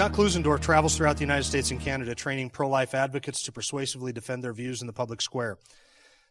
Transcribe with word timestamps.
Scott 0.00 0.12
Klusendorf 0.12 0.60
travels 0.60 0.96
throughout 0.96 1.16
the 1.16 1.24
United 1.24 1.44
States 1.44 1.70
and 1.70 1.78
Canada 1.78 2.14
training 2.14 2.48
pro 2.48 2.70
life 2.70 2.94
advocates 2.94 3.42
to 3.42 3.52
persuasively 3.52 4.14
defend 4.14 4.42
their 4.42 4.54
views 4.54 4.80
in 4.80 4.86
the 4.86 4.94
public 4.94 5.20
square. 5.20 5.58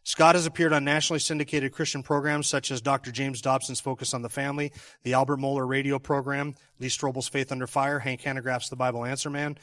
Scott 0.02 0.34
has 0.34 0.44
appeared 0.44 0.72
on 0.72 0.82
nationally 0.82 1.20
syndicated 1.20 1.70
Christian 1.70 2.02
programs 2.02 2.48
such 2.48 2.72
as 2.72 2.80
Dr. 2.80 3.12
James 3.12 3.40
Dobson's 3.40 3.78
Focus 3.78 4.12
on 4.12 4.22
the 4.22 4.28
Family, 4.28 4.72
the 5.04 5.12
Albert 5.12 5.36
Mohler 5.36 5.68
radio 5.68 6.00
program, 6.00 6.56
Lee 6.80 6.88
Strobel's 6.88 7.28
Faith 7.28 7.52
Under 7.52 7.68
Fire, 7.68 8.00
Hank 8.00 8.22
Hanegraaff's 8.22 8.70
The 8.70 8.74
Bible 8.74 9.04
Answer 9.04 9.30
Man, 9.30 9.56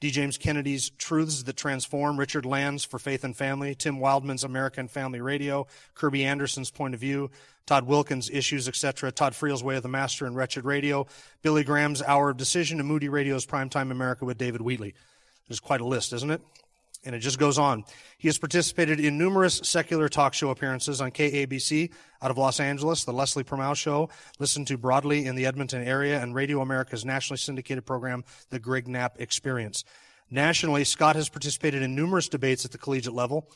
D. 0.00 0.10
James 0.10 0.38
Kennedy's 0.38 0.90
Truths 0.98 1.44
That 1.44 1.56
Transform, 1.56 2.18
Richard 2.18 2.44
Land's 2.44 2.82
For 2.82 2.98
Faith 2.98 3.22
and 3.22 3.36
Family, 3.36 3.76
Tim 3.76 4.00
Wildmon's 4.00 4.42
American 4.42 4.88
Family 4.88 5.20
Radio, 5.20 5.68
Kirby 5.94 6.24
Anderson's 6.24 6.72
Point 6.72 6.94
of 6.94 7.00
View, 7.00 7.30
Todd 7.66 7.86
Wilken's 7.86 8.30
Issues, 8.30 8.68
etc., 8.68 9.12
Todd 9.12 9.34
Friel's 9.34 9.62
Way 9.62 9.76
of 9.76 9.82
the 9.82 9.88
Master 9.88 10.26
and 10.26 10.36
Wretched 10.36 10.64
Radio, 10.64 11.06
Billy 11.42 11.64
Graham's 11.64 12.02
Hour 12.02 12.30
of 12.30 12.36
Decision, 12.36 12.80
and 12.80 12.88
Moody 12.88 13.08
Radio's 13.08 13.46
Primetime 13.46 13.90
America 13.90 14.24
with 14.24 14.38
David 14.38 14.60
Wheatley. 14.60 14.94
There's 15.48 15.60
quite 15.60 15.80
a 15.80 15.86
list, 15.86 16.12
isn't 16.12 16.30
it? 16.30 16.40
And 17.04 17.16
it 17.16 17.18
just 17.18 17.38
goes 17.38 17.58
on. 17.58 17.84
He 18.16 18.28
has 18.28 18.38
participated 18.38 19.00
in 19.00 19.18
numerous 19.18 19.60
secular 19.64 20.08
talk 20.08 20.34
show 20.34 20.50
appearances 20.50 21.00
on 21.00 21.10
KABC 21.10 21.90
out 22.20 22.30
of 22.30 22.38
Los 22.38 22.60
Angeles, 22.60 23.04
the 23.04 23.12
Leslie 23.12 23.42
Permau 23.42 23.74
Show, 23.74 24.08
listened 24.38 24.68
to 24.68 24.78
broadly 24.78 25.26
in 25.26 25.34
the 25.34 25.46
Edmonton 25.46 25.82
area, 25.82 26.22
and 26.22 26.32
Radio 26.32 26.60
America's 26.60 27.04
nationally 27.04 27.38
syndicated 27.38 27.84
program, 27.84 28.22
The 28.50 28.60
Greg 28.60 28.86
Knapp 28.86 29.20
Experience. 29.20 29.84
Nationally, 30.30 30.84
Scott 30.84 31.16
has 31.16 31.28
participated 31.28 31.82
in 31.82 31.94
numerous 31.94 32.28
debates 32.28 32.64
at 32.64 32.70
the 32.70 32.78
collegiate 32.78 33.14
level. 33.14 33.50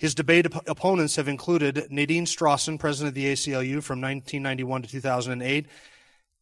His 0.00 0.14
debate 0.14 0.46
op- 0.46 0.66
opponents 0.66 1.16
have 1.16 1.28
included 1.28 1.88
Nadine 1.90 2.24
Strossen, 2.24 2.78
president 2.78 3.08
of 3.08 3.14
the 3.14 3.26
ACLU 3.26 3.82
from 3.82 4.00
1991 4.00 4.82
to 4.82 4.88
2008, 4.88 5.66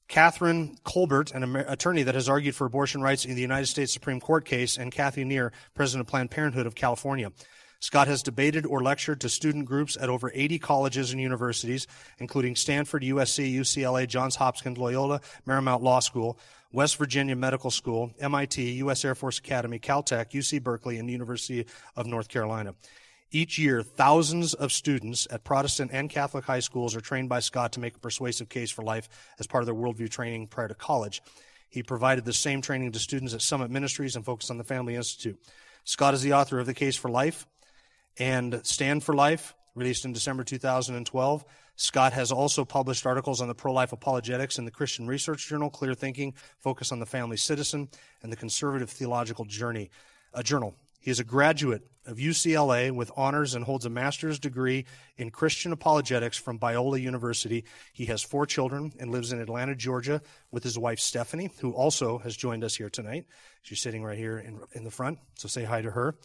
Kathryn 0.09 0.81
Kolbert, 0.83 1.35
an 1.35 1.57
attorney 1.57 2.05
that 2.05 2.15
has 2.15 2.29
argued 2.29 2.55
for 2.55 2.67
abortion 2.67 3.03
rights 3.03 3.25
in 3.25 3.35
the 3.35 3.41
United 3.41 3.67
States 3.67 3.93
Supreme 3.93 4.21
Court 4.21 4.45
case, 4.45 4.79
and 4.79 4.93
Kathy 4.93 5.25
Kneer, 5.25 5.53
president 5.75 6.07
of 6.07 6.07
Planned 6.07 6.31
Parenthood 6.31 6.67
of 6.67 6.77
California. 6.77 7.33
Scott 7.81 8.07
has 8.07 8.23
debated 8.23 8.65
or 8.65 8.81
lectured 8.81 9.21
to 9.23 9.29
student 9.29 9.65
groups 9.65 9.97
at 10.01 10.09
over 10.09 10.31
80 10.33 10.61
colleges 10.61 11.11
and 11.11 11.21
universities, 11.21 11.89
including 12.19 12.55
Stanford, 12.55 13.03
USC, 13.03 13.53
UCLA, 13.53 14.07
Johns 14.07 14.37
Hopkins, 14.37 14.79
Loyola, 14.79 15.21
Marymount 15.49 15.83
Law 15.83 15.99
School, 15.99 16.39
West 16.71 16.97
Virginia 16.97 17.35
Medical 17.35 17.73
School, 17.73 18.13
MIT, 18.21 18.63
U.S. 18.75 19.05
Air 19.05 19.17
Force 19.17 19.41
Academy, 19.41 19.81
Caltech, 19.81 20.31
UC 20.31 20.63
Berkeley, 20.63 20.99
and 20.99 21.09
the 21.09 21.13
University 21.13 21.67
of 21.97 22.07
North 22.07 22.29
Carolina. 22.29 22.77
Each 23.31 23.59
year, 23.59 23.83
thousands 23.83 24.55
of 24.55 24.73
students 24.73 25.29
at 25.31 25.45
Protestant 25.45 25.91
and 25.93 26.09
Catholic 26.09 26.47
high 26.47 26.61
schools 26.61 26.97
are 26.97 27.03
trained 27.03 27.29
by 27.29 27.41
Scott 27.41 27.73
to 27.73 27.81
make 27.81 27.95
a 27.95 28.01
persuasive 28.01 28.49
case 28.49 28.71
for 28.71 28.83
life 28.83 29.07
as 29.39 29.47
part 29.47 29.63
of 29.63 29.67
their 29.67 29.75
worldview 29.75 30.09
training 30.09 30.47
prior 30.47 30.69
to 30.69 30.75
college. 30.75 31.21
He 31.69 31.83
provided 31.83 32.25
the 32.25 32.33
same 32.33 32.63
training 32.63 32.93
to 32.93 32.99
students 32.99 33.35
at 33.35 33.43
Summit 33.43 33.71
Ministries 33.71 34.17
and 34.17 34.25
Focus 34.25 34.51
on 34.51 34.57
the 34.57 34.65
Family 34.65 34.95
Institute. 34.95 35.39
Scott 35.85 36.15
is 36.15 36.23
the 36.23 36.33
author 36.33 36.59
of 36.59 36.65
The 36.65 36.73
Case 36.73 36.97
for 36.97 37.11
Life 37.11 37.47
and 38.19 38.61
Stand 38.65 39.05
for 39.05 39.15
Life, 39.15 39.55
released 39.75 40.07
in 40.07 40.15
December 40.15 40.43
2012. 40.43 41.45
Scott 41.77 42.15
has 42.15 42.33
also 42.33 42.65
published 42.65 43.05
articles 43.05 43.43
on 43.43 43.49
the 43.49 43.55
pro 43.55 43.75
life 43.75 43.93
apologetics 43.93 44.59
in 44.59 44.65
the 44.65 44.71
Christian 44.71 45.07
Research 45.07 45.47
Journal, 45.47 45.69
Clear 45.69 45.93
Thinking, 45.93 46.33
Focus 46.59 46.93
on 46.93 46.99
the 46.99 47.07
Family 47.07 47.37
Citizen, 47.37 47.91
and 48.23 48.33
the 48.33 48.37
Conservative 48.37 48.89
Theological 48.89 49.45
Journey, 49.45 49.91
a 50.33 50.43
journal. 50.43 50.75
He 50.99 51.11
is 51.11 51.21
a 51.21 51.25
graduate 51.25 51.83
of 52.07 52.17
UCLA 52.17 52.91
with 52.91 53.13
honors 53.17 53.55
and 53.55 53.65
holds 53.65 53.85
a 53.85 53.91
master's 53.91 54.39
degree 54.39 54.87
in 55.19 55.31
Christian 55.31 55.73
apologetics 55.73 56.39
from 56.39 56.59
Biola 56.59 57.01
University. 57.01 57.65
He 57.93 58.07
has 58.07 58.23
four 58.23 58.47
children 58.47 58.93
and 58.99 59.11
lives 59.11 59.31
in 59.31 59.41
Atlanta, 59.41 59.75
Georgia 59.75 60.23
with 60.51 60.65
his 60.65 60.79
wife 60.79 60.99
Stephanie, 60.99 61.51
who 61.61 61.73
also 61.73 62.19
has 62.19 62.35
joined 62.35 62.65
us 62.65 62.75
here 62.75 62.89
tonight. 62.89 63.27
She's 63.63 63.81
sitting 63.81 64.03
right 64.03 64.17
here 64.17 64.39
in, 64.39 64.61
in 64.73 64.85
the 64.85 64.91
front, 64.91 65.19
so 65.35 65.49
say 65.49 65.65
hi 65.65 65.83
to 65.83 65.91
her. 65.91 66.17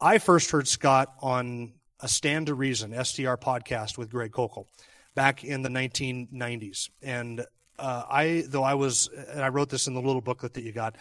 I 0.00 0.18
first 0.18 0.50
heard 0.50 0.68
Scott 0.68 1.14
on 1.20 1.72
a 2.00 2.08
Stand 2.08 2.46
to 2.46 2.54
Reason 2.54 2.92
STR 2.92 3.34
podcast 3.34 3.96
with 3.96 4.10
Greg 4.10 4.32
Koukl 4.32 4.66
back 5.14 5.44
in 5.44 5.62
the 5.62 5.68
1990s. 5.68 6.90
And 7.00 7.46
uh, 7.78 8.02
I, 8.10 8.44
though 8.46 8.64
I 8.64 8.74
was, 8.74 9.08
and 9.08 9.42
I 9.42 9.48
wrote 9.48 9.70
this 9.70 9.86
in 9.86 9.94
the 9.94 10.02
little 10.02 10.20
booklet 10.20 10.54
that 10.54 10.64
you 10.64 10.72
got, 10.72 10.96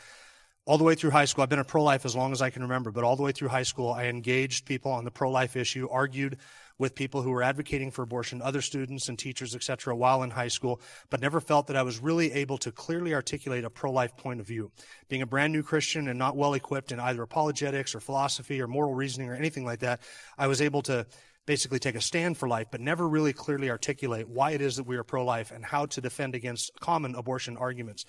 all 0.65 0.77
the 0.77 0.83
way 0.83 0.93
through 0.93 1.09
high 1.09 1.25
school, 1.25 1.41
I've 1.41 1.49
been 1.49 1.59
a 1.59 1.63
pro 1.63 1.83
life 1.83 2.05
as 2.05 2.15
long 2.15 2.31
as 2.31 2.41
I 2.41 2.51
can 2.51 2.61
remember, 2.61 2.91
but 2.91 3.03
all 3.03 3.15
the 3.15 3.23
way 3.23 3.31
through 3.31 3.47
high 3.47 3.63
school, 3.63 3.91
I 3.91 4.05
engaged 4.05 4.65
people 4.65 4.91
on 4.91 5.05
the 5.05 5.11
pro 5.11 5.31
life 5.31 5.55
issue, 5.55 5.89
argued 5.89 6.37
with 6.77 6.93
people 6.95 7.21
who 7.21 7.31
were 7.31 7.43
advocating 7.43 7.89
for 7.91 8.03
abortion, 8.03 8.41
other 8.41 8.61
students 8.61 9.09
and 9.09 9.17
teachers, 9.17 9.55
etc., 9.55 9.95
while 9.95 10.23
in 10.23 10.29
high 10.29 10.47
school, 10.47 10.79
but 11.09 11.19
never 11.19 11.41
felt 11.41 11.67
that 11.67 11.75
I 11.75 11.83
was 11.83 11.99
really 11.99 12.31
able 12.33 12.57
to 12.59 12.71
clearly 12.71 13.13
articulate 13.13 13.63
a 13.63 13.69
pro 13.69 13.91
life 13.91 14.15
point 14.17 14.39
of 14.39 14.47
view. 14.47 14.71
Being 15.09 15.23
a 15.23 15.27
brand 15.27 15.51
new 15.51 15.63
Christian 15.63 16.07
and 16.07 16.19
not 16.19 16.35
well 16.35 16.53
equipped 16.53 16.91
in 16.91 16.99
either 16.99 17.23
apologetics 17.23 17.95
or 17.95 17.99
philosophy 17.99 18.61
or 18.61 18.67
moral 18.67 18.93
reasoning 18.93 19.29
or 19.29 19.35
anything 19.35 19.65
like 19.65 19.79
that, 19.79 20.01
I 20.37 20.47
was 20.47 20.61
able 20.61 20.83
to 20.83 21.07
basically 21.47 21.79
take 21.79 21.95
a 21.95 22.01
stand 22.01 22.37
for 22.37 22.47
life, 22.47 22.67
but 22.71 22.81
never 22.81 23.07
really 23.07 23.33
clearly 23.33 23.71
articulate 23.71 24.29
why 24.29 24.51
it 24.51 24.61
is 24.61 24.75
that 24.75 24.85
we 24.85 24.95
are 24.97 25.03
pro 25.03 25.25
life 25.25 25.51
and 25.51 25.65
how 25.65 25.87
to 25.87 26.01
defend 26.01 26.35
against 26.35 26.71
common 26.79 27.15
abortion 27.15 27.57
arguments. 27.57 28.05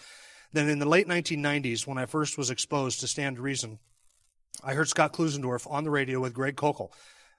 Then 0.53 0.69
in 0.69 0.79
the 0.79 0.89
late 0.89 1.09
1990s, 1.09 1.87
when 1.87 1.99
I 1.99 2.07
first 2.07 2.37
was 2.37 2.51
exposed 2.51 3.01
to 3.01 3.09
Stand 3.09 3.37
to 3.37 3.43
Reason, 3.43 3.79
I 4.63 4.75
heard 4.75 4.89
Scott 4.89 5.15
Klusendorf 5.15 5.71
on 5.71 5.85
the 5.85 5.91
radio 5.91 6.21
with 6.21 6.35
Greg 6.35 6.57
Koukl. 6.57 6.91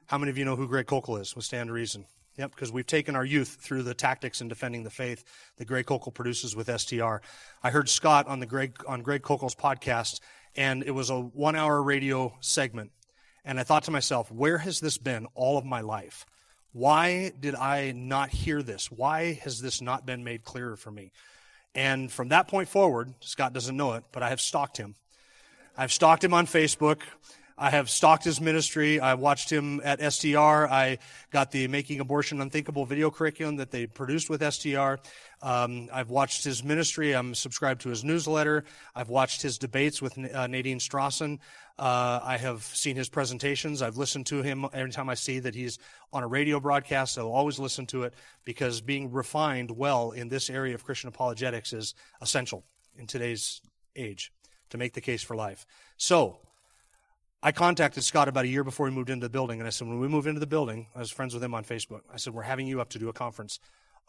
How 0.07 0.17
many 0.17 0.31
of 0.31 0.37
you 0.37 0.45
know 0.45 0.55
who 0.55 0.67
Greg 0.67 0.87
Koukl 0.87 1.21
is 1.21 1.35
with 1.35 1.45
Stand 1.45 1.67
to 1.67 1.73
Reason? 1.73 2.05
Yep, 2.37 2.51
because 2.51 2.71
we've 2.71 2.87
taken 2.87 3.15
our 3.15 3.23
youth 3.23 3.59
through 3.61 3.83
the 3.83 3.93
tactics 3.93 4.41
in 4.41 4.47
defending 4.47 4.83
the 4.83 4.89
faith 4.89 5.23
that 5.57 5.65
Greg 5.65 5.85
Koukl 5.85 6.11
produces 6.11 6.55
with 6.55 6.67
STR. 6.81 7.17
I 7.61 7.69
heard 7.69 7.87
Scott 7.87 8.27
on 8.27 8.39
the 8.39 8.47
Greg 8.47 8.75
on 8.87 9.03
Greg 9.03 9.21
Koukl's 9.21 9.53
podcast, 9.53 10.19
and 10.55 10.83
it 10.83 10.91
was 10.91 11.11
a 11.11 11.19
one-hour 11.19 11.83
radio 11.83 12.33
segment. 12.39 12.91
And 13.45 13.59
I 13.59 13.63
thought 13.63 13.83
to 13.83 13.91
myself, 13.91 14.31
where 14.31 14.57
has 14.57 14.79
this 14.79 14.97
been 14.97 15.27
all 15.35 15.59
of 15.59 15.65
my 15.65 15.81
life? 15.81 16.25
Why 16.71 17.31
did 17.39 17.53
I 17.53 17.91
not 17.91 18.29
hear 18.31 18.63
this? 18.63 18.89
Why 18.89 19.33
has 19.43 19.61
this 19.61 19.79
not 19.79 20.07
been 20.07 20.23
made 20.23 20.43
clearer 20.43 20.75
for 20.75 20.89
me? 20.89 21.11
And 21.75 22.11
from 22.11 22.29
that 22.29 22.47
point 22.47 22.69
forward, 22.69 23.13
Scott 23.19 23.53
doesn't 23.53 23.75
know 23.75 23.93
it, 23.93 24.03
but 24.11 24.21
I 24.23 24.29
have 24.29 24.41
stalked 24.41 24.77
him. 24.77 24.95
I've 25.77 25.91
stalked 25.91 26.23
him 26.23 26.33
on 26.33 26.45
Facebook. 26.45 27.01
I 27.57 27.69
have 27.69 27.89
stalked 27.89 28.23
his 28.23 28.41
ministry. 28.41 28.99
I 28.99 29.13
watched 29.13 29.51
him 29.51 29.81
at 29.83 30.13
STR. 30.13 30.37
I 30.67 30.97
got 31.31 31.51
the 31.51 31.67
Making 31.67 31.99
Abortion 31.99 32.41
Unthinkable 32.41 32.85
video 32.85 33.11
curriculum 33.11 33.57
that 33.57 33.71
they 33.71 33.85
produced 33.85 34.29
with 34.29 34.41
STR. 34.41 34.95
Um, 35.41 35.89
I've 35.93 36.09
watched 36.09 36.43
his 36.43 36.63
ministry. 36.63 37.13
I'm 37.13 37.35
subscribed 37.35 37.81
to 37.81 37.89
his 37.89 38.03
newsletter. 38.03 38.63
I've 38.95 39.09
watched 39.09 39.41
his 39.41 39.57
debates 39.57 40.01
with 40.01 40.17
uh, 40.17 40.47
Nadine 40.47 40.79
Strossen. 40.79 41.39
Uh, 41.77 42.19
I 42.23 42.37
have 42.37 42.63
seen 42.63 42.95
his 42.95 43.09
presentations. 43.09 43.81
I've 43.81 43.97
listened 43.97 44.27
to 44.27 44.41
him 44.41 44.65
every 44.73 44.91
time 44.91 45.09
I 45.09 45.15
see 45.15 45.39
that 45.39 45.55
he's 45.55 45.79
on 46.11 46.23
a 46.23 46.27
radio 46.27 46.59
broadcast. 46.59 47.17
I'll 47.17 47.31
always 47.31 47.59
listen 47.59 47.85
to 47.87 48.03
it 48.03 48.13
because 48.45 48.81
being 48.81 49.11
refined 49.11 49.71
well 49.71 50.11
in 50.11 50.29
this 50.29 50.49
area 50.49 50.75
of 50.75 50.83
Christian 50.83 51.09
apologetics 51.09 51.73
is 51.73 51.93
essential 52.21 52.63
in 52.97 53.07
today's 53.07 53.61
age 53.95 54.31
to 54.69 54.77
make 54.77 54.93
the 54.93 55.01
case 55.01 55.23
for 55.23 55.35
life. 55.35 55.65
So, 55.97 56.39
I 57.45 57.51
contacted 57.51 58.05
Scott 58.05 58.29
about 58.29 58.45
a 58.45 58.47
year 58.47 58.63
before 58.63 58.85
we 58.85 58.93
moved 58.93 59.09
into 59.09 59.25
the 59.25 59.29
building, 59.29 59.59
and 59.59 59.67
I 59.67 59.69
said, 59.69 59.85
when 59.85 59.99
we 59.99 60.07
move 60.07 60.27
into 60.27 60.39
the 60.39 60.47
building, 60.47 60.87
I 60.95 60.99
was 60.99 61.11
friends 61.11 61.33
with 61.33 61.43
him 61.43 61.53
on 61.53 61.65
Facebook. 61.65 61.99
I 62.11 62.15
said, 62.15 62.33
we're 62.33 62.41
having 62.41 62.67
you 62.67 62.79
up 62.79 62.87
to 62.91 62.99
do 62.99 63.09
a 63.09 63.13
conference 63.13 63.59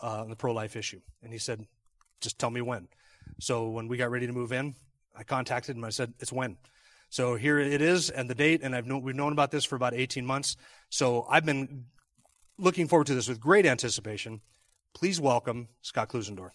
uh, 0.01 0.21
on 0.21 0.31
the 0.31 0.37
pro 0.37 0.53
life 0.53 0.77
issue. 0.77 1.01
And 1.21 1.33
he 1.33 1.39
said, 1.41 1.67
just 2.21 2.39
tell 2.39 2.51
me 2.51 2.61
when. 2.61 2.87
So 3.41 3.71
when 3.71 3.89
we 3.89 3.97
got 3.97 4.13
ready 4.13 4.29
to 4.29 4.33
move 4.33 4.53
in, 4.53 4.77
I 5.17 5.25
contacted 5.25 5.77
him. 5.77 5.83
I 5.83 5.89
said, 5.89 6.15
it's 6.21 6.33
when. 6.33 6.59
So 7.11 7.35
here 7.35 7.59
it 7.59 7.83
is 7.83 8.09
and 8.09 8.31
the 8.31 8.37
date, 8.37 8.61
and 8.63 8.75
I've 8.75 8.87
we've 8.87 9.17
known 9.17 9.33
about 9.33 9.51
this 9.51 9.65
for 9.65 9.75
about 9.75 9.95
18 9.95 10.25
months. 10.25 10.57
So 10.91 11.27
I've 11.29 11.45
been 11.45 11.87
looking 12.57 12.87
forward 12.87 13.09
to 13.09 13.17
this 13.17 13.27
with 13.27 13.41
great 13.41 13.67
anticipation. 13.67 14.43
Please 14.95 15.21
welcome 15.21 15.67
Scott 15.83 16.09
Klusendorf. 16.09 16.53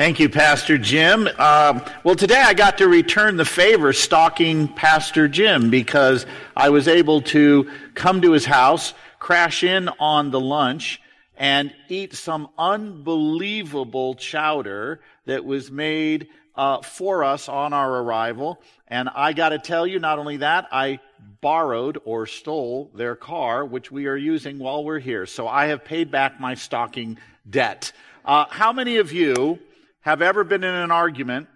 Thank 0.00 0.18
you, 0.18 0.30
Pastor 0.30 0.78
Jim. 0.78 1.28
Uh, 1.36 1.78
well, 2.04 2.14
today 2.14 2.40
I 2.40 2.54
got 2.54 2.78
to 2.78 2.88
return 2.88 3.36
the 3.36 3.44
favor 3.44 3.92
stalking 3.92 4.66
Pastor 4.66 5.28
Jim 5.28 5.68
because 5.68 6.24
I 6.56 6.70
was 6.70 6.88
able 6.88 7.20
to 7.20 7.70
come 7.92 8.22
to 8.22 8.32
his 8.32 8.46
house, 8.46 8.94
crash 9.18 9.62
in 9.62 9.90
on 10.00 10.30
the 10.30 10.40
lunch, 10.40 11.02
and 11.36 11.70
eat 11.90 12.14
some 12.14 12.48
unbelievable 12.56 14.14
chowder 14.14 15.02
that 15.26 15.44
was 15.44 15.70
made 15.70 16.28
uh, 16.54 16.80
for 16.80 17.22
us 17.22 17.46
on 17.46 17.74
our 17.74 17.96
arrival. 17.96 18.58
And 18.88 19.10
I 19.14 19.34
got 19.34 19.50
to 19.50 19.58
tell 19.58 19.86
you, 19.86 19.98
not 19.98 20.18
only 20.18 20.38
that, 20.38 20.66
I 20.72 21.00
borrowed 21.42 21.98
or 22.06 22.26
stole 22.26 22.90
their 22.94 23.16
car, 23.16 23.66
which 23.66 23.92
we 23.92 24.06
are 24.06 24.16
using 24.16 24.58
while 24.58 24.82
we're 24.82 24.98
here. 24.98 25.26
So 25.26 25.46
I 25.46 25.66
have 25.66 25.84
paid 25.84 26.10
back 26.10 26.40
my 26.40 26.54
stocking 26.54 27.18
debt. 27.50 27.92
Uh, 28.24 28.46
how 28.48 28.72
many 28.72 28.96
of 28.96 29.12
you 29.12 29.58
have 30.00 30.22
ever 30.22 30.44
been 30.44 30.64
in 30.64 30.74
an 30.74 30.90
argument? 30.90 31.48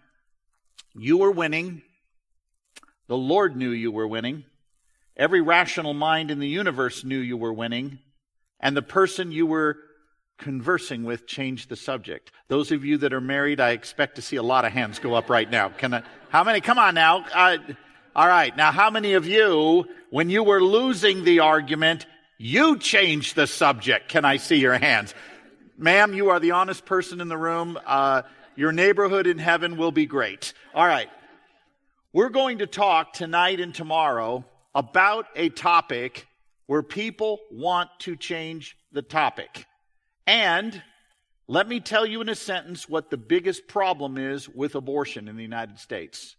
You 0.95 1.19
were 1.19 1.31
winning. 1.31 1.83
The 3.07 3.17
Lord 3.17 3.57
knew 3.57 3.71
you 3.71 3.91
were 3.91 4.07
winning. 4.07 4.45
Every 5.17 5.41
rational 5.41 5.95
mind 5.95 6.31
in 6.31 6.41
the 6.41 6.49
universe 6.49 7.05
knew 7.05 7.19
you 7.19 7.37
were 7.37 7.53
winning. 7.53 7.99
And 8.61 8.77
the 8.77 8.83
person 8.83 9.33
you 9.33 9.47
were 9.47 9.77
conversing 10.39 11.05
with 11.05 11.27
changed 11.27 11.69
the 11.69 11.77
subject. 11.77 12.33
Those 12.49 12.73
of 12.73 12.85
you 12.85 12.99
that 12.99 13.13
are 13.13 13.21
married, 13.21 13.61
I 13.61 13.71
expect 13.71 14.17
to 14.17 14.23
see 14.23 14.37
a 14.37 14.43
lot 14.43 14.65
of 14.65 14.73
hands 14.73 14.99
go 14.99 15.15
up 15.15 15.31
right 15.31 15.49
now. 15.49 15.69
Can 15.69 15.95
I, 15.95 16.03
how 16.31 16.45
many? 16.45 16.61
Come 16.61 16.79
on 16.79 16.95
now. 16.95 17.25
Uh, 17.33 17.59
all 18.17 18.27
right. 18.27 18.57
Now, 18.57 18.73
how 18.73 18.91
many 18.91 19.15
of 19.15 19.27
you, 19.27 19.87
when 20.11 20.31
you 20.31 20.43
were 20.43 20.63
losing 20.63 21.25
the 21.25 21.41
argument, 21.41 22.07
you 22.39 22.79
changed 22.79 23.37
the 23.37 23.47
subject? 23.47 24.09
Can 24.09 24.25
I 24.25 24.39
see 24.39 24.57
your 24.57 24.79
hands? 24.79 25.15
Ma'am, 25.77 26.15
you 26.15 26.31
are 26.31 26.39
the 26.39 26.53
honest 26.53 26.85
person 26.85 27.21
in 27.21 27.29
the 27.29 27.37
room. 27.37 27.79
Uh, 27.85 28.23
your 28.55 28.71
neighborhood 28.71 29.27
in 29.27 29.39
heaven 29.39 29.77
will 29.77 29.91
be 29.91 30.07
great. 30.07 30.53
All 30.73 30.87
right. 30.87 31.09
We're 32.13 32.29
going 32.29 32.59
to 32.59 32.67
talk 32.67 33.13
tonight 33.13 33.59
and 33.59 33.75
tomorrow 33.75 34.45
about 34.73 35.27
a 35.35 35.49
topic 35.49 36.29
where 36.67 36.83
people 36.83 37.41
want 37.51 37.91
to 38.01 38.15
change 38.15 38.77
the 38.93 39.03
topic. 39.03 39.67
And 40.29 40.81
let 41.49 41.69
me 41.69 41.81
tell 41.81 42.07
you 42.07 42.21
in 42.21 42.29
a 42.29 42.37
sentence 42.37 42.89
what 42.89 43.11
the 43.11 43.17
biggest 43.17 43.67
problem 43.67 44.17
is 44.17 44.49
with 44.49 44.77
abortion 44.77 45.27
in 45.27 45.37
the 45.37 45.43
United 45.43 45.81
States. 45.81 46.37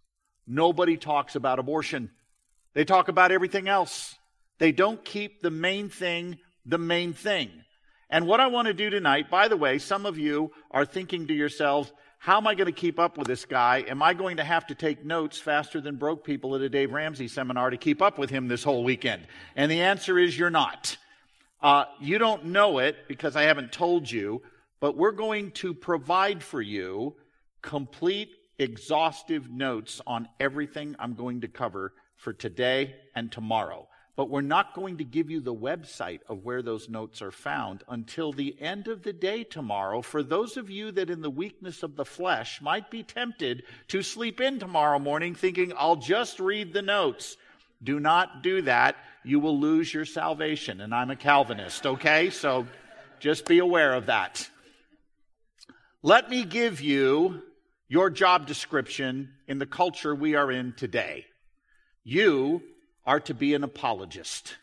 Nobody 0.47 0.95
talks 0.95 1.35
about 1.35 1.59
abortion. 1.59 2.09
They 2.73 2.85
talk 2.85 3.09
about 3.09 3.33
everything 3.33 3.67
else. 3.67 4.15
They 4.59 4.71
don't 4.71 5.03
keep 5.03 5.41
the 5.41 5.51
main 5.51 5.89
thing 5.89 6.37
the 6.65 6.77
main 6.77 7.13
thing. 7.13 7.49
And 8.09 8.27
what 8.27 8.39
I 8.39 8.47
want 8.47 8.67
to 8.67 8.73
do 8.73 8.89
tonight, 8.89 9.29
by 9.29 9.47
the 9.47 9.57
way, 9.57 9.79
some 9.79 10.05
of 10.05 10.17
you 10.17 10.51
are 10.71 10.85
thinking 10.85 11.27
to 11.27 11.33
yourselves, 11.33 11.91
how 12.19 12.37
am 12.37 12.47
I 12.47 12.55
going 12.55 12.67
to 12.67 12.71
keep 12.71 12.99
up 12.99 13.17
with 13.17 13.27
this 13.27 13.45
guy? 13.45 13.83
Am 13.87 14.01
I 14.01 14.13
going 14.13 14.37
to 14.37 14.43
have 14.43 14.67
to 14.67 14.75
take 14.75 15.05
notes 15.05 15.37
faster 15.37 15.81
than 15.81 15.95
broke 15.95 16.23
people 16.23 16.55
at 16.55 16.61
a 16.61 16.69
Dave 16.69 16.91
Ramsey 16.91 17.27
seminar 17.27 17.69
to 17.69 17.77
keep 17.77 18.01
up 18.01 18.17
with 18.17 18.29
him 18.29 18.47
this 18.47 18.63
whole 18.63 18.83
weekend? 18.83 19.27
And 19.55 19.71
the 19.71 19.81
answer 19.81 20.17
is 20.17 20.37
you're 20.37 20.49
not. 20.49 20.97
Uh, 21.61 21.85
you 21.99 22.17
don't 22.17 22.45
know 22.45 22.79
it 22.79 23.07
because 23.07 23.35
I 23.35 23.43
haven't 23.43 23.71
told 23.71 24.09
you, 24.09 24.41
but 24.79 24.97
we're 24.97 25.11
going 25.11 25.51
to 25.51 25.73
provide 25.73 26.43
for 26.43 26.61
you 26.61 27.15
complete, 27.61 28.29
exhaustive 28.59 29.49
notes 29.49 30.01
on 30.05 30.27
everything 30.39 30.95
I'm 30.99 31.13
going 31.13 31.41
to 31.41 31.47
cover 31.47 31.93
for 32.17 32.33
today 32.33 32.95
and 33.15 33.31
tomorrow. 33.31 33.87
But 34.15 34.29
we're 34.29 34.41
not 34.41 34.73
going 34.73 34.97
to 34.99 35.03
give 35.03 35.29
you 35.29 35.41
the 35.41 35.53
website 35.53 36.21
of 36.29 36.45
where 36.45 36.61
those 36.61 36.87
notes 36.87 37.21
are 37.21 37.31
found 37.31 37.83
until 37.89 38.31
the 38.31 38.55
end 38.61 38.87
of 38.87 39.03
the 39.03 39.11
day 39.11 39.43
tomorrow. 39.43 40.01
For 40.01 40.23
those 40.23 40.55
of 40.55 40.69
you 40.69 40.91
that 40.93 41.09
in 41.09 41.21
the 41.21 41.29
weakness 41.29 41.83
of 41.83 41.97
the 41.97 42.05
flesh 42.05 42.61
might 42.61 42.89
be 42.89 43.03
tempted 43.03 43.63
to 43.89 44.01
sleep 44.01 44.39
in 44.39 44.59
tomorrow 44.59 44.99
morning 44.99 45.35
thinking, 45.35 45.73
I'll 45.77 45.97
just 45.97 46.39
read 46.39 46.71
the 46.71 46.81
notes. 46.81 47.35
Do 47.83 47.99
not 47.99 48.41
do 48.41 48.61
that. 48.61 48.95
You 49.25 49.41
will 49.41 49.59
lose 49.59 49.93
your 49.93 50.05
salvation. 50.05 50.79
And 50.79 50.95
I'm 50.95 51.11
a 51.11 51.17
Calvinist, 51.17 51.85
okay? 51.85 52.29
So 52.29 52.67
just 53.19 53.45
be 53.45 53.59
aware 53.59 53.93
of 53.93 54.05
that. 54.05 54.49
Let 56.01 56.29
me 56.29 56.45
give 56.45 56.79
you 56.79 57.41
your 57.89 58.09
job 58.09 58.47
description 58.47 59.33
in 59.47 59.59
the 59.59 59.65
culture 59.65 60.15
we 60.15 60.35
are 60.35 60.51
in 60.51 60.73
today. 60.73 61.25
You 62.03 62.61
are 63.05 63.19
to 63.21 63.33
be 63.33 63.53
an 63.53 63.63
apologist. 63.63 64.55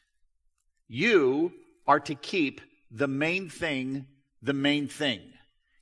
You 0.88 1.52
are 1.86 2.00
to 2.00 2.14
keep 2.14 2.60
the 2.90 3.08
main 3.08 3.48
thing 3.48 4.06
the 4.42 4.52
main 4.52 4.88
thing. 4.88 5.20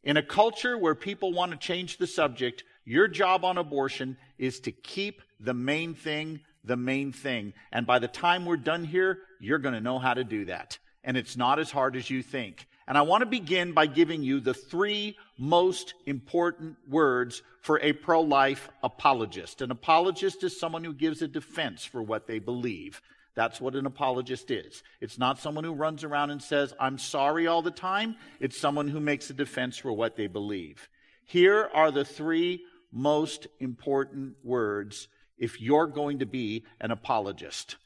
In 0.05 0.19
a 0.19 0.23
culture 0.23 0.77
where 0.77 0.95
people 0.95 1.33
want 1.33 1.53
to 1.53 1.57
change 1.57 1.97
the 1.97 2.07
subject, 2.07 2.63
your 2.85 3.09
job 3.09 3.43
on 3.43 3.57
abortion 3.57 4.19
is 4.37 4.61
to 4.61 4.73
keep 4.73 5.23
the 5.41 5.55
main 5.55 5.95
thing 5.95 6.41
the 6.65 6.77
main 6.77 7.13
thing. 7.13 7.53
And 7.73 7.87
by 7.87 7.99
the 7.99 8.09
time 8.09 8.45
we're 8.45 8.57
done 8.57 8.85
here, 8.85 9.19
you're 9.41 9.59
going 9.59 9.75
to 9.75 9.81
know 9.81 9.99
how 9.99 10.15
to 10.15 10.25
do 10.25 10.45
that. 10.47 10.79
And 11.03 11.17
it's 11.17 11.37
not 11.37 11.59
as 11.59 11.71
hard 11.71 11.97
as 11.97 12.11
you 12.11 12.23
think. 12.23 12.67
And 12.91 12.99
I 12.99 13.03
want 13.03 13.21
to 13.23 13.27
begin 13.27 13.71
by 13.71 13.87
giving 13.87 14.25
you 14.25 14.41
the 14.41 14.53
three 14.53 15.17
most 15.39 15.95
important 16.07 16.77
words 16.89 17.41
for 17.61 17.79
a 17.83 17.93
pro 17.93 18.21
life 18.21 18.69
apologist. 18.83 19.63
An 19.63 19.71
apologist 19.71 20.43
is 20.43 20.59
someone 20.59 20.83
who 20.83 20.93
gives 20.93 21.23
a 21.23 21.29
defense 21.29 21.85
for 21.85 22.03
what 22.03 22.27
they 22.27 22.41
believe. 22.41 23.01
That's 23.37 23.61
what 23.61 23.77
an 23.77 23.87
apologist 23.87 24.51
is. 24.51 24.83
It's 25.01 25.19
not 25.19 25.39
someone 25.39 25.63
who 25.63 25.73
runs 25.73 26.03
around 26.03 26.31
and 26.31 26.43
says, 26.43 26.75
I'm 26.81 26.99
sorry 26.99 27.47
all 27.47 27.63
the 27.63 27.71
time. 27.71 28.17
It's 28.41 28.59
someone 28.59 28.89
who 28.89 28.99
makes 28.99 29.31
a 29.31 29.35
defense 29.35 29.77
for 29.79 29.93
what 29.93 30.17
they 30.17 30.27
believe. 30.27 30.89
Here 31.25 31.71
are 31.73 31.93
the 31.93 32.05
three 32.05 32.65
most 32.91 33.47
important 33.61 34.35
words 34.43 35.07
if 35.39 35.61
you're 35.61 35.87
going 35.87 36.19
to 36.19 36.27
be 36.27 36.65
an 36.81 36.91
apologist. 36.91 37.77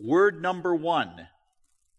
Word 0.00 0.40
number 0.40 0.74
one 0.74 1.28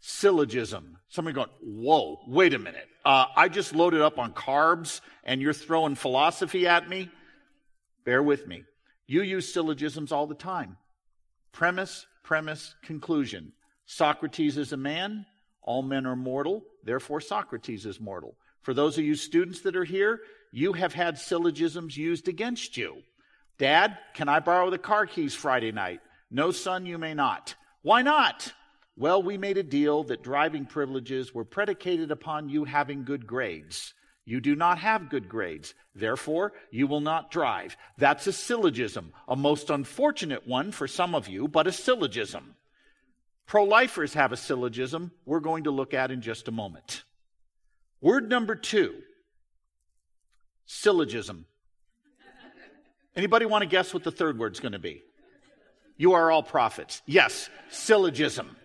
syllogism. 0.05 0.99
Somebody 1.09 1.33
going, 1.33 1.49
whoa, 1.63 2.19
wait 2.27 2.53
a 2.53 2.59
minute. 2.59 2.87
Uh, 3.03 3.25
I 3.35 3.49
just 3.49 3.73
loaded 3.73 4.01
up 4.01 4.19
on 4.19 4.33
carbs 4.33 5.01
and 5.23 5.41
you're 5.41 5.51
throwing 5.51 5.95
philosophy 5.95 6.67
at 6.67 6.87
me? 6.87 7.09
Bear 8.03 8.21
with 8.21 8.45
me. 8.45 8.65
You 9.07 9.23
use 9.23 9.51
syllogisms 9.51 10.11
all 10.11 10.27
the 10.27 10.35
time. 10.35 10.77
Premise, 11.51 12.05
premise, 12.21 12.75
conclusion. 12.83 13.53
Socrates 13.87 14.57
is 14.57 14.73
a 14.73 14.77
man. 14.77 15.25
All 15.63 15.81
men 15.81 16.05
are 16.05 16.15
mortal. 16.15 16.63
Therefore, 16.83 17.19
Socrates 17.19 17.87
is 17.87 17.99
mortal. 17.99 18.35
For 18.61 18.75
those 18.75 18.99
of 18.99 19.05
you 19.05 19.15
students 19.15 19.61
that 19.61 19.75
are 19.75 19.83
here, 19.83 20.19
you 20.51 20.73
have 20.73 20.93
had 20.93 21.17
syllogisms 21.17 21.97
used 21.97 22.27
against 22.27 22.77
you. 22.77 22.97
Dad, 23.57 23.97
can 24.13 24.29
I 24.29 24.39
borrow 24.39 24.69
the 24.69 24.77
car 24.77 25.07
keys 25.07 25.33
Friday 25.33 25.71
night? 25.71 26.01
No, 26.29 26.51
son, 26.51 26.85
you 26.85 26.99
may 26.99 27.15
not. 27.15 27.55
Why 27.81 28.03
not? 28.03 28.53
Well, 28.97 29.21
we 29.21 29.37
made 29.37 29.57
a 29.57 29.63
deal 29.63 30.03
that 30.05 30.23
driving 30.23 30.65
privileges 30.65 31.33
were 31.33 31.43
predicated 31.43 32.11
upon 32.11 32.49
you 32.49 32.63
having 32.63 33.03
good 33.03 33.27
grades. 33.27 33.93
You 34.23 34.39
do 34.39 34.55
not 34.55 34.79
have 34.79 35.09
good 35.09 35.29
grades. 35.29 35.75
Therefore, 35.93 36.53
you 36.71 36.87
will 36.87 37.01
not 37.01 37.29
drive. 37.29 37.77
That's 37.97 38.25
a 38.25 38.33
syllogism, 38.33 39.13
a 39.27 39.35
most 39.35 39.69
unfortunate 39.69 40.47
one 40.47 40.71
for 40.71 40.87
some 40.87 41.13
of 41.13 41.27
you, 41.27 41.47
but 41.47 41.67
a 41.67 41.71
syllogism. 41.71 42.55
Pro 43.45 43.65
lifers 43.65 44.13
have 44.15 44.31
a 44.31 44.37
syllogism 44.37 45.11
we're 45.25 45.39
going 45.41 45.65
to 45.65 45.71
look 45.71 45.93
at 45.93 46.09
in 46.09 46.21
just 46.21 46.47
a 46.47 46.51
moment. 46.51 47.03
Word 48.01 48.29
number 48.29 48.55
two 48.55 48.95
syllogism. 50.65 51.45
Anybody 53.15 53.45
want 53.45 53.61
to 53.61 53.67
guess 53.67 53.93
what 53.93 54.03
the 54.03 54.11
third 54.11 54.39
word's 54.39 54.59
going 54.59 54.71
to 54.73 54.79
be? 54.79 55.03
You 55.97 56.13
are 56.13 56.31
all 56.31 56.43
prophets. 56.43 57.01
Yes, 57.05 57.49
syllogism. 57.69 58.55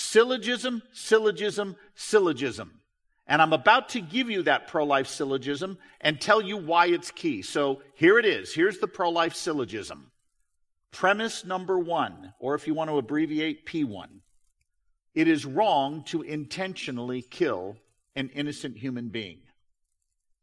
Syllogism, 0.00 0.80
syllogism, 0.92 1.74
syllogism. 1.96 2.80
And 3.26 3.42
I'm 3.42 3.52
about 3.52 3.88
to 3.90 4.00
give 4.00 4.30
you 4.30 4.44
that 4.44 4.68
pro 4.68 4.84
life 4.84 5.08
syllogism 5.08 5.76
and 6.00 6.20
tell 6.20 6.40
you 6.40 6.56
why 6.56 6.86
it's 6.86 7.10
key. 7.10 7.42
So 7.42 7.82
here 7.94 8.16
it 8.16 8.24
is. 8.24 8.54
Here's 8.54 8.78
the 8.78 8.86
pro 8.86 9.10
life 9.10 9.34
syllogism. 9.34 10.12
Premise 10.92 11.44
number 11.44 11.80
one, 11.80 12.32
or 12.38 12.54
if 12.54 12.68
you 12.68 12.74
want 12.74 12.90
to 12.90 12.96
abbreviate 12.96 13.66
P1, 13.66 14.06
it 15.16 15.26
is 15.26 15.44
wrong 15.44 16.04
to 16.04 16.22
intentionally 16.22 17.20
kill 17.20 17.76
an 18.14 18.28
innocent 18.28 18.78
human 18.78 19.08
being. 19.08 19.40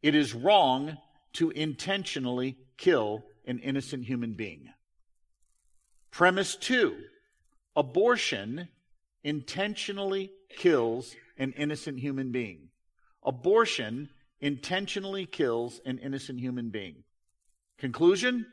It 0.03 0.15
is 0.15 0.33
wrong 0.33 0.97
to 1.35 1.51
intentionally 1.51 2.57
kill 2.75 3.23
an 3.45 3.59
innocent 3.59 4.03
human 4.03 4.33
being. 4.33 4.67
Premise 6.11 6.57
two 6.57 6.97
abortion 7.73 8.67
intentionally 9.25 10.31
kills 10.49 11.15
an 11.37 11.51
innocent 11.57 11.99
human 11.99 12.31
being. 12.31 12.69
Abortion 13.23 14.07
intentionally 14.39 15.25
kills 15.25 15.81
an 15.85 15.97
innocent 15.97 16.39
human 16.39 16.69
being. 16.69 17.03
Conclusion? 17.79 18.45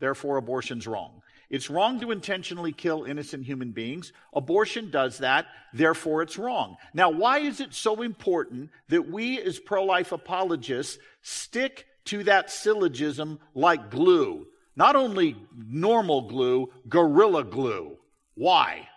Therefore, 0.00 0.36
abortion's 0.36 0.88
wrong. 0.88 1.22
It's 1.48 1.70
wrong 1.70 2.00
to 2.00 2.10
intentionally 2.10 2.72
kill 2.72 3.04
innocent 3.04 3.44
human 3.44 3.70
beings. 3.70 4.12
Abortion 4.34 4.90
does 4.90 5.18
that, 5.18 5.46
therefore, 5.72 6.22
it's 6.22 6.36
wrong. 6.36 6.76
Now, 6.92 7.10
why 7.10 7.38
is 7.38 7.60
it 7.60 7.72
so 7.72 8.02
important 8.02 8.70
that 8.88 9.08
we, 9.08 9.40
as 9.40 9.60
pro 9.60 9.84
life 9.84 10.10
apologists, 10.10 10.98
stick 11.20 11.86
to 12.06 12.24
that 12.24 12.50
syllogism 12.50 13.38
like 13.54 13.90
glue? 13.90 14.46
Not 14.74 14.96
only 14.96 15.36
normal 15.54 16.22
glue, 16.22 16.72
gorilla 16.88 17.44
glue. 17.44 17.98
Why? 18.34 18.88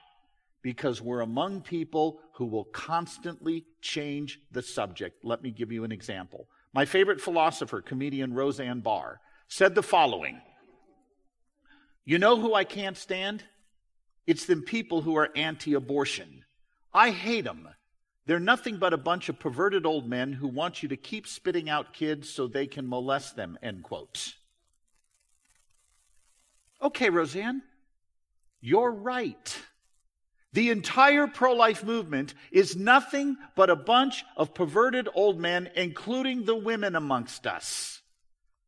Because 0.65 0.99
we're 0.99 1.21
among 1.21 1.61
people 1.61 2.19
who 2.33 2.45
will 2.47 2.63
constantly 2.63 3.63
change 3.81 4.39
the 4.51 4.63
subject. 4.63 5.23
Let 5.23 5.43
me 5.43 5.51
give 5.51 5.71
you 5.71 5.83
an 5.83 5.91
example. 5.91 6.47
My 6.73 6.85
favorite 6.85 7.21
philosopher, 7.21 7.83
comedian 7.83 8.33
Roseanne 8.33 8.79
Barr, 8.79 9.21
said 9.47 9.75
the 9.75 9.83
following 9.83 10.41
You 12.03 12.17
know 12.17 12.41
who 12.41 12.55
I 12.55 12.63
can't 12.63 12.97
stand? 12.97 13.43
It's 14.25 14.47
them 14.47 14.63
people 14.63 15.03
who 15.03 15.15
are 15.17 15.29
anti 15.35 15.75
abortion. 15.75 16.43
I 16.91 17.11
hate 17.11 17.43
them. 17.43 17.69
They're 18.25 18.39
nothing 18.39 18.77
but 18.77 18.91
a 18.91 18.97
bunch 18.97 19.29
of 19.29 19.37
perverted 19.37 19.85
old 19.85 20.09
men 20.09 20.33
who 20.33 20.47
want 20.47 20.81
you 20.81 20.89
to 20.89 20.97
keep 20.97 21.27
spitting 21.27 21.69
out 21.69 21.93
kids 21.93 22.27
so 22.27 22.47
they 22.47 22.65
can 22.65 22.89
molest 22.89 23.35
them, 23.35 23.59
end 23.61 23.83
quote. 23.83 24.33
Okay, 26.81 27.11
Roseanne, 27.11 27.61
you're 28.61 28.91
right. 28.91 29.55
The 30.55 30.69
entire 30.69 31.27
pro 31.27 31.51
life 31.51 31.83
movement 31.83 32.33
is 32.49 32.77
nothing 32.77 33.35
but 33.57 33.69
a 33.69 33.75
bunch 33.75 34.23
of 34.37 34.53
perverted 34.53 35.09
old 35.13 35.37
men, 35.37 35.69
including 35.75 36.45
the 36.45 36.55
women 36.55 36.95
amongst 36.95 37.45
us. 37.45 38.01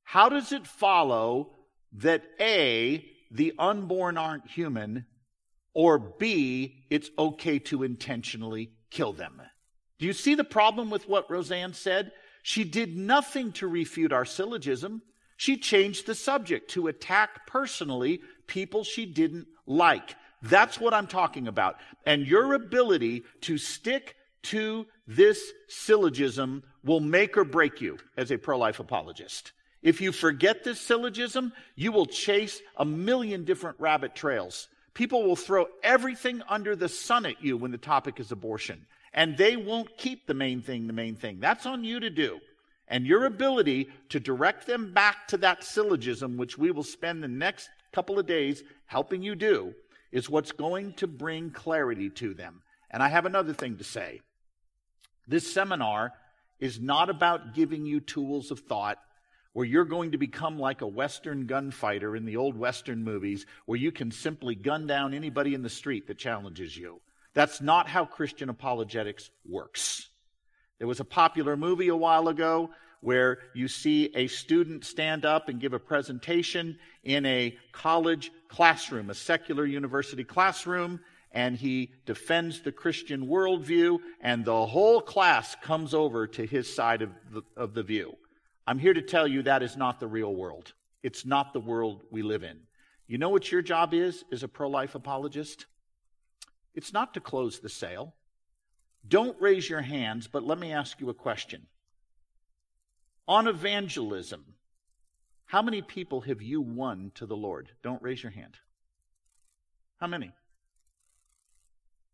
How 0.03 0.27
does 0.27 0.51
it 0.51 0.67
follow 0.67 1.53
that 1.93 2.25
A, 2.41 3.09
the 3.31 3.53
unborn 3.57 4.17
aren't 4.17 4.49
human, 4.49 5.05
or 5.73 5.97
B, 5.97 6.83
it's 6.89 7.09
okay 7.17 7.57
to 7.59 7.83
intentionally 7.83 8.73
kill 8.91 9.13
them? 9.13 9.41
Do 9.97 10.07
you 10.07 10.13
see 10.13 10.35
the 10.35 10.43
problem 10.43 10.89
with 10.89 11.07
what 11.07 11.31
Roseanne 11.31 11.73
said? 11.73 12.11
She 12.43 12.65
did 12.65 12.97
nothing 12.97 13.53
to 13.53 13.67
refute 13.67 14.11
our 14.11 14.25
syllogism. 14.25 15.03
She 15.37 15.55
changed 15.55 16.05
the 16.05 16.15
subject 16.15 16.69
to 16.71 16.87
attack 16.87 17.47
personally 17.47 18.19
people 18.45 18.83
she 18.83 19.05
didn't 19.05 19.47
like. 19.65 20.15
That's 20.49 20.79
what 20.79 20.93
I'm 20.93 21.07
talking 21.07 21.47
about. 21.47 21.77
And 22.05 22.25
your 22.27 22.53
ability 22.53 23.23
to 23.41 23.57
stick 23.57 24.15
to 24.43 24.85
this 25.07 25.51
syllogism 25.67 26.63
will 26.83 26.99
make 26.99 27.37
or 27.37 27.43
break 27.43 27.81
you 27.81 27.97
as 28.15 28.31
a 28.31 28.37
pro 28.37 28.57
life 28.57 28.79
apologist. 28.79 29.51
If 29.81 30.01
you 30.01 30.11
forget 30.11 30.63
this 30.63 30.81
syllogism, 30.81 31.53
you 31.75 31.91
will 31.91 32.05
chase 32.05 32.61
a 32.77 32.85
million 32.85 33.45
different 33.45 33.79
rabbit 33.79 34.15
trails. 34.15 34.69
People 34.93 35.23
will 35.23 35.35
throw 35.35 35.67
everything 35.83 36.41
under 36.49 36.75
the 36.75 36.89
sun 36.89 37.25
at 37.25 37.43
you 37.43 37.57
when 37.57 37.71
the 37.71 37.77
topic 37.77 38.19
is 38.19 38.31
abortion, 38.31 38.85
and 39.13 39.37
they 39.37 39.55
won't 39.55 39.97
keep 39.97 40.25
the 40.25 40.33
main 40.33 40.61
thing 40.61 40.87
the 40.87 40.93
main 40.93 41.15
thing. 41.15 41.39
That's 41.39 41.65
on 41.65 41.83
you 41.83 41.99
to 41.99 42.09
do. 42.09 42.39
And 42.87 43.05
your 43.05 43.25
ability 43.25 43.89
to 44.09 44.19
direct 44.19 44.65
them 44.65 44.93
back 44.93 45.27
to 45.27 45.37
that 45.37 45.63
syllogism, 45.63 46.37
which 46.37 46.57
we 46.57 46.71
will 46.71 46.83
spend 46.83 47.21
the 47.21 47.27
next 47.27 47.69
couple 47.91 48.17
of 48.17 48.25
days 48.25 48.63
helping 48.85 49.21
you 49.21 49.35
do, 49.35 49.75
is 50.11 50.29
what's 50.29 50.51
going 50.51 50.93
to 50.93 51.07
bring 51.07 51.51
clarity 51.51 52.09
to 52.09 52.33
them. 52.33 52.61
And 52.89 53.03
I 53.03 53.09
have 53.09 53.25
another 53.25 53.53
thing 53.53 53.77
to 53.77 53.83
say. 53.83 54.21
This 55.27 55.51
seminar 55.51 56.13
is 56.59 56.79
not 56.79 57.09
about 57.09 57.53
giving 57.53 57.85
you 57.85 57.99
tools 57.99 58.51
of 58.51 58.61
thought 58.61 58.97
where 59.53 59.65
you're 59.65 59.85
going 59.85 60.11
to 60.11 60.17
become 60.17 60.59
like 60.59 60.81
a 60.81 60.87
Western 60.87 61.47
gunfighter 61.47 62.15
in 62.15 62.25
the 62.25 62.37
old 62.37 62.55
Western 62.55 63.03
movies 63.03 63.45
where 63.65 63.79
you 63.79 63.91
can 63.91 64.11
simply 64.11 64.55
gun 64.55 64.85
down 64.85 65.13
anybody 65.13 65.53
in 65.53 65.63
the 65.63 65.69
street 65.69 66.07
that 66.07 66.17
challenges 66.17 66.77
you. 66.77 67.01
That's 67.33 67.59
not 67.59 67.87
how 67.87 68.05
Christian 68.05 68.49
apologetics 68.49 69.29
works. 69.47 70.09
There 70.77 70.87
was 70.87 70.99
a 70.99 71.05
popular 71.05 71.57
movie 71.57 71.87
a 71.87 71.95
while 71.95 72.27
ago 72.27 72.69
where 73.01 73.39
you 73.53 73.67
see 73.67 74.11
a 74.15 74.27
student 74.27 74.85
stand 74.85 75.25
up 75.25 75.49
and 75.49 75.59
give 75.59 75.73
a 75.73 75.79
presentation 75.79 76.77
in 77.03 77.25
a 77.25 77.57
college 77.71 78.31
classroom, 78.47 79.09
a 79.09 79.13
secular 79.13 79.65
university 79.65 80.23
classroom, 80.23 80.99
and 81.31 81.57
he 81.57 81.91
defends 82.05 82.61
the 82.61 82.71
Christian 82.71 83.27
worldview, 83.27 83.99
and 84.21 84.43
the 84.43 84.65
whole 84.65 85.01
class 85.01 85.55
comes 85.61 85.93
over 85.93 86.27
to 86.27 86.45
his 86.45 86.73
side 86.73 87.01
of 87.01 87.11
the, 87.31 87.41
of 87.55 87.73
the 87.73 87.83
view. 87.83 88.15
I'm 88.65 88.79
here 88.79 88.93
to 88.93 89.01
tell 89.01 89.27
you 89.27 89.43
that 89.43 89.63
is 89.63 89.77
not 89.77 89.99
the 89.99 90.07
real 90.07 90.33
world. 90.33 90.73
It's 91.03 91.25
not 91.25 91.53
the 91.53 91.59
world 91.59 92.03
we 92.11 92.21
live 92.21 92.43
in. 92.43 92.59
You 93.07 93.17
know 93.17 93.29
what 93.29 93.51
your 93.51 93.61
job 93.61 93.93
is 93.93 94.25
as 94.31 94.43
a 94.43 94.47
pro 94.47 94.69
life 94.69 94.95
apologist? 94.95 95.65
It's 96.73 96.91
not 96.91 97.13
to 97.13 97.21
close 97.21 97.59
the 97.59 97.69
sale. 97.69 98.13
Don't 99.07 99.39
raise 99.41 99.69
your 99.69 99.81
hands, 99.81 100.27
but 100.27 100.43
let 100.43 100.59
me 100.59 100.73
ask 100.73 100.99
you 100.99 101.09
a 101.09 101.13
question. 101.13 101.67
On 103.27 103.47
evangelism, 103.47 104.43
how 105.47 105.61
many 105.61 105.81
people 105.81 106.21
have 106.21 106.41
you 106.41 106.61
won 106.61 107.11
to 107.15 107.25
the 107.25 107.35
Lord? 107.35 107.69
Don't 107.81 108.01
raise 108.01 108.21
your 108.21 108.31
hand. 108.31 108.57
How 109.99 110.07
many? 110.07 110.31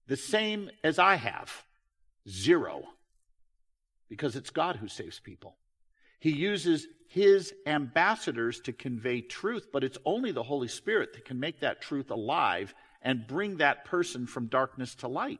The 0.07 0.17
same 0.17 0.69
as 0.83 0.99
I 0.99 1.15
have 1.15 1.51
zero. 2.29 2.83
Because 4.07 4.35
it's 4.35 4.51
God 4.51 4.75
who 4.75 4.87
saves 4.87 5.19
people. 5.19 5.55
He 6.19 6.31
uses 6.31 6.87
his 7.07 7.53
ambassadors 7.65 8.59
to 8.61 8.73
convey 8.73 9.21
truth, 9.21 9.67
but 9.73 9.83
it's 9.83 9.97
only 10.05 10.31
the 10.31 10.43
Holy 10.43 10.67
Spirit 10.67 11.13
that 11.13 11.25
can 11.25 11.39
make 11.39 11.59
that 11.59 11.81
truth 11.81 12.11
alive 12.11 12.73
and 13.01 13.27
bring 13.27 13.57
that 13.57 13.85
person 13.85 14.27
from 14.27 14.45
darkness 14.47 14.95
to 14.95 15.07
light. 15.07 15.39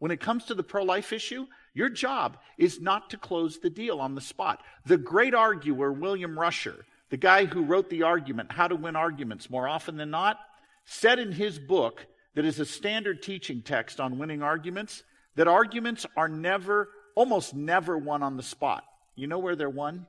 When 0.00 0.10
it 0.10 0.20
comes 0.20 0.46
to 0.46 0.54
the 0.54 0.62
pro 0.62 0.82
life 0.82 1.12
issue, 1.12 1.46
your 1.74 1.88
job 1.88 2.38
is 2.58 2.80
not 2.80 3.10
to 3.10 3.16
close 3.16 3.58
the 3.58 3.70
deal 3.70 4.00
on 4.00 4.14
the 4.14 4.20
spot. 4.20 4.62
The 4.84 4.98
great 4.98 5.34
arguer, 5.34 5.92
William 5.92 6.38
Rusher, 6.38 6.84
the 7.10 7.16
guy 7.16 7.44
who 7.44 7.64
wrote 7.64 7.90
the 7.90 8.04
argument, 8.04 8.52
How 8.52 8.68
to 8.68 8.76
Win 8.76 8.96
Arguments, 8.96 9.50
more 9.50 9.68
often 9.68 9.96
than 9.96 10.10
not, 10.10 10.38
said 10.84 11.18
in 11.18 11.32
his 11.32 11.58
book 11.58 12.06
that 12.34 12.44
is 12.44 12.58
a 12.60 12.64
standard 12.64 13.22
teaching 13.22 13.62
text 13.62 14.00
on 14.00 14.18
winning 14.18 14.42
arguments 14.42 15.02
that 15.34 15.48
arguments 15.48 16.06
are 16.16 16.28
never, 16.28 16.88
almost 17.14 17.54
never 17.54 17.98
won 17.98 18.22
on 18.22 18.36
the 18.36 18.42
spot. 18.42 18.84
You 19.16 19.26
know 19.26 19.38
where 19.38 19.56
they're 19.56 19.68
won? 19.68 20.06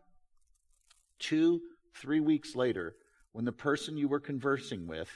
Two, 1.20 1.62
three 1.96 2.20
weeks 2.20 2.55
later, 2.55 2.96
when 3.31 3.46
the 3.46 3.51
person 3.51 3.98
you 3.98 4.08
were 4.08 4.20
conversing 4.20 4.88
with 4.88 5.10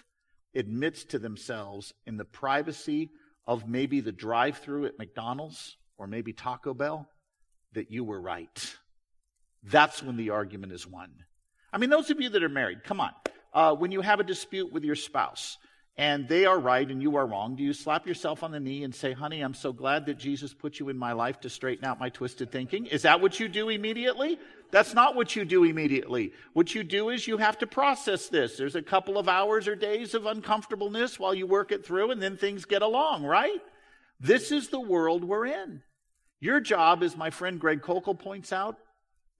admits 0.55 1.03
to 1.05 1.19
themselves 1.19 1.93
in 2.05 2.17
the 2.17 2.25
privacy 2.25 3.09
of 3.45 3.67
maybe 3.67 3.99
the 3.99 4.11
drive 4.11 4.57
through 4.57 4.85
at 4.85 4.97
McDonald's 4.97 5.77
or 5.97 6.07
maybe 6.07 6.33
Taco 6.33 6.73
Bell 6.73 7.07
that 7.73 7.91
you 7.91 8.03
were 8.03 8.19
right. 8.19 8.75
That's 9.63 10.01
when 10.01 10.15
the 10.15 10.31
argument 10.31 10.73
is 10.73 10.87
won. 10.87 11.11
I 11.75 11.77
mean, 11.77 11.89
those 11.89 12.09
of 12.09 12.21
you 12.21 12.29
that 12.29 12.41
are 12.41 12.47
married, 12.47 12.85
come 12.85 13.01
on. 13.01 13.11
Uh, 13.53 13.75
when 13.75 13.91
you 13.91 13.99
have 13.99 14.21
a 14.21 14.23
dispute 14.23 14.71
with 14.71 14.85
your 14.85 14.95
spouse 14.95 15.57
and 15.97 16.25
they 16.25 16.45
are 16.45 16.57
right 16.57 16.89
and 16.89 17.01
you 17.01 17.17
are 17.17 17.27
wrong, 17.27 17.57
do 17.57 17.63
you 17.63 17.73
slap 17.73 18.07
yourself 18.07 18.43
on 18.43 18.51
the 18.51 18.61
knee 18.61 18.85
and 18.85 18.95
say, 18.95 19.11
honey, 19.11 19.41
I'm 19.41 19.53
so 19.53 19.73
glad 19.73 20.05
that 20.05 20.17
Jesus 20.17 20.53
put 20.53 20.79
you 20.79 20.87
in 20.87 20.97
my 20.97 21.11
life 21.11 21.41
to 21.41 21.49
straighten 21.49 21.83
out 21.83 21.99
my 21.99 22.07
twisted 22.07 22.49
thinking? 22.49 22.85
Is 22.85 23.01
that 23.01 23.19
what 23.19 23.41
you 23.41 23.49
do 23.49 23.67
immediately? 23.67 24.39
That's 24.71 24.93
not 24.93 25.17
what 25.17 25.35
you 25.35 25.43
do 25.43 25.65
immediately. 25.65 26.31
What 26.53 26.73
you 26.73 26.81
do 26.81 27.09
is 27.09 27.27
you 27.27 27.35
have 27.35 27.57
to 27.57 27.67
process 27.67 28.29
this. 28.29 28.55
There's 28.55 28.77
a 28.77 28.81
couple 28.81 29.17
of 29.17 29.27
hours 29.27 29.67
or 29.67 29.75
days 29.75 30.13
of 30.13 30.25
uncomfortableness 30.25 31.19
while 31.19 31.35
you 31.35 31.45
work 31.45 31.73
it 31.73 31.85
through 31.85 32.11
and 32.11 32.21
then 32.21 32.37
things 32.37 32.63
get 32.63 32.83
along, 32.83 33.25
right? 33.25 33.59
This 34.21 34.53
is 34.53 34.69
the 34.69 34.79
world 34.79 35.25
we're 35.25 35.47
in. 35.47 35.81
Your 36.39 36.61
job, 36.61 37.03
as 37.03 37.17
my 37.17 37.31
friend 37.31 37.59
Greg 37.59 37.81
Koukl 37.81 38.17
points 38.17 38.53
out, 38.53 38.77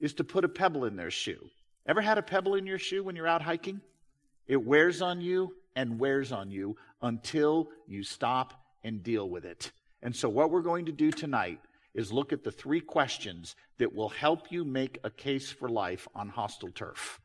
is 0.01 0.15
to 0.15 0.25
put 0.25 0.44
a 0.44 0.50
pebble 0.50 0.84
in 0.84 0.98
their 0.98 1.12
shoe. 1.12 1.39
Ever 1.88 2.01
had 2.01 2.18
a 2.18 2.24
pebble 2.24 2.56
in 2.56 2.65
your 2.65 2.80
shoe 2.80 3.04
when 3.04 3.15
you're 3.15 3.27
out 3.27 3.44
hiking? 3.44 3.80
It 4.48 4.58
wears 4.58 5.01
on 5.01 5.22
you 5.22 5.56
and 5.75 6.00
wears 6.00 6.32
on 6.32 6.50
you 6.50 6.77
until 7.01 7.70
you 7.88 8.04
stop 8.04 8.54
and 8.84 9.04
deal 9.04 9.30
with 9.30 9.46
it. 9.46 9.72
And 10.01 10.15
so, 10.15 10.30
what 10.30 10.51
we're 10.51 10.62
going 10.62 10.86
to 10.86 10.92
do 10.92 11.12
tonight 11.12 11.60
is 11.94 12.12
look 12.12 12.34
at 12.34 12.44
the 12.44 12.51
three 12.51 12.82
questions 12.82 13.56
that 13.77 13.94
will 13.94 14.10
help 14.10 14.51
you 14.51 14.65
make 14.65 15.00
a 15.04 15.10
case 15.10 15.51
for 15.51 15.70
life 15.70 16.08
on 16.15 16.30
hostile 16.30 16.72
turf. 16.72 17.20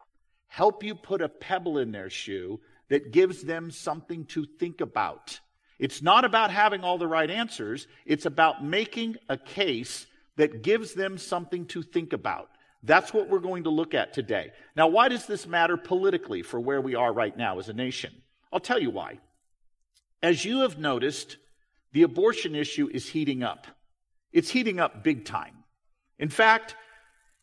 Help 0.47 0.83
you 0.83 0.95
put 0.95 1.23
a 1.23 1.29
pebble 1.29 1.79
in 1.79 1.93
their 1.93 2.11
shoe 2.11 2.61
that 2.89 3.13
gives 3.13 3.43
them 3.43 3.71
something 3.71 4.25
to 4.27 4.45
think 4.45 4.81
about. 4.81 5.41
It's 5.79 6.03
not 6.03 6.25
about 6.25 6.51
having 6.51 6.83
all 6.83 6.99
the 6.99 7.07
right 7.07 7.31
answers, 7.31 7.87
it's 8.05 8.27
about 8.27 8.65
making 8.65 9.17
a 9.29 9.39
case 9.39 10.07
that 10.37 10.63
gives 10.63 10.95
them 10.95 11.19
something 11.19 11.67
to 11.67 11.83
think 11.83 12.13
about. 12.13 12.51
That's 12.83 13.13
what 13.13 13.29
we're 13.29 13.41
going 13.41 13.65
to 13.65 13.71
look 13.71 13.95
at 13.95 14.15
today. 14.15 14.53
Now, 14.75 14.89
why 14.89 15.09
does 15.09 15.27
this 15.27 15.47
matter 15.47 15.77
politically 15.77 16.43
for 16.43 16.59
where 16.59 16.81
we 16.81 16.95
are 16.95 17.13
right 17.13 17.37
now 17.37 17.59
as 17.59 17.69
a 17.69 17.75
nation? 17.75 18.13
I'll 18.53 18.61
tell 18.61 18.81
you 18.81 18.91
why. 18.91 19.19
As 20.23 20.45
you 20.45 20.61
have 20.61 20.79
noticed, 20.79 21.37
the 21.93 22.03
abortion 22.03 22.55
issue 22.55 22.89
is 22.93 23.09
heating 23.09 23.43
up. 23.43 23.67
It's 24.33 24.51
heating 24.51 24.81
up 24.81 25.05
big 25.05 25.25
time. 25.25 25.65
In 26.19 26.29
fact, 26.29 26.77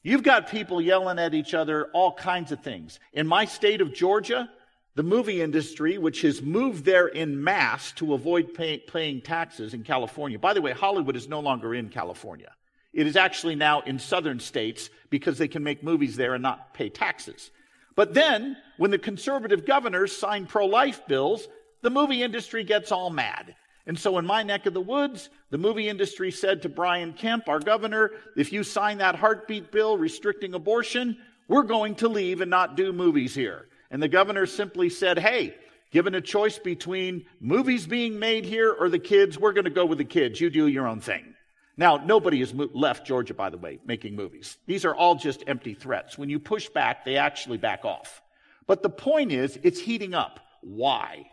you've 0.04 0.24
got 0.24 0.50
people 0.50 0.82
yelling 0.82 1.20
at 1.20 1.34
each 1.34 1.54
other 1.54 1.90
all 1.94 2.14
kinds 2.14 2.52
of 2.52 2.62
things. 2.62 3.00
In 3.14 3.28
my 3.28 3.46
state 3.46 3.82
of 3.82 3.94
Georgia, 3.94 4.50
the 4.96 5.04
movie 5.04 5.42
industry, 5.42 6.00
which 6.00 6.22
has 6.22 6.42
moved 6.42 6.84
there 6.84 7.08
in 7.08 7.44
mass 7.44 7.92
to 7.94 8.16
avoid 8.16 8.56
pay, 8.56 8.80
paying 8.80 9.22
taxes 9.22 9.76
in 9.76 9.84
California. 9.84 10.40
By 10.40 10.56
the 10.56 10.62
way, 10.62 10.72
Hollywood 10.72 11.16
is 11.16 11.28
no 11.28 11.40
longer 11.40 11.76
in 11.76 11.90
California. 11.90 12.52
It 12.98 13.06
is 13.06 13.16
actually 13.16 13.54
now 13.54 13.82
in 13.82 14.00
southern 14.00 14.40
states 14.40 14.90
because 15.12 15.38
they 15.38 15.48
can 15.48 15.64
make 15.64 15.84
movies 15.84 16.16
there 16.16 16.34
and 16.34 16.42
not 16.42 16.74
pay 16.74 16.90
taxes. 16.90 17.52
But 17.96 18.16
then, 18.16 18.58
when 18.78 18.90
the 18.90 18.98
conservative 18.98 19.68
governors 19.68 20.18
sign 20.18 20.48
pro 20.48 20.66
life 20.66 21.06
bills, 21.08 21.48
the 21.84 21.92
movie 21.92 22.24
industry 22.24 22.64
gets 22.64 22.92
all 22.92 23.12
mad. 23.12 23.56
And 23.86 24.00
so 24.00 24.18
in 24.18 24.26
my 24.26 24.42
neck 24.42 24.66
of 24.66 24.74
the 24.74 24.82
woods, 24.82 25.30
the 25.52 25.60
movie 25.60 25.88
industry 25.88 26.32
said 26.32 26.64
to 26.64 26.70
Brian 26.70 27.14
Kemp, 27.14 27.48
our 27.48 27.60
governor, 27.60 28.14
if 28.36 28.52
you 28.52 28.64
sign 28.64 28.98
that 28.98 29.14
heartbeat 29.14 29.72
bill 29.72 29.96
restricting 29.96 30.56
abortion, 30.56 31.20
we're 31.48 31.62
going 31.62 31.94
to 31.98 32.10
leave 32.10 32.42
and 32.42 32.50
not 32.50 32.76
do 32.76 32.92
movies 32.92 33.36
here. 33.36 33.68
And 33.92 34.02
the 34.02 34.10
governor 34.10 34.48
simply 34.48 34.90
said, 34.90 35.20
hey, 35.20 35.54
given 35.92 36.16
a 36.16 36.22
choice 36.22 36.58
between 36.58 37.28
movies 37.40 37.86
being 37.86 38.18
made 38.18 38.44
here 38.44 38.72
or 38.72 38.90
the 38.90 38.98
kids, 38.98 39.38
we're 39.38 39.54
going 39.54 39.66
to 39.66 39.70
go 39.70 39.86
with 39.86 40.00
the 40.00 40.04
kids. 40.04 40.42
You 40.42 40.50
do 40.50 40.66
your 40.66 40.88
own 40.88 41.00
thing. 41.00 41.36
Now, 41.80 41.98
nobody 41.98 42.40
has 42.40 42.54
left 42.54 43.06
Georgia, 43.06 43.36
by 43.36 43.52
the 43.52 43.58
way, 43.58 43.80
making 43.86 44.16
movies. 44.16 44.58
These 44.66 44.84
are 44.84 44.96
all 44.96 45.14
just 45.14 45.44
empty 45.46 45.76
threats. 45.76 46.18
When 46.18 46.30
you 46.30 46.40
push 46.40 46.70
back, 46.70 47.06
they 47.06 47.18
actually 47.18 47.60
back 47.60 47.86
off. 47.86 48.22
But 48.66 48.82
the 48.82 48.90
point 48.90 49.32
is, 49.32 49.60
it's 49.62 49.80
heating 49.80 50.16
up. 50.16 50.40
Why? 50.62 51.30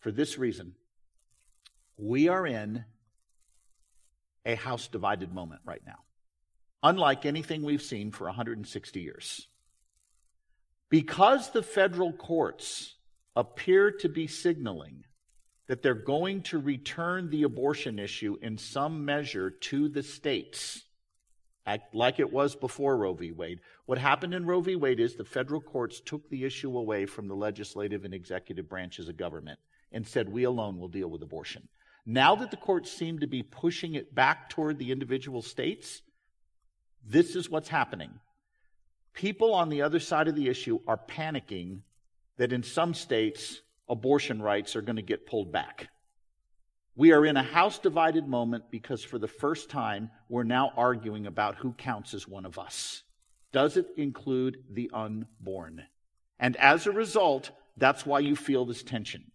For 0.00 0.10
this 0.10 0.38
reason. 0.38 0.74
We 1.96 2.26
are 2.26 2.44
in 2.44 2.84
a 4.44 4.56
house 4.56 4.88
divided 4.88 5.32
moment 5.32 5.60
right 5.64 5.82
now, 5.86 6.00
unlike 6.82 7.24
anything 7.24 7.62
we've 7.62 7.80
seen 7.80 8.10
for 8.10 8.24
160 8.24 9.00
years. 9.00 9.46
Because 10.90 11.50
the 11.50 11.62
federal 11.62 12.12
courts 12.12 12.96
appear 13.36 13.92
to 13.92 14.08
be 14.08 14.26
signaling 14.26 15.04
that 15.66 15.82
they're 15.82 15.94
going 15.94 16.42
to 16.42 16.58
return 16.58 17.30
the 17.30 17.44
abortion 17.44 17.98
issue 17.98 18.36
in 18.42 18.58
some 18.58 19.04
measure 19.04 19.50
to 19.50 19.88
the 19.88 20.02
states, 20.02 20.84
like 21.92 22.20
it 22.20 22.32
was 22.32 22.54
before 22.54 22.96
Roe 22.96 23.14
v. 23.14 23.32
Wade. 23.32 23.60
What 23.86 23.98
happened 23.98 24.34
in 24.34 24.44
Roe 24.44 24.60
v. 24.60 24.76
Wade 24.76 25.00
is 25.00 25.14
the 25.14 25.24
federal 25.24 25.62
courts 25.62 26.00
took 26.00 26.28
the 26.28 26.44
issue 26.44 26.76
away 26.76 27.06
from 27.06 27.28
the 27.28 27.34
legislative 27.34 28.04
and 28.04 28.12
executive 28.12 28.68
branches 28.68 29.08
of 29.08 29.16
government 29.16 29.58
and 29.90 30.06
said, 30.06 30.28
we 30.28 30.44
alone 30.44 30.78
will 30.78 30.88
deal 30.88 31.08
with 31.08 31.22
abortion. 31.22 31.68
Now 32.04 32.34
that 32.36 32.50
the 32.50 32.58
courts 32.58 32.90
seem 32.92 33.20
to 33.20 33.26
be 33.26 33.42
pushing 33.42 33.94
it 33.94 34.14
back 34.14 34.50
toward 34.50 34.78
the 34.78 34.92
individual 34.92 35.40
states, 35.40 36.02
this 37.06 37.34
is 37.34 37.48
what's 37.48 37.68
happening. 37.70 38.10
People 39.14 39.54
on 39.54 39.70
the 39.70 39.80
other 39.80 40.00
side 40.00 40.28
of 40.28 40.34
the 40.34 40.48
issue 40.48 40.80
are 40.86 40.98
panicking 40.98 41.78
that 42.36 42.52
in 42.52 42.62
some 42.62 42.92
states, 42.92 43.62
abortion 43.88 44.40
rights 44.40 44.76
are 44.76 44.82
going 44.82 44.96
to 44.96 45.02
get 45.02 45.26
pulled 45.26 45.52
back. 45.52 45.88
We 46.96 47.12
are 47.12 47.26
in 47.26 47.36
a 47.36 47.42
house 47.42 47.78
divided 47.78 48.28
moment 48.28 48.70
because 48.70 49.02
for 49.02 49.18
the 49.18 49.28
first 49.28 49.68
time, 49.68 50.10
we're 50.28 50.44
now 50.44 50.72
arguing 50.76 51.26
about 51.26 51.56
who 51.56 51.72
counts 51.72 52.14
as 52.14 52.28
one 52.28 52.46
of 52.46 52.58
us. 52.58 53.02
Does 53.52 53.76
it 53.76 53.86
include 53.96 54.58
the 54.70 54.90
unborn? 54.92 55.82
And 56.38 56.56
as 56.56 56.86
a 56.86 56.92
result, 56.92 57.50
that's 57.76 58.06
why 58.06 58.20
you 58.20 58.36
feel 58.36 58.64
this 58.64 58.82
tension. 58.82 59.32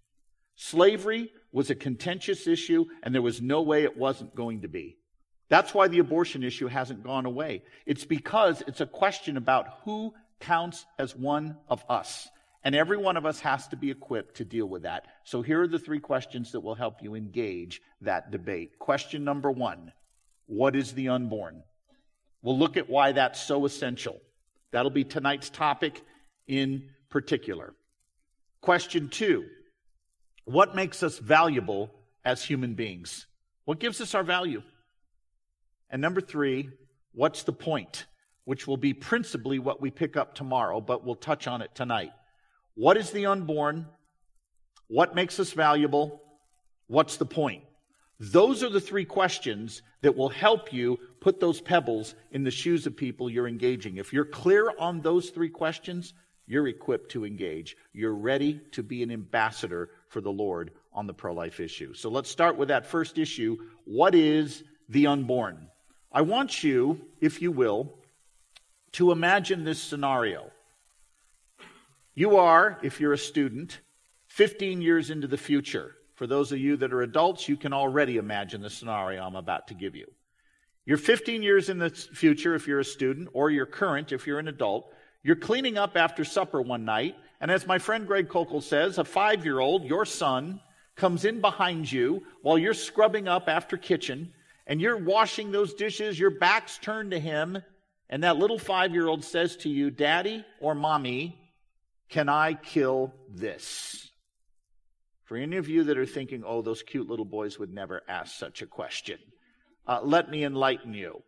Slavery 0.55 1.31
was 1.51 1.69
a 1.69 1.75
contentious 1.75 2.47
issue, 2.47 2.85
and 3.03 3.13
there 3.13 3.21
was 3.21 3.41
no 3.41 3.61
way 3.61 3.83
it 3.83 3.97
wasn't 3.97 4.35
going 4.35 4.61
to 4.61 4.67
be. 4.67 4.97
That's 5.49 5.73
why 5.73 5.87
the 5.87 5.99
abortion 5.99 6.43
issue 6.43 6.67
hasn't 6.67 7.03
gone 7.03 7.25
away. 7.25 7.63
It's 7.85 8.05
because 8.05 8.61
it's 8.67 8.81
a 8.81 8.85
question 8.85 9.35
about 9.35 9.67
who 9.83 10.13
counts 10.39 10.85
as 10.97 11.15
one 11.15 11.57
of 11.67 11.83
us. 11.89 12.29
And 12.63 12.75
every 12.75 12.97
one 12.97 13.15
of 13.15 13.25
us 13.25 13.39
has 13.39 13.67
to 13.69 13.77
be 13.77 13.89
equipped 13.89 14.35
to 14.35 14.45
deal 14.45 14.65
with 14.65 14.83
that. 14.83 15.05
So 15.23 15.41
here 15.41 15.61
are 15.61 15.67
the 15.67 15.79
three 15.79 15.99
questions 15.99 16.51
that 16.51 16.59
will 16.59 16.75
help 16.75 17.01
you 17.01 17.15
engage 17.15 17.81
that 18.01 18.31
debate. 18.31 18.77
Question 18.79 19.23
number 19.23 19.49
one 19.49 19.93
What 20.47 20.75
is 20.75 20.93
the 20.93 21.09
unborn? 21.09 21.63
We'll 22.41 22.57
look 22.57 22.77
at 22.77 22.89
why 22.89 23.13
that's 23.13 23.41
so 23.41 23.65
essential. 23.65 24.19
That'll 24.71 24.91
be 24.91 25.03
tonight's 25.03 25.49
topic 25.49 26.01
in 26.47 26.89
particular. 27.09 27.73
Question 28.61 29.09
two 29.09 29.45
What 30.45 30.75
makes 30.75 31.01
us 31.01 31.17
valuable 31.17 31.91
as 32.25 32.43
human 32.43 32.73
beings? 32.73 33.25
What 33.65 33.79
gives 33.79 34.01
us 34.01 34.15
our 34.15 34.23
value? 34.23 34.63
And 35.89 36.01
number 36.01 36.21
three, 36.21 36.69
what's 37.13 37.43
the 37.43 37.53
point? 37.53 38.05
Which 38.45 38.67
will 38.67 38.77
be 38.77 38.93
principally 38.93 39.59
what 39.59 39.81
we 39.81 39.91
pick 39.91 40.17
up 40.17 40.33
tomorrow, 40.33 40.81
but 40.81 41.05
we'll 41.05 41.15
touch 41.15 41.47
on 41.47 41.61
it 41.61 41.73
tonight. 41.73 42.11
What 42.75 42.97
is 42.97 43.11
the 43.11 43.25
unborn? 43.25 43.87
What 44.87 45.15
makes 45.15 45.39
us 45.39 45.51
valuable? 45.51 46.21
What's 46.87 47.17
the 47.17 47.25
point? 47.25 47.63
Those 48.19 48.63
are 48.63 48.69
the 48.69 48.81
three 48.81 49.05
questions 49.05 49.81
that 50.01 50.15
will 50.15 50.29
help 50.29 50.73
you 50.73 50.99
put 51.21 51.39
those 51.39 51.61
pebbles 51.61 52.15
in 52.31 52.43
the 52.43 52.51
shoes 52.51 52.85
of 52.85 52.97
people 52.97 53.29
you're 53.29 53.47
engaging. 53.47 53.97
If 53.97 54.11
you're 54.11 54.25
clear 54.25 54.73
on 54.77 55.01
those 55.01 55.29
three 55.29 55.49
questions, 55.49 56.13
you're 56.45 56.67
equipped 56.67 57.11
to 57.11 57.25
engage. 57.25 57.77
You're 57.93 58.15
ready 58.15 58.59
to 58.71 58.83
be 58.83 59.03
an 59.03 59.11
ambassador 59.11 59.91
for 60.09 60.19
the 60.19 60.31
Lord 60.31 60.71
on 60.91 61.07
the 61.07 61.13
pro 61.13 61.33
life 61.33 61.59
issue. 61.59 61.93
So 61.93 62.09
let's 62.09 62.29
start 62.29 62.57
with 62.57 62.69
that 62.69 62.87
first 62.87 63.17
issue. 63.17 63.57
What 63.85 64.15
is 64.15 64.63
the 64.89 65.07
unborn? 65.07 65.67
I 66.11 66.23
want 66.23 66.63
you, 66.63 66.99
if 67.21 67.41
you 67.41 67.51
will, 67.51 67.93
to 68.93 69.11
imagine 69.11 69.63
this 69.63 69.81
scenario. 69.81 70.51
You 72.19 72.35
are, 72.35 72.77
if 72.83 72.99
you're 72.99 73.13
a 73.13 73.17
student, 73.17 73.79
15 74.27 74.81
years 74.81 75.09
into 75.09 75.25
the 75.25 75.37
future. 75.37 75.95
For 76.15 76.27
those 76.27 76.51
of 76.51 76.59
you 76.59 76.75
that 76.75 76.91
are 76.91 77.03
adults, 77.03 77.47
you 77.47 77.55
can 77.55 77.71
already 77.71 78.17
imagine 78.17 78.61
the 78.61 78.69
scenario 78.69 79.23
I'm 79.23 79.37
about 79.37 79.69
to 79.69 79.73
give 79.73 79.95
you. 79.95 80.05
You're 80.85 80.97
15 80.97 81.41
years 81.41 81.69
in 81.69 81.79
the 81.79 81.89
future 81.89 82.55
if 82.55 82.67
you're 82.67 82.81
a 82.81 82.83
student, 82.83 83.29
or 83.31 83.51
you're 83.51 83.65
current 83.65 84.11
if 84.11 84.27
you're 84.27 84.37
an 84.37 84.49
adult. 84.49 84.93
You're 85.23 85.37
cleaning 85.37 85.77
up 85.77 85.95
after 85.95 86.25
supper 86.25 86.61
one 86.61 86.83
night, 86.83 87.15
and 87.39 87.49
as 87.49 87.65
my 87.65 87.79
friend 87.79 88.05
Greg 88.05 88.27
Koukl 88.27 88.61
says, 88.61 88.97
a 88.97 89.05
five 89.05 89.45
year 89.45 89.61
old, 89.61 89.85
your 89.85 90.03
son, 90.03 90.59
comes 90.97 91.23
in 91.23 91.39
behind 91.39 91.89
you 91.89 92.21
while 92.41 92.57
you're 92.57 92.73
scrubbing 92.73 93.29
up 93.29 93.47
after 93.47 93.77
kitchen, 93.77 94.33
and 94.67 94.81
you're 94.81 94.97
washing 94.97 95.53
those 95.53 95.73
dishes, 95.73 96.19
your 96.19 96.31
back's 96.31 96.79
turned 96.79 97.11
to 97.11 97.19
him, 97.19 97.63
and 98.09 98.25
that 98.25 98.35
little 98.35 98.59
five 98.59 98.93
year 98.93 99.07
old 99.07 99.23
says 99.23 99.55
to 99.55 99.69
you, 99.69 99.89
Daddy 99.89 100.43
or 100.59 100.75
Mommy, 100.75 101.37
can 102.09 102.29
I 102.29 102.53
kill 102.53 103.13
this? 103.29 104.11
For 105.25 105.37
any 105.37 105.57
of 105.57 105.69
you 105.69 105.83
that 105.85 105.97
are 105.97 106.07
thinking, 106.07 106.43
oh, 106.45 106.61
those 106.61 106.81
cute 106.81 107.07
little 107.07 107.25
boys 107.25 107.59
would 107.59 107.71
never 107.71 108.01
ask 108.07 108.35
such 108.35 108.61
a 108.61 108.67
question, 108.67 109.19
uh, 109.87 110.01
let 110.03 110.29
me 110.29 110.43
enlighten 110.43 110.93
you. 110.93 111.21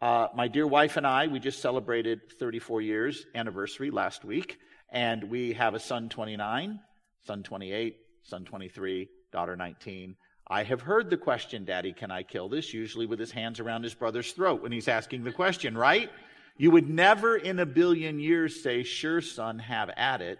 Uh, 0.00 0.28
my 0.34 0.46
dear 0.46 0.66
wife 0.66 0.96
and 0.96 1.06
I, 1.06 1.26
we 1.26 1.40
just 1.40 1.60
celebrated 1.60 2.20
34 2.38 2.82
years 2.82 3.26
anniversary 3.34 3.90
last 3.90 4.24
week, 4.24 4.58
and 4.92 5.24
we 5.24 5.54
have 5.54 5.74
a 5.74 5.80
son 5.80 6.08
29, 6.08 6.78
son 7.26 7.42
28, 7.42 7.96
son 8.22 8.44
23, 8.44 9.08
daughter 9.32 9.56
19. 9.56 10.14
I 10.46 10.62
have 10.62 10.82
heard 10.82 11.10
the 11.10 11.16
question, 11.16 11.64
Daddy, 11.64 11.92
can 11.92 12.10
I 12.10 12.22
kill 12.22 12.48
this? 12.48 12.72
Usually 12.72 13.06
with 13.06 13.18
his 13.18 13.32
hands 13.32 13.60
around 13.60 13.82
his 13.82 13.94
brother's 13.94 14.32
throat 14.32 14.62
when 14.62 14.72
he's 14.72 14.88
asking 14.88 15.24
the 15.24 15.32
question, 15.32 15.76
right? 15.76 16.10
You 16.58 16.72
would 16.72 16.90
never 16.90 17.36
in 17.36 17.60
a 17.60 17.66
billion 17.66 18.18
years 18.18 18.62
say, 18.62 18.82
Sure, 18.82 19.20
son, 19.20 19.60
have 19.60 19.90
at 19.96 20.20
it, 20.20 20.38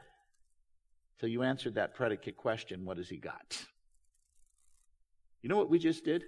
till 1.21 1.29
you 1.29 1.45
answered 1.45 1.77
that 1.77 1.95
predicate 1.95 2.37
question, 2.37 2.85
What 2.85 2.97
has 2.97 3.09
he 3.09 3.17
got? 3.17 3.65
You 5.41 5.49
know 5.49 5.57
what 5.57 5.71
we 5.71 5.79
just 5.79 6.05
did? 6.05 6.25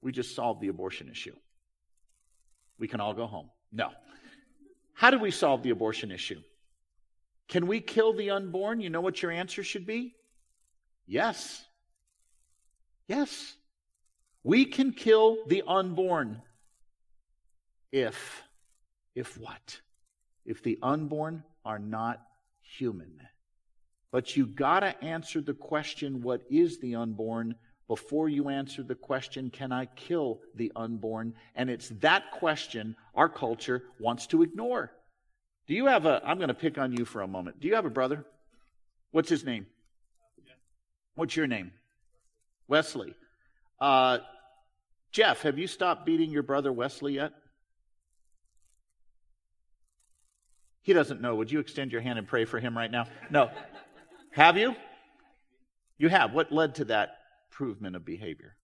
We 0.00 0.10
just 0.10 0.34
solved 0.34 0.62
the 0.62 0.68
abortion 0.68 1.10
issue. 1.10 1.36
We 2.78 2.88
can 2.88 3.00
all 3.00 3.12
go 3.12 3.26
home. 3.26 3.50
No. 3.70 3.90
How 4.94 5.10
do 5.10 5.18
we 5.18 5.30
solve 5.30 5.62
the 5.62 5.70
abortion 5.70 6.10
issue? 6.10 6.40
Can 7.48 7.66
we 7.66 7.80
kill 7.80 8.14
the 8.14 8.30
unborn? 8.30 8.80
You 8.80 8.88
know 8.88 9.02
what 9.02 9.20
your 9.20 9.30
answer 9.30 9.62
should 9.62 9.86
be? 9.86 10.14
Yes. 11.06 11.62
Yes. 13.06 13.54
We 14.42 14.64
can 14.64 14.92
kill 14.92 15.36
the 15.46 15.62
unborn. 15.66 16.40
If, 17.92 18.42
if 19.14 19.38
what? 19.38 19.80
If 20.44 20.62
the 20.62 20.78
unborn 20.82 21.44
are 21.64 21.78
not 21.78 22.20
human. 22.60 23.20
But 24.12 24.36
you 24.36 24.46
gotta 24.46 25.02
answer 25.04 25.40
the 25.40 25.54
question, 25.54 26.22
what 26.22 26.42
is 26.50 26.78
the 26.78 26.96
unborn, 26.96 27.54
before 27.86 28.28
you 28.28 28.48
answer 28.48 28.82
the 28.82 28.94
question, 28.94 29.50
can 29.50 29.72
I 29.72 29.86
kill 29.86 30.40
the 30.54 30.72
unborn? 30.76 31.34
And 31.54 31.70
it's 31.70 31.88
that 32.00 32.30
question 32.32 32.96
our 33.14 33.28
culture 33.28 33.82
wants 33.98 34.26
to 34.28 34.42
ignore. 34.42 34.92
Do 35.66 35.74
you 35.74 35.86
have 35.86 36.06
a, 36.06 36.20
I'm 36.24 36.38
gonna 36.38 36.54
pick 36.54 36.78
on 36.78 36.92
you 36.92 37.04
for 37.04 37.22
a 37.22 37.28
moment. 37.28 37.60
Do 37.60 37.68
you 37.68 37.74
have 37.74 37.86
a 37.86 37.90
brother? 37.90 38.24
What's 39.12 39.28
his 39.28 39.44
name? 39.44 39.66
What's 41.14 41.36
your 41.36 41.46
name? 41.46 41.72
Wesley. 42.68 43.14
Uh, 43.80 44.18
Jeff, 45.12 45.42
have 45.42 45.58
you 45.58 45.66
stopped 45.66 46.06
beating 46.06 46.30
your 46.30 46.44
brother 46.44 46.72
Wesley 46.72 47.14
yet? 47.14 47.32
He 50.82 50.92
doesn't 50.92 51.20
know. 51.20 51.34
Would 51.34 51.50
you 51.50 51.60
extend 51.60 51.92
your 51.92 52.00
hand 52.00 52.18
and 52.18 52.26
pray 52.26 52.44
for 52.44 52.58
him 52.58 52.76
right 52.76 52.90
now? 52.90 53.06
No. 53.30 53.50
have 54.32 54.56
you? 54.56 54.74
You 55.98 56.08
have. 56.08 56.32
What 56.32 56.50
led 56.50 56.76
to 56.76 56.86
that 56.86 57.18
improvement 57.50 57.96
of 57.96 58.04
behavior? 58.04 58.56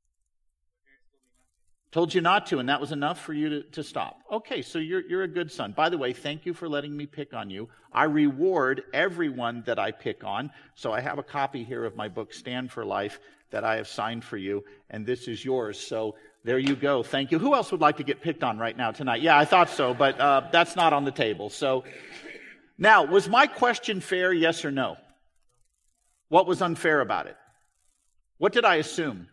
Told 1.93 2.13
you 2.13 2.21
not 2.21 2.47
to, 2.49 2.59
and 2.59 2.69
that 2.69 2.81
was 2.81 2.93
enough 2.93 3.21
for 3.21 3.33
you 3.33 3.49
to, 3.49 3.63
to 3.71 3.83
stop. 3.83 4.21
Okay, 4.31 4.61
so 4.61 4.79
you're, 4.79 5.01
you're 5.09 5.23
a 5.23 5.29
good 5.29 5.51
son. 5.51 5.73
By 5.73 5.89
the 5.89 5.97
way, 5.97 6.13
thank 6.13 6.45
you 6.45 6.53
for 6.53 6.69
letting 6.69 6.95
me 6.95 7.07
pick 7.07 7.33
on 7.33 7.49
you. 7.49 7.69
I 7.93 8.05
reward 8.05 8.83
everyone 8.93 9.63
that 9.67 9.79
I 9.79 9.93
pick 9.93 10.25
on. 10.25 10.51
So 10.75 10.93
I 10.93 11.01
have 11.01 11.19
a 11.19 11.23
copy 11.23 11.65
here 11.65 11.85
of 11.85 11.97
my 11.97 12.09
book, 12.09 12.35
Stand 12.35 12.71
for 12.71 12.85
Life, 12.85 13.19
that 13.51 13.65
I 13.65 13.77
have 13.77 13.89
signed 13.89 14.25
for 14.25 14.37
you, 14.37 14.65
and 14.91 15.07
this 15.07 15.29
is 15.29 15.45
yours. 15.45 15.79
So 15.79 16.17
there 16.47 16.59
you 16.59 16.75
go. 16.75 17.03
Thank 17.03 17.31
you. 17.31 17.39
Who 17.39 17.55
else 17.55 17.71
would 17.71 17.83
like 17.83 17.99
to 17.99 18.05
get 18.05 18.23
picked 18.23 18.43
on 18.43 18.59
right 18.59 18.77
now 18.77 18.91
tonight? 18.91 19.21
Yeah, 19.21 19.37
I 19.37 19.45
thought 19.45 19.69
so, 19.69 19.93
but 19.93 20.19
uh, 20.19 20.49
that's 20.51 20.75
not 20.75 20.95
on 20.95 21.05
the 21.05 21.13
table. 21.13 21.51
So 21.51 21.85
now, 22.79 23.05
was 23.05 23.29
my 23.29 23.47
question 23.47 24.01
fair, 24.01 24.33
yes 24.33 24.65
or 24.65 24.71
no? 24.71 24.97
What 26.29 26.47
was 26.47 26.63
unfair 26.63 27.03
about 27.03 27.27
it? 27.27 27.37
What 28.39 28.55
did 28.55 28.65
I 28.65 28.77
assume? 28.77 29.29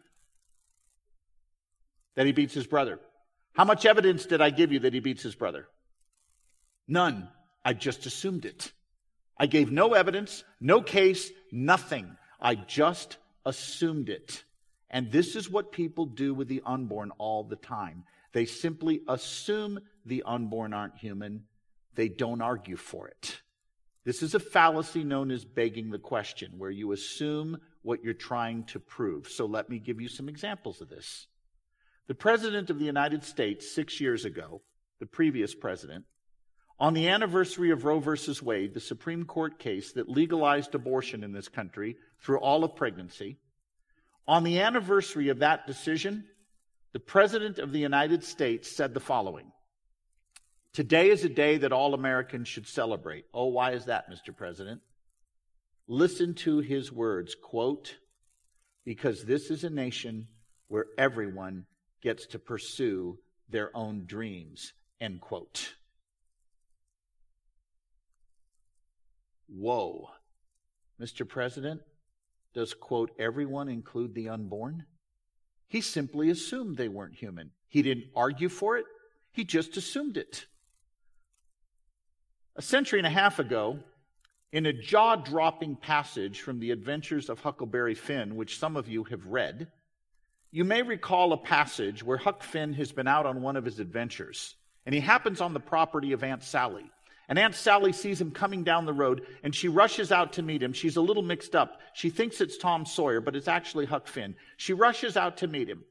that 2.15 2.25
he 2.25 2.31
beats 2.31 2.53
his 2.53 2.67
brother. 2.67 2.99
How 3.53 3.65
much 3.65 3.85
evidence 3.85 4.25
did 4.25 4.41
I 4.41 4.49
give 4.49 4.71
you 4.71 4.79
that 4.79 4.93
he 4.93 4.99
beats 4.99 5.23
his 5.23 5.35
brother? 5.35 5.67
None. 6.87 7.29
I 7.63 7.73
just 7.73 8.05
assumed 8.05 8.45
it. 8.45 8.71
I 9.37 9.45
gave 9.45 9.71
no 9.71 9.93
evidence, 9.93 10.43
no 10.59 10.81
case, 10.81 11.31
nothing. 11.51 12.17
I 12.41 12.55
just 12.55 13.17
assumed 13.45 14.09
it. 14.09 14.43
And 14.93 15.11
this 15.11 15.35
is 15.35 15.49
what 15.49 15.71
people 15.71 16.05
do 16.05 16.35
with 16.35 16.47
the 16.47 16.61
unborn 16.65 17.11
all 17.17 17.43
the 17.43 17.55
time. 17.55 18.03
They 18.31 18.45
simply 18.45 19.01
assume 19.07 19.79
the 20.05 20.21
unborn 20.23 20.71
aren't 20.71 20.97
human. 20.97 21.45
They 21.95 22.09
don't 22.09 22.41
argue 22.41 22.77
for 22.77 23.07
it. 23.07 23.41
This 24.05 24.21
is 24.21 24.35
a 24.35 24.39
fallacy 24.39 25.03
known 25.03 25.31
as 25.31 25.45
begging 25.45 25.89
the 25.89 25.97
question, 25.97 26.53
where 26.57 26.69
you 26.69 26.91
assume 26.91 27.57
what 27.81 28.03
you're 28.03 28.13
trying 28.13 28.65
to 28.65 28.79
prove. 28.79 29.27
So 29.29 29.47
let 29.47 29.67
me 29.67 29.79
give 29.79 29.99
you 29.99 30.09
some 30.09 30.29
examples 30.29 30.79
of 30.79 30.89
this. 30.89 31.25
The 32.07 32.15
President 32.15 32.69
of 32.69 32.77
the 32.77 32.85
United 32.85 33.23
States, 33.23 33.73
six 33.73 33.99
years 33.99 34.25
ago, 34.25 34.61
the 34.99 35.05
previous 35.07 35.55
president, 35.55 36.05
on 36.79 36.93
the 36.93 37.07
anniversary 37.07 37.71
of 37.71 37.85
Roe 37.85 37.99
versus 37.99 38.43
Wade, 38.43 38.73
the 38.73 38.79
Supreme 38.79 39.23
Court 39.25 39.57
case 39.57 39.93
that 39.93 40.09
legalized 40.09 40.75
abortion 40.75 41.23
in 41.23 41.31
this 41.31 41.47
country 41.47 41.95
through 42.19 42.39
all 42.39 42.63
of 42.63 42.75
pregnancy, 42.75 43.37
on 44.27 44.43
the 44.43 44.59
anniversary 44.59 45.29
of 45.29 45.39
that 45.39 45.67
decision, 45.67 46.25
the 46.93 46.99
President 46.99 47.59
of 47.59 47.71
the 47.71 47.79
United 47.79 48.23
States 48.23 48.73
said 48.73 48.93
the 48.93 48.99
following 48.99 49.51
Today 50.73 51.09
is 51.09 51.23
a 51.23 51.29
day 51.29 51.57
that 51.57 51.71
all 51.71 51.93
Americans 51.93 52.47
should 52.47 52.67
celebrate. 52.67 53.25
Oh, 53.33 53.45
why 53.45 53.71
is 53.73 53.85
that, 53.85 54.09
Mr. 54.09 54.35
President? 54.35 54.81
Listen 55.87 56.33
to 56.33 56.59
his 56.59 56.91
words, 56.91 57.35
quote, 57.35 57.97
because 58.83 59.23
this 59.23 59.51
is 59.51 59.63
a 59.63 59.69
nation 59.69 60.27
where 60.69 60.87
everyone 60.97 61.65
gets 62.01 62.25
to 62.27 62.39
pursue 62.39 63.19
their 63.49 63.69
own 63.75 64.05
dreams. 64.07 64.73
End 64.99 65.21
quote. 65.21 65.75
Whoa. 69.47 70.09
Mr. 70.99 71.27
President, 71.27 71.81
does 72.53 72.73
quote 72.73 73.11
everyone 73.19 73.69
include 73.69 74.13
the 74.13 74.29
unborn? 74.29 74.85
He 75.67 75.81
simply 75.81 76.29
assumed 76.29 76.77
they 76.77 76.87
weren't 76.87 77.15
human. 77.15 77.51
He 77.67 77.81
didn't 77.81 78.05
argue 78.15 78.49
for 78.49 78.77
it, 78.77 78.85
he 79.31 79.43
just 79.43 79.77
assumed 79.77 80.17
it. 80.17 80.45
A 82.55 82.61
century 82.61 82.99
and 82.99 83.07
a 83.07 83.11
half 83.11 83.39
ago, 83.39 83.79
in 84.51 84.67
a 84.67 84.73
jaw 84.73 85.15
dropping 85.15 85.75
passage 85.75 86.41
from 86.41 86.59
the 86.59 86.69
Adventures 86.69 87.29
of 87.29 87.39
Huckleberry 87.39 87.95
Finn, 87.95 88.35
which 88.35 88.59
some 88.59 88.77
of 88.77 88.87
you 88.87 89.03
have 89.05 89.25
read, 89.25 89.67
you 90.51 90.63
may 90.63 90.83
recall 90.83 91.33
a 91.33 91.37
passage 91.37 92.03
where 92.03 92.17
Huck 92.17 92.43
Finn 92.43 92.73
has 92.73 92.91
been 92.91 93.07
out 93.07 93.25
on 93.25 93.41
one 93.41 93.55
of 93.55 93.65
his 93.65 93.79
adventures, 93.79 94.55
and 94.85 94.93
he 94.93 95.01
happens 95.01 95.41
on 95.41 95.55
the 95.55 95.59
property 95.59 96.11
of 96.11 96.23
Aunt 96.23 96.43
Sally. 96.43 96.85
And 97.29 97.39
Aunt 97.39 97.55
Sally 97.55 97.93
sees 97.93 98.19
him 98.19 98.31
coming 98.31 98.63
down 98.63 98.85
the 98.85 98.93
road, 98.93 99.25
and 99.43 99.55
she 99.55 99.69
rushes 99.69 100.11
out 100.11 100.33
to 100.33 100.41
meet 100.41 100.61
him. 100.61 100.73
She's 100.73 100.97
a 100.97 101.01
little 101.01 101.23
mixed 101.23 101.55
up. 101.55 101.79
She 101.93 102.09
thinks 102.09 102.41
it's 102.41 102.57
Tom 102.57 102.85
Sawyer, 102.85 103.21
but 103.21 103.35
it's 103.35 103.47
actually 103.47 103.85
Huck 103.85 104.07
Finn. 104.07 104.35
She 104.57 104.73
rushes 104.73 105.15
out 105.15 105.37
to 105.37 105.47
meet 105.47 105.69
him. 105.69 105.83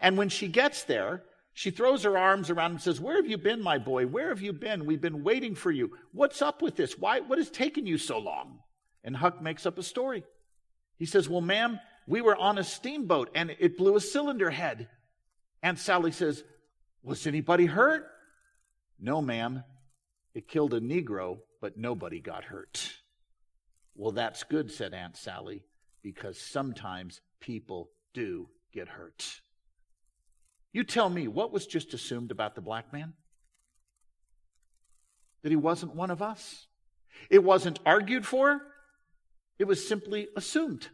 And 0.00 0.16
when 0.16 0.28
she 0.28 0.48
gets 0.48 0.84
there, 0.84 1.22
she 1.52 1.70
throws 1.70 2.02
her 2.04 2.16
arms 2.16 2.50
around 2.50 2.70
him 2.70 2.76
and 2.76 2.82
says, 2.82 3.00
Where 3.00 3.16
have 3.16 3.26
you 3.26 3.38
been, 3.38 3.62
my 3.62 3.78
boy? 3.78 4.06
Where 4.06 4.30
have 4.30 4.40
you 4.40 4.52
been? 4.52 4.86
We've 4.86 5.00
been 5.00 5.22
waiting 5.22 5.54
for 5.54 5.70
you. 5.70 5.92
What's 6.12 6.42
up 6.42 6.62
with 6.62 6.76
this? 6.76 6.98
Why, 6.98 7.20
what 7.20 7.38
has 7.38 7.50
taken 7.50 7.86
you 7.86 7.98
so 7.98 8.18
long? 8.18 8.60
And 9.04 9.16
Huck 9.16 9.40
makes 9.40 9.66
up 9.66 9.78
a 9.78 9.82
story. 9.82 10.24
He 10.96 11.06
says, 11.06 11.28
Well, 11.28 11.40
ma'am, 11.40 11.78
we 12.06 12.20
were 12.20 12.36
on 12.36 12.58
a 12.58 12.64
steamboat 12.64 13.30
and 13.34 13.54
it 13.58 13.76
blew 13.76 13.96
a 13.96 14.00
cylinder 14.00 14.50
head. 14.50 14.88
Aunt 15.62 15.78
Sally 15.78 16.12
says, 16.12 16.42
Was 17.02 17.26
anybody 17.26 17.66
hurt? 17.66 18.06
No, 18.98 19.22
ma'am. 19.22 19.64
It 20.40 20.48
killed 20.48 20.72
a 20.72 20.80
Negro, 20.80 21.40
but 21.60 21.76
nobody 21.76 22.18
got 22.18 22.44
hurt. 22.44 22.94
Well, 23.94 24.12
that's 24.12 24.42
good, 24.42 24.72
said 24.72 24.94
Aunt 24.94 25.14
Sally, 25.14 25.64
because 26.02 26.40
sometimes 26.40 27.20
people 27.40 27.90
do 28.14 28.48
get 28.72 28.88
hurt. 28.88 29.42
You 30.72 30.82
tell 30.82 31.10
me, 31.10 31.28
what 31.28 31.52
was 31.52 31.66
just 31.66 31.92
assumed 31.92 32.30
about 32.30 32.54
the 32.54 32.62
black 32.62 32.90
man? 32.90 33.12
That 35.42 35.50
he 35.50 35.56
wasn't 35.56 35.94
one 35.94 36.10
of 36.10 36.22
us. 36.22 36.68
It 37.28 37.44
wasn't 37.44 37.78
argued 37.84 38.24
for, 38.24 38.62
it 39.58 39.66
was 39.66 39.86
simply 39.86 40.28
assumed. 40.38 40.88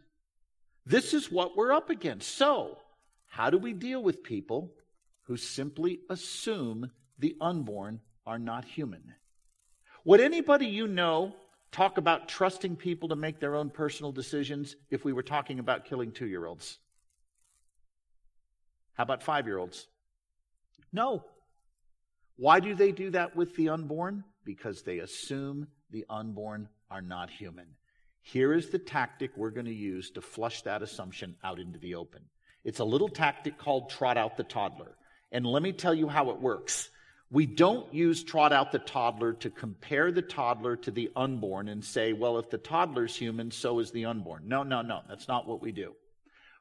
This 0.85 1.13
is 1.13 1.31
what 1.31 1.55
we're 1.55 1.71
up 1.71 1.89
against. 1.89 2.35
So, 2.35 2.79
how 3.27 3.49
do 3.49 3.57
we 3.57 3.71
deal 3.71 4.03
with 4.03 4.23
people 4.23 4.73
who 5.27 5.37
simply 5.37 6.01
assume 6.09 6.91
the 7.17 7.37
unborn 7.39 8.01
are 8.25 8.39
not 8.39 8.65
human? 8.65 9.13
Would 10.07 10.21
anybody 10.21 10.67
you 10.67 10.87
know 10.87 11.35
talk 11.69 11.97
about 11.97 12.29
trusting 12.29 12.77
people 12.77 13.09
to 13.09 13.17
make 13.17 13.41
their 13.41 13.55
own 13.55 13.69
personal 13.69 14.13
decisions 14.13 14.77
if 14.89 15.03
we 15.03 15.11
were 15.11 15.21
talking 15.21 15.59
about 15.59 15.83
killing 15.83 16.13
two 16.13 16.27
year 16.27 16.45
olds? 16.45 16.77
How 18.93 19.03
about 19.03 19.21
five 19.21 19.47
year 19.47 19.57
olds? 19.57 19.85
No. 20.93 21.25
Why 22.37 22.61
do 22.61 22.73
they 22.73 22.93
do 22.93 23.09
that 23.09 23.35
with 23.35 23.53
the 23.57 23.67
unborn? 23.67 24.23
Because 24.45 24.81
they 24.81 24.99
assume 24.99 25.67
the 25.91 26.05
unborn 26.09 26.69
are 26.89 27.01
not 27.01 27.29
human. 27.29 27.67
Here 28.21 28.53
is 28.53 28.69
the 28.69 28.79
tactic 28.79 29.31
we're 29.35 29.49
going 29.49 29.65
to 29.65 29.73
use 29.73 30.11
to 30.11 30.21
flush 30.21 30.61
that 30.61 30.81
assumption 30.81 31.35
out 31.43 31.59
into 31.59 31.79
the 31.79 31.95
open. 31.95 32.21
It's 32.63 32.79
a 32.79 32.85
little 32.85 33.09
tactic 33.09 33.57
called 33.57 33.89
trot 33.89 34.17
out 34.17 34.37
the 34.37 34.45
toddler. 34.45 34.95
And 35.33 35.45
let 35.45 35.61
me 35.61 35.73
tell 35.73 35.93
you 35.93 36.07
how 36.07 36.29
it 36.29 36.39
works. 36.39 36.91
We 37.29 37.45
don't 37.45 37.93
use 37.93 38.23
trot 38.23 38.53
out 38.53 38.71
the 38.71 38.79
toddler 38.79 39.33
to 39.33 39.49
compare 39.49 40.11
the 40.11 40.21
toddler 40.21 40.77
to 40.77 40.91
the 40.91 41.11
unborn 41.15 41.67
and 41.67 41.83
say, 41.83 42.13
well, 42.13 42.37
if 42.37 42.49
the 42.49 42.57
toddler's 42.57 43.15
human, 43.15 43.51
so 43.51 43.79
is 43.79 43.91
the 43.91 44.05
unborn. 44.05 44.43
No, 44.47 44.63
no, 44.63 44.81
no. 44.81 45.01
That's 45.09 45.27
not 45.27 45.45
what 45.45 45.61
we 45.61 45.73
do. 45.73 45.93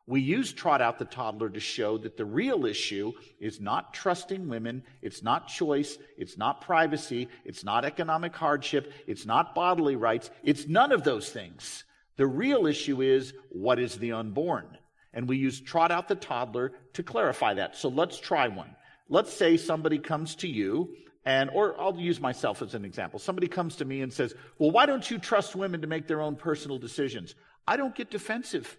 We 0.09 0.21
use 0.21 0.53
trot 0.53 0.81
out 0.81 0.99
the 0.99 1.05
toddler 1.05 1.51
to 1.51 1.61
show 1.61 1.99
that 1.99 2.17
the 2.17 2.25
real 2.25 2.65
issue 2.65 3.13
is 3.41 3.61
not 3.61 3.93
trusting 3.93 4.49
women, 4.49 4.85
it's 5.03 5.23
not 5.23 5.49
choice, 5.49 5.99
it's 6.17 6.39
not 6.39 6.61
privacy, 6.61 7.29
it's 7.45 7.65
not 7.65 7.85
economic 7.85 8.35
hardship, 8.35 8.93
it's 9.09 9.27
not 9.27 9.55
bodily 9.55 9.97
rights, 9.97 10.31
it's 10.45 10.69
none 10.69 10.93
of 10.93 11.03
those 11.03 11.31
things. 11.31 11.83
The 12.17 12.27
real 12.27 12.67
issue 12.67 13.03
is 13.03 13.35
what 13.51 13.81
is 13.81 13.97
the 13.97 14.13
unborn? 14.13 14.79
And 15.13 15.29
we 15.29 15.39
use 15.39 15.61
trot 15.61 15.91
out 15.91 16.07
the 16.07 16.15
toddler 16.15 16.73
to 16.93 17.03
clarify 17.03 17.55
that. 17.55 17.77
So 17.77 17.89
let's 17.89 18.21
try 18.21 18.47
one. 18.47 18.77
Let's 19.09 19.33
say 19.33 19.57
somebody 19.57 19.99
comes 19.99 20.35
to 20.37 20.49
you 20.49 20.95
and 21.25 21.51
or 21.53 21.79
I'll 21.81 21.99
use 21.99 22.21
myself 22.21 22.63
as 22.63 22.75
an 22.75 22.85
example. 22.85 23.19
Somebody 23.19 23.49
comes 23.49 23.77
to 23.77 23.85
me 23.85 24.01
and 24.03 24.13
says, 24.13 24.35
"Well, 24.59 24.71
why 24.71 24.87
don't 24.87 25.11
you 25.11 25.19
trust 25.19 25.57
women 25.57 25.81
to 25.81 25.87
make 25.87 26.07
their 26.07 26.21
own 26.23 26.37
personal 26.37 26.79
decisions?" 26.79 27.35
I 27.67 27.77
don't 27.77 27.95
get 27.95 28.11
defensive. 28.11 28.77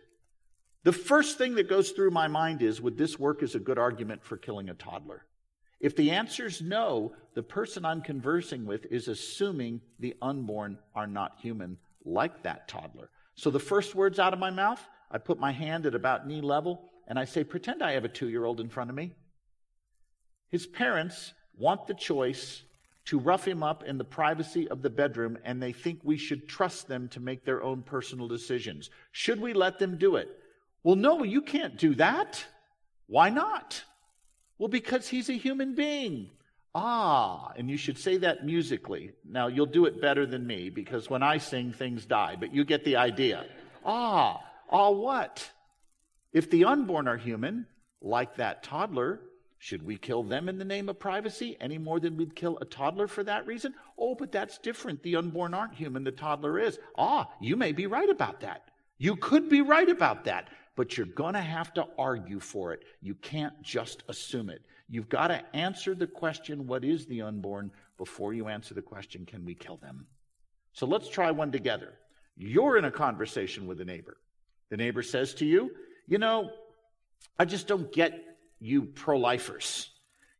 The 0.84 0.94
first 0.94 1.38
thing 1.38 1.56
that 1.56 1.68
goes 1.68 1.92
through 1.92 2.12
my 2.12 2.30
mind 2.30 2.62
is 2.62 2.82
would 2.82 2.98
this 2.98 3.20
work 3.20 3.44
as 3.44 3.56
a 3.56 3.60
good 3.60 3.78
argument 3.78 4.24
for 4.24 4.38
killing 4.38 4.70
a 4.70 4.74
toddler? 4.74 5.26
If 5.80 5.96
the 5.96 6.12
answer 6.12 6.46
is 6.46 6.62
no, 6.62 7.13
the 7.36 7.44
person 7.44 7.86
I'm 7.86 8.02
conversing 8.02 8.66
with 8.66 8.86
is 8.86 9.10
assuming 9.10 9.82
the 10.00 10.16
unborn 10.22 10.80
are 10.96 11.06
not 11.06 11.40
human, 11.40 11.78
like 12.04 12.44
that 12.44 12.68
toddler. 12.68 13.10
So 13.36 13.52
the 13.52 13.60
first 13.60 13.94
words 13.94 14.18
out 14.18 14.34
of 14.34 14.40
my 14.40 14.50
mouth, 14.50 14.82
I 15.12 15.18
put 15.20 15.40
my 15.40 15.52
hand 15.52 15.86
at 15.86 15.94
about 15.94 16.26
knee 16.26 16.42
level 16.42 16.90
and 17.08 17.20
I 17.20 17.26
say, 17.26 17.44
Pretend 17.44 17.84
I 17.84 17.92
have 17.92 18.06
a 18.06 18.10
two 18.10 18.30
year 18.30 18.46
old 18.46 18.60
in 18.60 18.70
front 18.70 18.90
of 18.90 18.96
me. 18.96 19.13
His 20.49 20.65
parents 20.65 21.33
want 21.57 21.88
the 21.88 21.93
choice 21.93 22.63
to 23.05 23.19
rough 23.19 23.47
him 23.47 23.63
up 23.63 23.83
in 23.83 23.97
the 23.97 24.03
privacy 24.03 24.67
of 24.67 24.81
the 24.81 24.89
bedroom, 24.89 25.38
and 25.45 25.62
they 25.62 25.71
think 25.71 25.99
we 26.03 26.17
should 26.17 26.47
trust 26.47 26.88
them 26.88 27.07
to 27.10 27.21
make 27.21 27.45
their 27.45 27.63
own 27.63 27.81
personal 27.81 28.27
decisions. 28.27 28.89
Should 29.12 29.39
we 29.39 29.53
let 29.53 29.79
them 29.79 29.97
do 29.97 30.17
it? 30.17 30.27
Well, 30.83 30.95
no, 30.95 31.23
you 31.23 31.41
can't 31.41 31.77
do 31.77 31.95
that. 31.95 32.45
Why 33.07 33.29
not? 33.29 33.83
Well, 34.57 34.67
because 34.67 35.07
he's 35.07 35.29
a 35.29 35.33
human 35.33 35.75
being. 35.75 36.31
Ah, 36.75 37.53
and 37.55 37.69
you 37.69 37.77
should 37.77 37.97
say 37.97 38.17
that 38.17 38.45
musically. 38.45 39.12
Now, 39.25 39.47
you'll 39.47 39.65
do 39.65 39.86
it 39.86 40.01
better 40.01 40.25
than 40.25 40.45
me 40.45 40.69
because 40.69 41.10
when 41.10 41.23
I 41.23 41.38
sing, 41.38 41.71
things 41.71 42.05
die, 42.05 42.36
but 42.39 42.53
you 42.53 42.65
get 42.65 42.83
the 42.83 42.97
idea. 42.97 43.45
Ah, 43.86 44.41
ah, 44.69 44.89
what? 44.89 45.49
If 46.33 46.51
the 46.51 46.65
unborn 46.65 47.07
are 47.07 47.17
human, 47.17 47.65
like 48.01 48.36
that 48.36 48.63
toddler, 48.63 49.21
Should 49.60 49.84
we 49.84 49.98
kill 49.98 50.24
them 50.24 50.50
in 50.50 50.58
the 50.58 50.65
name 50.65 50.88
of 50.88 51.00
privacy 51.00 51.58
any 51.60 51.78
more 51.78 52.00
than 52.00 52.15
we'd 52.15 52.36
kill 52.36 52.58
a 52.60 52.65
toddler 52.65 53.08
for 53.08 53.24
that 53.24 53.48
reason? 53.48 53.74
Oh, 53.98 54.13
but 54.13 54.32
that's 54.32 54.60
different. 54.60 55.02
The 55.02 55.15
unborn 55.15 55.54
aren't 55.54 55.74
human, 55.74 56.04
the 56.04 56.12
toddler 56.12 56.60
is. 56.60 56.80
Ah, 56.98 57.28
you 57.41 57.56
may 57.56 57.72
be 57.72 57.88
right 57.88 58.10
about 58.10 58.41
that. 58.41 58.70
You 59.00 59.15
could 59.15 59.50
be 59.50 59.62
right 59.62 59.89
about 59.89 60.26
that, 60.26 60.50
but 60.76 60.96
you're 60.96 61.08
going 61.08 61.34
to 61.34 61.41
have 61.41 61.74
to 61.74 61.88
argue 61.98 62.39
for 62.39 62.74
it. 62.74 62.84
You 63.02 63.15
can't 63.15 63.60
just 63.63 64.04
assume 64.08 64.50
it. 64.50 64.62
You've 64.89 65.10
got 65.10 65.28
to 65.28 65.43
answer 65.56 65.96
the 65.96 66.08
question, 66.08 66.67
what 66.67 66.86
is 66.86 67.06
the 67.06 67.22
unborn, 67.22 67.72
before 67.98 68.34
you 68.34 68.48
answer 68.48 68.74
the 68.74 68.82
question, 68.82 69.26
can 69.26 69.43
we 69.43 69.56
kill 69.56 69.78
them? 69.78 70.06
So 70.74 70.86
let's 70.86 71.10
try 71.10 71.32
one 71.32 71.52
together. 71.52 71.96
You're 72.36 72.78
in 72.78 72.86
a 72.86 72.91
conversation 72.91 73.65
with 73.65 73.82
a 73.82 73.86
neighbor. 73.86 74.17
The 74.70 74.78
neighbor 74.78 75.02
says 75.02 75.34
to 75.36 75.46
you, 75.46 75.72
You 76.08 76.20
know, 76.20 76.52
I 77.39 77.46
just 77.46 77.67
don't 77.67 77.91
get 77.91 78.27
you 78.60 78.84
pro 78.84 79.17
lifers. 79.17 79.89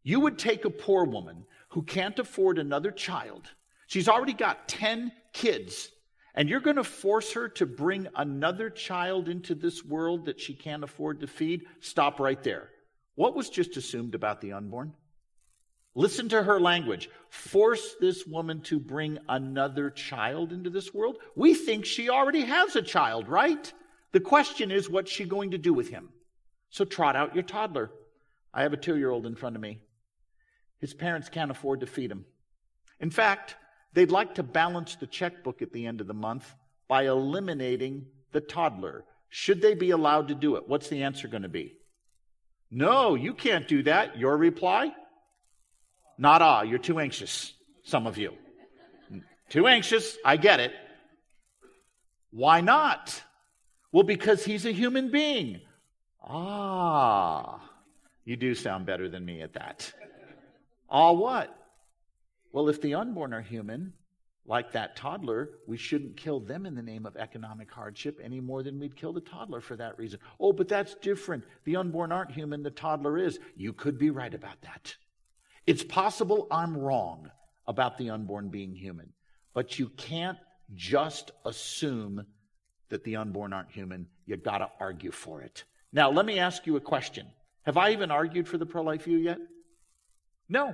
You 0.03 0.19
would 0.21 0.39
take 0.39 0.65
a 0.65 0.69
poor 0.69 1.03
woman 1.03 1.45
who 1.69 1.84
can't 1.84 2.17
afford 2.17 2.60
another 2.60 2.91
child. 2.91 3.47
She's 3.88 4.10
already 4.10 4.34
got 4.34 4.67
10 4.67 5.12
kids, 5.34 5.89
and 6.36 6.49
you're 6.49 6.60
going 6.60 6.75
to 6.77 6.84
force 6.84 7.34
her 7.34 7.49
to 7.49 7.65
bring 7.65 8.08
another 8.15 8.69
child 8.69 9.30
into 9.30 9.56
this 9.56 9.84
world 9.84 10.25
that 10.25 10.39
she 10.39 10.53
can't 10.53 10.84
afford 10.84 11.21
to 11.21 11.27
feed. 11.27 11.63
Stop 11.80 12.19
right 12.19 12.41
there. 12.43 12.69
What 13.15 13.36
was 13.36 13.49
just 13.49 13.77
assumed 13.77 14.15
about 14.15 14.41
the 14.41 14.53
unborn? 14.53 14.93
Listen 15.95 16.30
to 16.30 16.43
her 16.43 16.60
language. 16.60 17.10
Force 17.30 17.95
this 17.99 18.25
woman 18.27 18.62
to 18.62 18.80
bring 18.80 19.17
another 19.27 19.89
child 19.89 20.53
into 20.53 20.69
this 20.69 20.93
world? 20.93 21.17
We 21.36 21.56
think 21.56 21.86
she 21.86 22.10
already 22.10 22.41
has 22.41 22.75
a 22.75 22.84
child, 22.84 23.27
right? 23.27 23.73
The 24.12 24.19
question 24.19 24.69
is, 24.69 24.89
what's 24.89 25.12
she 25.12 25.25
going 25.25 25.51
to 25.51 25.58
do 25.58 25.73
with 25.73 25.89
him? 25.89 26.10
So 26.69 26.86
trot 26.86 27.15
out 27.15 27.34
your 27.34 27.43
toddler. 27.43 27.89
I 28.53 28.63
have 28.63 28.73
a 28.73 28.77
two 28.77 28.97
year 28.97 29.12
old 29.12 29.25
in 29.25 29.36
front 29.36 29.55
of 29.55 29.62
me. 29.62 29.79
His 30.79 30.93
parents 30.93 31.29
can't 31.29 31.51
afford 31.51 31.81
to 31.81 31.88
feed 31.88 32.12
him. 32.12 32.25
In 32.99 33.10
fact, 33.10 33.55
they'd 33.93 34.12
like 34.12 34.36
to 34.36 34.43
balance 34.43 34.95
the 34.95 35.07
checkbook 35.07 35.62
at 35.62 35.73
the 35.73 35.86
end 35.86 36.01
of 36.01 36.07
the 36.07 36.13
month 36.13 36.53
by 36.88 37.07
eliminating 37.07 38.05
the 38.31 38.41
toddler. 38.41 39.03
Should 39.29 39.62
they 39.62 39.73
be 39.73 39.91
allowed 39.91 40.29
to 40.29 40.36
do 40.36 40.55
it? 40.55 40.67
What's 40.67 40.89
the 40.89 41.03
answer 41.03 41.27
going 41.27 41.43
to 41.43 41.49
be? 41.49 41.73
No, 42.69 43.15
you 43.15 43.33
can't 43.33 43.67
do 43.67 43.83
that. 43.83 44.17
Your 44.17 44.38
reply? 44.38 44.91
Not 46.17 46.41
ah, 46.41 46.63
you're 46.63 46.79
too 46.79 46.99
anxious, 46.99 47.53
some 47.83 48.07
of 48.07 48.17
you. 48.17 48.33
Too 49.49 49.67
anxious, 49.67 50.17
I 50.25 50.38
get 50.38 50.60
it. 50.60 50.73
Why 52.31 52.62
not? 52.62 53.21
Well, 53.91 54.03
because 54.03 54.43
he's 54.43 54.65
a 54.65 54.71
human 54.71 55.10
being. 55.12 55.62
Ah, 56.23 57.66
you 58.27 58.35
do 58.35 58.53
sound 58.53 58.85
better 58.85 59.07
than 59.07 59.23
me 59.23 59.41
at 59.41 59.53
that. 59.53 59.89
All 60.89 61.15
what? 61.15 61.57
Well, 62.51 62.67
if 62.67 62.81
the 62.81 62.95
unborn 62.95 63.33
are 63.33 63.41
human, 63.41 63.93
like 64.45 64.73
that 64.73 64.97
toddler, 64.97 65.51
we 65.65 65.77
shouldn't 65.77 66.17
kill 66.17 66.41
them 66.41 66.65
in 66.65 66.75
the 66.75 66.81
name 66.81 67.05
of 67.05 67.15
economic 67.15 67.71
hardship 67.71 68.19
any 68.21 68.41
more 68.41 68.63
than 68.63 68.79
we'd 68.79 68.97
kill 68.97 69.13
the 69.13 69.21
toddler 69.21 69.61
for 69.61 69.77
that 69.77 69.97
reason. 69.97 70.19
Oh, 70.41 70.51
but 70.51 70.67
that's 70.67 70.95
different. 70.95 71.45
The 71.63 71.77
unborn 71.77 72.11
aren't 72.11 72.33
human, 72.33 72.63
the 72.63 72.69
toddler 72.69 73.17
is. 73.17 73.39
You 73.55 73.71
could 73.71 73.97
be 73.97 74.09
right 74.09 74.33
about 74.33 74.59
that. 74.63 74.93
It's 75.65 75.85
possible 75.85 76.47
I'm 76.51 76.77
wrong 76.77 77.31
about 77.65 77.97
the 77.97 78.09
unborn 78.09 78.49
being 78.49 78.75
human, 78.75 79.13
but 79.53 79.79
you 79.79 79.87
can't 79.95 80.37
just 80.75 81.31
assume 81.45 82.25
that 82.89 83.05
the 83.05 83.15
unborn 83.15 83.53
aren't 83.53 83.71
human. 83.71 84.07
You've 84.25 84.43
got 84.43 84.57
to 84.57 84.69
argue 84.81 85.11
for 85.11 85.43
it. 85.43 85.63
Now, 85.93 86.11
let 86.11 86.25
me 86.25 86.39
ask 86.39 86.67
you 86.67 86.75
a 86.75 86.81
question. 86.81 87.27
Have 87.67 87.75
I 87.75 87.91
even 87.91 88.12
argued 88.12 88.47
for 88.47 88.58
the 88.58 88.65
pro 88.65 88.82
life 88.82 89.03
view 89.03 89.17
yet? 89.17 89.39
No. 90.47 90.73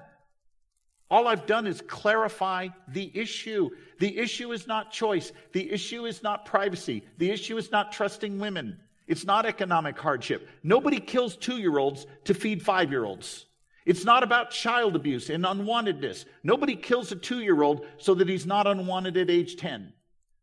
All 1.10 1.28
I've 1.28 1.48
done 1.48 1.66
is 1.66 1.82
clarify 1.82 2.68
the 2.88 3.12
issue. 3.16 3.72
The 4.00 4.16
issue 4.16 4.52
is 4.52 4.68
not 4.68 4.92
choice. 4.92 5.32
The 5.54 5.72
issue 5.72 6.06
is 6.06 6.22
not 6.22 6.46
privacy. 6.46 7.04
The 7.18 7.32
issue 7.32 7.58
is 7.58 7.72
not 7.72 7.94
trusting 7.94 8.38
women. 8.38 8.80
It's 9.08 9.26
not 9.26 9.48
economic 9.48 9.98
hardship. 9.98 10.48
Nobody 10.62 11.00
kills 11.00 11.36
two 11.36 11.58
year 11.58 11.80
olds 11.80 12.06
to 12.26 12.36
feed 12.36 12.62
five 12.62 12.92
year 12.92 13.06
olds. 13.06 13.48
It's 13.88 14.06
not 14.06 14.22
about 14.22 14.52
child 14.52 14.96
abuse 14.96 15.32
and 15.32 15.44
unwantedness. 15.46 16.26
Nobody 16.44 16.76
kills 16.76 17.12
a 17.12 17.16
two 17.16 17.40
year 17.40 17.64
old 17.64 17.88
so 17.98 18.14
that 18.14 18.30
he's 18.30 18.46
not 18.46 18.68
unwanted 18.68 19.18
at 19.18 19.32
age 19.32 19.58
10. 19.58 19.94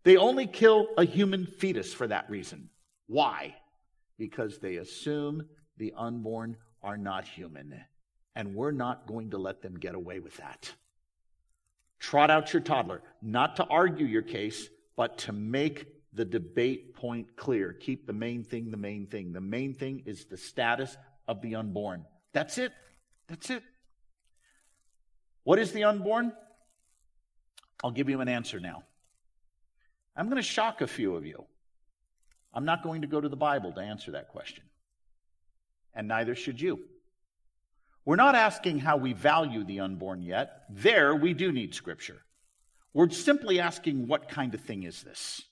They 0.02 0.16
only 0.16 0.48
kill 0.48 0.88
a 0.98 1.04
human 1.04 1.46
fetus 1.46 1.94
for 1.94 2.08
that 2.08 2.28
reason. 2.28 2.70
Why? 3.06 3.54
Because 4.18 4.58
they 4.58 4.76
assume 4.76 5.44
the 5.80 5.92
unborn 5.96 6.56
are 6.82 6.96
not 6.96 7.26
human. 7.26 7.74
And 8.36 8.54
we're 8.54 8.70
not 8.70 9.08
going 9.08 9.30
to 9.30 9.38
let 9.38 9.62
them 9.62 9.76
get 9.76 9.96
away 9.96 10.20
with 10.20 10.36
that. 10.36 10.72
Trot 11.98 12.30
out 12.30 12.52
your 12.52 12.62
toddler, 12.62 13.02
not 13.20 13.56
to 13.56 13.64
argue 13.64 14.06
your 14.06 14.22
case, 14.22 14.68
but 14.96 15.18
to 15.18 15.32
make 15.32 15.86
the 16.12 16.24
debate 16.24 16.94
point 16.94 17.36
clear. 17.36 17.72
Keep 17.72 18.06
the 18.06 18.12
main 18.12 18.44
thing 18.44 18.70
the 18.70 18.76
main 18.76 19.06
thing. 19.06 19.32
The 19.32 19.40
main 19.40 19.74
thing 19.74 20.02
is 20.06 20.26
the 20.26 20.36
status 20.36 20.96
of 21.26 21.40
the 21.40 21.56
unborn. 21.56 22.04
That's 22.32 22.58
it. 22.58 22.72
That's 23.26 23.50
it. 23.50 23.62
What 25.44 25.58
is 25.58 25.72
the 25.72 25.84
unborn? 25.84 26.32
I'll 27.82 27.90
give 27.90 28.08
you 28.08 28.20
an 28.20 28.28
answer 28.28 28.60
now. 28.60 28.84
I'm 30.14 30.26
going 30.26 30.36
to 30.36 30.42
shock 30.42 30.80
a 30.82 30.86
few 30.86 31.16
of 31.16 31.24
you. 31.24 31.44
I'm 32.52 32.64
not 32.64 32.82
going 32.82 33.00
to 33.00 33.06
go 33.06 33.20
to 33.20 33.28
the 33.28 33.36
Bible 33.36 33.72
to 33.72 33.80
answer 33.80 34.10
that 34.12 34.28
question. 34.28 34.64
And 35.94 36.08
neither 36.08 36.34
should 36.34 36.60
you. 36.60 36.80
We're 38.04 38.16
not 38.16 38.34
asking 38.34 38.78
how 38.78 38.96
we 38.96 39.12
value 39.12 39.64
the 39.64 39.80
unborn 39.80 40.22
yet. 40.22 40.64
There, 40.70 41.14
we 41.14 41.34
do 41.34 41.52
need 41.52 41.74
scripture. 41.74 42.22
We're 42.92 43.10
simply 43.10 43.60
asking 43.60 44.08
what 44.08 44.28
kind 44.28 44.54
of 44.54 44.60
thing 44.60 44.84
is 44.84 45.02
this? 45.02 45.42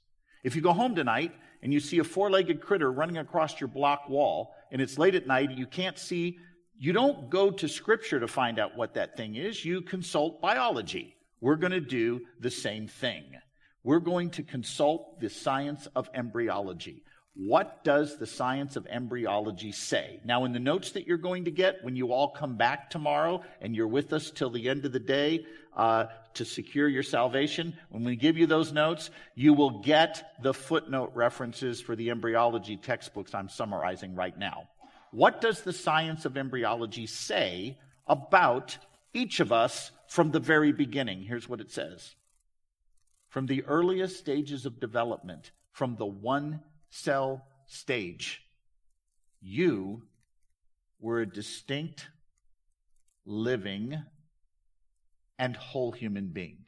If 0.43 0.57
you 0.57 0.63
go 0.63 0.73
home 0.73 0.95
tonight 0.95 1.33
and 1.63 1.73
you 1.73 1.81
see 1.81 1.99
a 1.99 2.05
four 2.05 2.31
legged 2.31 2.61
critter 2.61 2.91
running 2.91 3.19
across 3.19 3.61
your 3.61 3.69
block 3.69 4.09
wall, 4.09 4.55
and 4.73 4.81
it's 4.81 4.99
late 4.99 5.15
at 5.15 5.27
night, 5.27 5.53
you 5.53 5.67
can't 5.67 5.99
see, 5.99 6.39
you 6.79 6.93
don't 6.93 7.31
go 7.31 7.51
to 7.51 7.69
scripture 7.69 8.21
to 8.21 8.29
find 8.29 8.59
out 8.59 8.77
what 8.77 8.95
that 8.95 9.17
thing 9.17 9.35
is. 9.35 9.65
You 9.65 9.83
consult 9.83 10.41
biology. 10.41 11.15
We're 11.41 11.57
going 11.57 11.73
to 11.73 11.81
do 11.81 12.23
the 12.41 12.51
same 12.51 12.89
thing 12.89 13.25
we're 13.89 14.01
going 14.01 14.29
to 14.29 14.43
consult 14.43 15.19
the 15.19 15.31
science 15.31 15.89
of 15.97 16.11
embryology. 16.13 17.03
What 17.35 17.85
does 17.85 18.19
the 18.19 18.27
science 18.27 18.75
of 18.75 18.87
embryology 18.89 19.71
say? 19.71 20.21
Now, 20.25 20.45
in 20.45 20.53
the 20.53 20.59
notes 20.59 20.93
that 20.93 21.07
you're 21.07 21.19
going 21.19 21.45
to 21.45 21.53
get 21.53 21.85
when 21.85 21.95
you 21.95 22.13
all 22.13 22.31
come 22.31 22.57
back 22.57 22.91
tomorrow 22.91 23.43
and 23.61 23.77
you're 23.77 23.87
with 23.87 24.13
us 24.13 24.31
till 24.31 24.51
the 24.51 24.69
end 24.69 24.85
of 24.85 24.93
the 24.93 24.99
day 24.99 25.47
uh, 25.77 26.07
to 26.35 26.45
secure 26.45 26.89
your 26.89 27.05
salvation, 27.05 27.77
when 27.91 28.03
we 28.03 28.17
give 28.17 28.37
you 28.37 28.47
those 28.47 28.73
notes, 28.73 29.11
you 29.37 29.55
will 29.55 29.83
get 29.83 30.35
the 30.43 30.53
footnote 30.53 31.13
references 31.15 31.81
for 31.81 31.95
the 31.95 32.11
embryology 32.11 32.77
textbooks 32.77 33.35
I'm 33.35 33.49
summarizing 33.49 34.17
right 34.17 34.37
now. 34.37 34.69
What 35.13 35.41
does 35.41 35.63
the 35.63 35.73
science 35.73 36.25
of 36.25 36.37
embryology 36.37 37.07
say 37.07 37.79
about 38.07 38.77
each 39.15 39.41
of 39.41 39.53
us 39.53 39.93
from 40.09 40.33
the 40.33 40.41
very 40.41 40.73
beginning? 40.73 41.23
Here's 41.23 41.49
what 41.49 41.61
it 41.61 41.71
says 41.71 42.15
from 43.29 43.47
the 43.47 43.63
earliest 43.65 44.19
stages 44.19 44.67
of 44.67 44.81
development, 44.81 45.53
from 45.73 45.97
the 45.97 46.07
one 46.07 46.61
cell 46.91 47.47
stage, 47.67 48.43
you 49.41 50.03
were 51.01 51.21
a 51.21 51.27
distinct, 51.27 52.09
living, 53.25 53.97
and 55.39 55.57
whole 55.57 55.93
human 55.93 56.29
being. 56.29 56.65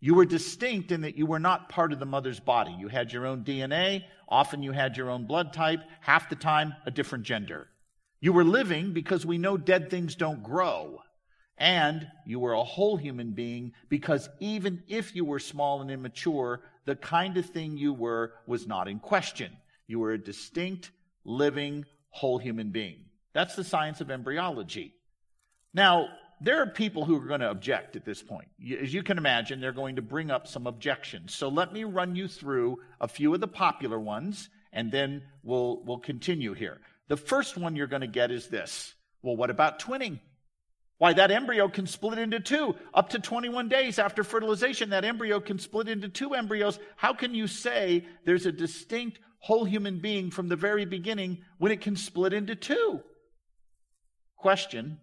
You 0.00 0.14
were 0.14 0.26
distinct 0.26 0.92
in 0.92 1.00
that 1.00 1.16
you 1.16 1.26
were 1.26 1.40
not 1.40 1.68
part 1.68 1.92
of 1.92 1.98
the 1.98 2.06
mother's 2.06 2.38
body. 2.38 2.76
You 2.78 2.88
had 2.88 3.12
your 3.12 3.26
own 3.26 3.42
DNA. 3.42 4.04
Often 4.28 4.62
you 4.62 4.72
had 4.72 4.96
your 4.96 5.10
own 5.10 5.26
blood 5.26 5.52
type. 5.52 5.80
Half 6.00 6.28
the 6.28 6.36
time, 6.36 6.74
a 6.86 6.90
different 6.90 7.24
gender. 7.24 7.68
You 8.20 8.32
were 8.32 8.44
living 8.44 8.92
because 8.92 9.26
we 9.26 9.38
know 9.38 9.56
dead 9.56 9.90
things 9.90 10.14
don't 10.14 10.42
grow. 10.42 10.98
And 11.56 12.06
you 12.24 12.38
were 12.38 12.52
a 12.52 12.62
whole 12.62 12.96
human 12.96 13.32
being 13.32 13.72
because 13.88 14.28
even 14.38 14.84
if 14.86 15.16
you 15.16 15.24
were 15.24 15.40
small 15.40 15.80
and 15.80 15.90
immature, 15.90 16.60
the 16.88 16.96
kind 16.96 17.36
of 17.36 17.44
thing 17.44 17.76
you 17.76 17.92
were 17.92 18.32
was 18.46 18.66
not 18.66 18.88
in 18.88 18.98
question. 18.98 19.54
You 19.86 19.98
were 19.98 20.12
a 20.12 20.18
distinct, 20.18 20.90
living, 21.22 21.84
whole 22.08 22.38
human 22.38 22.70
being. 22.70 23.04
That's 23.34 23.54
the 23.54 23.62
science 23.62 24.00
of 24.00 24.10
embryology. 24.10 24.94
Now, 25.74 26.08
there 26.40 26.62
are 26.62 26.66
people 26.66 27.04
who 27.04 27.16
are 27.16 27.26
going 27.26 27.40
to 27.40 27.50
object 27.50 27.94
at 27.96 28.06
this 28.06 28.22
point. 28.22 28.48
As 28.80 28.94
you 28.94 29.02
can 29.02 29.18
imagine, 29.18 29.60
they're 29.60 29.72
going 29.72 29.96
to 29.96 30.02
bring 30.02 30.30
up 30.30 30.46
some 30.46 30.66
objections. 30.66 31.34
So 31.34 31.48
let 31.48 31.74
me 31.74 31.84
run 31.84 32.16
you 32.16 32.26
through 32.26 32.78
a 33.02 33.06
few 33.06 33.34
of 33.34 33.40
the 33.40 33.48
popular 33.48 34.00
ones, 34.00 34.48
and 34.72 34.90
then 34.90 35.24
we'll, 35.42 35.82
we'll 35.84 35.98
continue 35.98 36.54
here. 36.54 36.78
The 37.08 37.18
first 37.18 37.58
one 37.58 37.76
you're 37.76 37.86
going 37.86 38.00
to 38.00 38.06
get 38.06 38.30
is 38.30 38.46
this. 38.46 38.94
Well, 39.20 39.36
what 39.36 39.50
about 39.50 39.78
twinning? 39.78 40.20
Why, 40.98 41.12
that 41.12 41.30
embryo 41.30 41.68
can 41.68 41.86
split 41.86 42.18
into 42.18 42.40
two. 42.40 42.74
Up 42.92 43.10
to 43.10 43.20
21 43.20 43.68
days 43.68 44.00
after 44.00 44.24
fertilization, 44.24 44.90
that 44.90 45.04
embryo 45.04 45.38
can 45.38 45.60
split 45.60 45.88
into 45.88 46.08
two 46.08 46.34
embryos. 46.34 46.80
How 46.96 47.14
can 47.14 47.34
you 47.34 47.46
say 47.46 48.04
there's 48.24 48.46
a 48.46 48.52
distinct 48.52 49.20
whole 49.38 49.64
human 49.64 50.00
being 50.00 50.32
from 50.32 50.48
the 50.48 50.56
very 50.56 50.84
beginning 50.84 51.38
when 51.58 51.70
it 51.70 51.80
can 51.80 51.94
split 51.94 52.32
into 52.32 52.56
two? 52.56 53.00
Question 54.36 54.98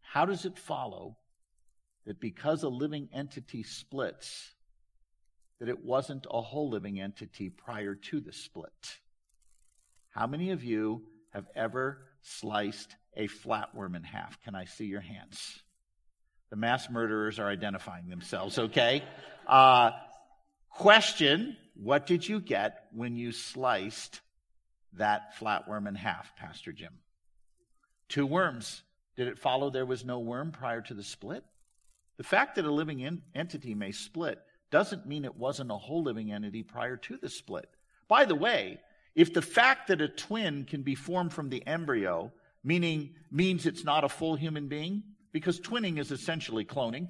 How 0.00 0.24
does 0.24 0.46
it 0.46 0.58
follow 0.58 1.18
that 2.06 2.18
because 2.18 2.62
a 2.62 2.68
living 2.68 3.10
entity 3.12 3.62
splits, 3.62 4.54
that 5.60 5.68
it 5.68 5.84
wasn't 5.84 6.26
a 6.30 6.40
whole 6.40 6.70
living 6.70 6.98
entity 6.98 7.50
prior 7.50 7.94
to 7.94 8.20
the 8.20 8.32
split? 8.32 8.98
How 10.10 10.26
many 10.26 10.50
of 10.50 10.64
you 10.64 11.02
have 11.34 11.46
ever 11.54 12.06
sliced 12.22 12.96
a 13.16 13.28
flatworm 13.28 13.96
in 13.96 14.02
half? 14.02 14.40
Can 14.42 14.54
I 14.54 14.64
see 14.64 14.86
your 14.86 15.00
hands? 15.00 15.62
The 16.50 16.56
mass 16.56 16.90
murderers 16.90 17.38
are 17.38 17.48
identifying 17.48 18.08
themselves, 18.08 18.58
okay? 18.58 19.02
Uh, 19.46 19.92
question 20.70 21.56
What 21.74 22.06
did 22.06 22.28
you 22.28 22.40
get 22.40 22.84
when 22.92 23.16
you 23.16 23.32
sliced 23.32 24.20
that 24.94 25.34
flatworm 25.38 25.88
in 25.88 25.94
half, 25.94 26.36
Pastor 26.36 26.72
Jim? 26.72 26.92
Two 28.08 28.26
worms. 28.26 28.82
Did 29.16 29.28
it 29.28 29.38
follow 29.38 29.70
there 29.70 29.86
was 29.86 30.04
no 30.04 30.20
worm 30.20 30.52
prior 30.52 30.80
to 30.82 30.94
the 30.94 31.02
split? 31.02 31.44
The 32.18 32.24
fact 32.24 32.56
that 32.56 32.64
a 32.64 32.70
living 32.70 33.00
in- 33.00 33.22
entity 33.34 33.74
may 33.74 33.92
split 33.92 34.38
doesn't 34.70 35.06
mean 35.06 35.24
it 35.24 35.36
wasn't 35.36 35.70
a 35.70 35.76
whole 35.76 36.02
living 36.02 36.32
entity 36.32 36.62
prior 36.62 36.96
to 36.96 37.16
the 37.16 37.28
split. 37.28 37.68
By 38.08 38.24
the 38.24 38.34
way, 38.34 38.80
if 39.14 39.32
the 39.32 39.42
fact 39.42 39.88
that 39.88 40.00
a 40.00 40.08
twin 40.08 40.64
can 40.64 40.82
be 40.82 40.94
formed 40.94 41.32
from 41.32 41.48
the 41.50 41.66
embryo 41.66 42.32
meaning 42.64 43.14
means 43.30 43.66
it's 43.66 43.84
not 43.84 44.04
a 44.04 44.08
full 44.08 44.36
human 44.36 44.68
being, 44.68 45.02
because 45.32 45.60
twinning 45.60 45.98
is 45.98 46.10
essentially 46.10 46.64
cloning. 46.64 47.08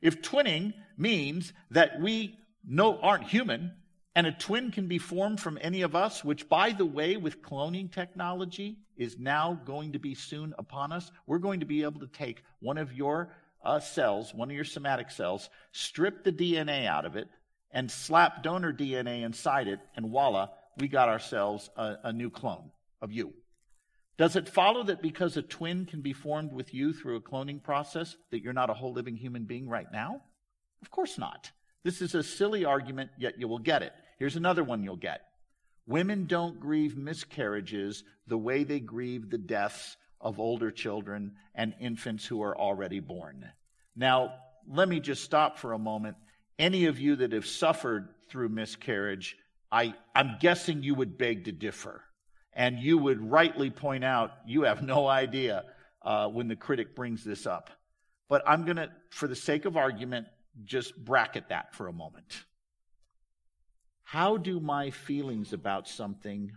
If 0.00 0.22
twinning 0.22 0.74
means 0.96 1.52
that 1.70 2.00
we 2.00 2.38
no 2.66 2.98
aren't 2.98 3.24
human, 3.24 3.72
and 4.14 4.26
a 4.26 4.32
twin 4.32 4.70
can 4.70 4.86
be 4.86 4.98
formed 4.98 5.40
from 5.40 5.58
any 5.60 5.82
of 5.82 5.96
us, 5.96 6.22
which, 6.22 6.48
by 6.48 6.72
the 6.72 6.86
way, 6.86 7.16
with 7.16 7.42
cloning 7.42 7.90
technology 7.90 8.78
is 8.96 9.18
now 9.18 9.60
going 9.64 9.92
to 9.92 9.98
be 9.98 10.14
soon 10.14 10.54
upon 10.56 10.92
us. 10.92 11.10
We're 11.26 11.38
going 11.38 11.60
to 11.60 11.66
be 11.66 11.82
able 11.82 12.00
to 12.00 12.06
take 12.06 12.44
one 12.60 12.78
of 12.78 12.92
your 12.92 13.30
uh, 13.64 13.80
cells, 13.80 14.32
one 14.32 14.50
of 14.50 14.54
your 14.54 14.64
somatic 14.64 15.10
cells, 15.10 15.50
strip 15.72 16.22
the 16.22 16.32
DNA 16.32 16.86
out 16.86 17.06
of 17.06 17.16
it, 17.16 17.28
and 17.72 17.90
slap 17.90 18.42
donor 18.42 18.72
DNA 18.72 19.22
inside 19.24 19.66
it, 19.66 19.80
and 19.96 20.06
voila, 20.06 20.48
we 20.78 20.86
got 20.86 21.08
ourselves 21.08 21.68
a, 21.76 21.96
a 22.04 22.12
new 22.12 22.30
clone 22.30 22.70
of 23.02 23.10
you. 23.10 23.32
Does 24.16 24.36
it 24.36 24.48
follow 24.48 24.84
that 24.84 25.02
because 25.02 25.36
a 25.36 25.42
twin 25.42 25.86
can 25.86 26.00
be 26.00 26.12
formed 26.12 26.52
with 26.52 26.72
you 26.72 26.92
through 26.92 27.16
a 27.16 27.20
cloning 27.20 27.62
process, 27.62 28.16
that 28.30 28.42
you're 28.42 28.52
not 28.52 28.70
a 28.70 28.74
whole 28.74 28.92
living 28.92 29.16
human 29.16 29.44
being 29.44 29.68
right 29.68 29.90
now? 29.92 30.22
Of 30.82 30.90
course 30.90 31.18
not. 31.18 31.50
This 31.82 32.00
is 32.00 32.14
a 32.14 32.22
silly 32.22 32.64
argument, 32.64 33.10
yet 33.18 33.38
you 33.38 33.48
will 33.48 33.58
get 33.58 33.82
it. 33.82 33.92
Here's 34.18 34.36
another 34.36 34.62
one 34.62 34.84
you'll 34.84 34.96
get. 34.96 35.22
Women 35.86 36.26
don't 36.26 36.60
grieve 36.60 36.96
miscarriages 36.96 38.04
the 38.26 38.38
way 38.38 38.64
they 38.64 38.80
grieve 38.80 39.30
the 39.30 39.38
deaths 39.38 39.96
of 40.20 40.38
older 40.38 40.70
children 40.70 41.32
and 41.54 41.74
infants 41.80 42.24
who 42.24 42.42
are 42.42 42.56
already 42.56 43.00
born. 43.00 43.44
Now, 43.96 44.34
let 44.68 44.88
me 44.88 45.00
just 45.00 45.24
stop 45.24 45.58
for 45.58 45.72
a 45.72 45.78
moment. 45.78 46.16
Any 46.58 46.86
of 46.86 46.98
you 46.98 47.16
that 47.16 47.32
have 47.32 47.46
suffered 47.46 48.08
through 48.30 48.48
miscarriage, 48.48 49.36
I, 49.70 49.94
I'm 50.14 50.36
guessing 50.40 50.82
you 50.82 50.94
would 50.94 51.18
beg 51.18 51.44
to 51.44 51.52
differ. 51.52 52.02
And 52.54 52.78
you 52.78 52.98
would 52.98 53.20
rightly 53.20 53.70
point 53.70 54.04
out 54.04 54.32
you 54.46 54.62
have 54.62 54.82
no 54.82 55.06
idea 55.06 55.64
uh, 56.02 56.28
when 56.28 56.48
the 56.48 56.56
critic 56.56 56.94
brings 56.94 57.24
this 57.24 57.46
up. 57.46 57.70
But 58.28 58.42
I'm 58.46 58.64
going 58.64 58.76
to, 58.76 58.90
for 59.10 59.26
the 59.26 59.36
sake 59.36 59.64
of 59.64 59.76
argument, 59.76 60.26
just 60.64 60.96
bracket 60.96 61.48
that 61.48 61.74
for 61.74 61.88
a 61.88 61.92
moment. 61.92 62.44
How 64.04 64.36
do 64.36 64.60
my 64.60 64.90
feelings 64.90 65.52
about 65.52 65.88
something 65.88 66.52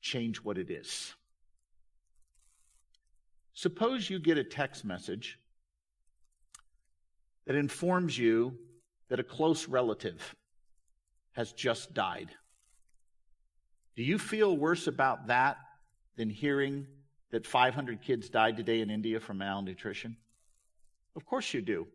change 0.00 0.38
what 0.38 0.58
it 0.58 0.70
is? 0.70 1.14
Suppose 3.54 4.08
you 4.08 4.18
get 4.18 4.38
a 4.38 4.44
text 4.44 4.84
message 4.84 5.38
that 7.46 7.56
informs 7.56 8.16
you 8.16 8.58
that 9.08 9.20
a 9.20 9.24
close 9.24 9.68
relative 9.68 10.34
has 11.32 11.52
just 11.52 11.94
died. 11.94 12.28
Do 13.98 14.04
you 14.04 14.16
feel 14.16 14.56
worse 14.56 14.86
about 14.86 15.26
that 15.26 15.56
than 16.16 16.30
hearing 16.30 16.86
that 17.32 17.44
500 17.44 18.00
kids 18.00 18.28
died 18.28 18.56
today 18.56 18.80
in 18.80 18.90
India 18.90 19.18
from 19.18 19.38
malnutrition? 19.38 20.16
Of 21.16 21.26
course 21.26 21.52
you 21.52 21.60
do. 21.60 21.88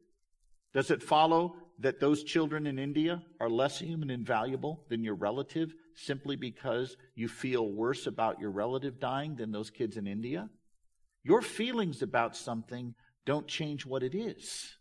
Does 0.73 0.91
it 0.91 1.01
follow 1.01 1.55
that 1.79 2.01
those 2.01 2.25
children 2.25 2.67
in 2.67 2.77
India 2.77 3.23
are 3.39 3.49
less 3.49 3.79
human 3.79 4.09
and 4.09 4.27
valuable 4.27 4.83
than 4.89 5.01
your 5.01 5.15
relative 5.15 5.73
simply 5.95 6.35
because 6.35 6.97
you 7.15 7.29
feel 7.29 7.71
worse 7.71 8.05
about 8.05 8.37
your 8.37 8.51
relative 8.51 8.99
dying 8.99 9.37
than 9.37 9.53
those 9.53 9.69
kids 9.69 9.95
in 9.95 10.05
India? 10.05 10.49
Your 11.23 11.41
feelings 11.41 12.01
about 12.01 12.35
something 12.35 12.95
don't 13.25 13.47
change 13.47 13.85
what 13.85 14.03
it 14.03 14.13
is. 14.13 14.73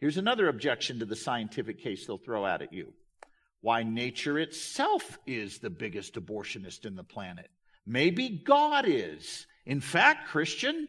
Here's 0.00 0.18
another 0.18 0.48
objection 0.48 0.98
to 0.98 1.06
the 1.06 1.16
scientific 1.16 1.78
case 1.78 2.06
they'll 2.06 2.18
throw 2.18 2.44
out 2.44 2.60
at 2.60 2.74
you. 2.74 2.92
Why 3.62 3.84
nature 3.84 4.38
itself 4.38 5.18
is 5.26 5.58
the 5.58 5.70
biggest 5.70 6.14
abortionist 6.14 6.84
in 6.84 6.96
the 6.96 7.04
planet. 7.04 7.48
Maybe 7.86 8.28
God 8.28 8.84
is. 8.86 9.46
In 9.64 9.80
fact, 9.80 10.28
Christian, 10.28 10.88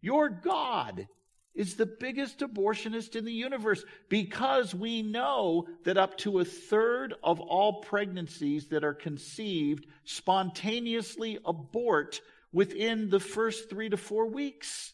your 0.00 0.28
God 0.28 1.08
is 1.54 1.74
the 1.74 1.86
biggest 1.86 2.40
abortionist 2.40 3.16
in 3.16 3.24
the 3.24 3.32
universe 3.32 3.82
because 4.10 4.74
we 4.74 5.00
know 5.00 5.66
that 5.84 5.96
up 5.96 6.18
to 6.18 6.40
a 6.40 6.44
third 6.44 7.14
of 7.24 7.40
all 7.40 7.80
pregnancies 7.80 8.68
that 8.68 8.84
are 8.84 8.94
conceived 8.94 9.86
spontaneously 10.04 11.38
abort 11.46 12.20
within 12.52 13.08
the 13.08 13.20
first 13.20 13.70
three 13.70 13.88
to 13.88 13.96
four 13.96 14.26
weeks. 14.26 14.92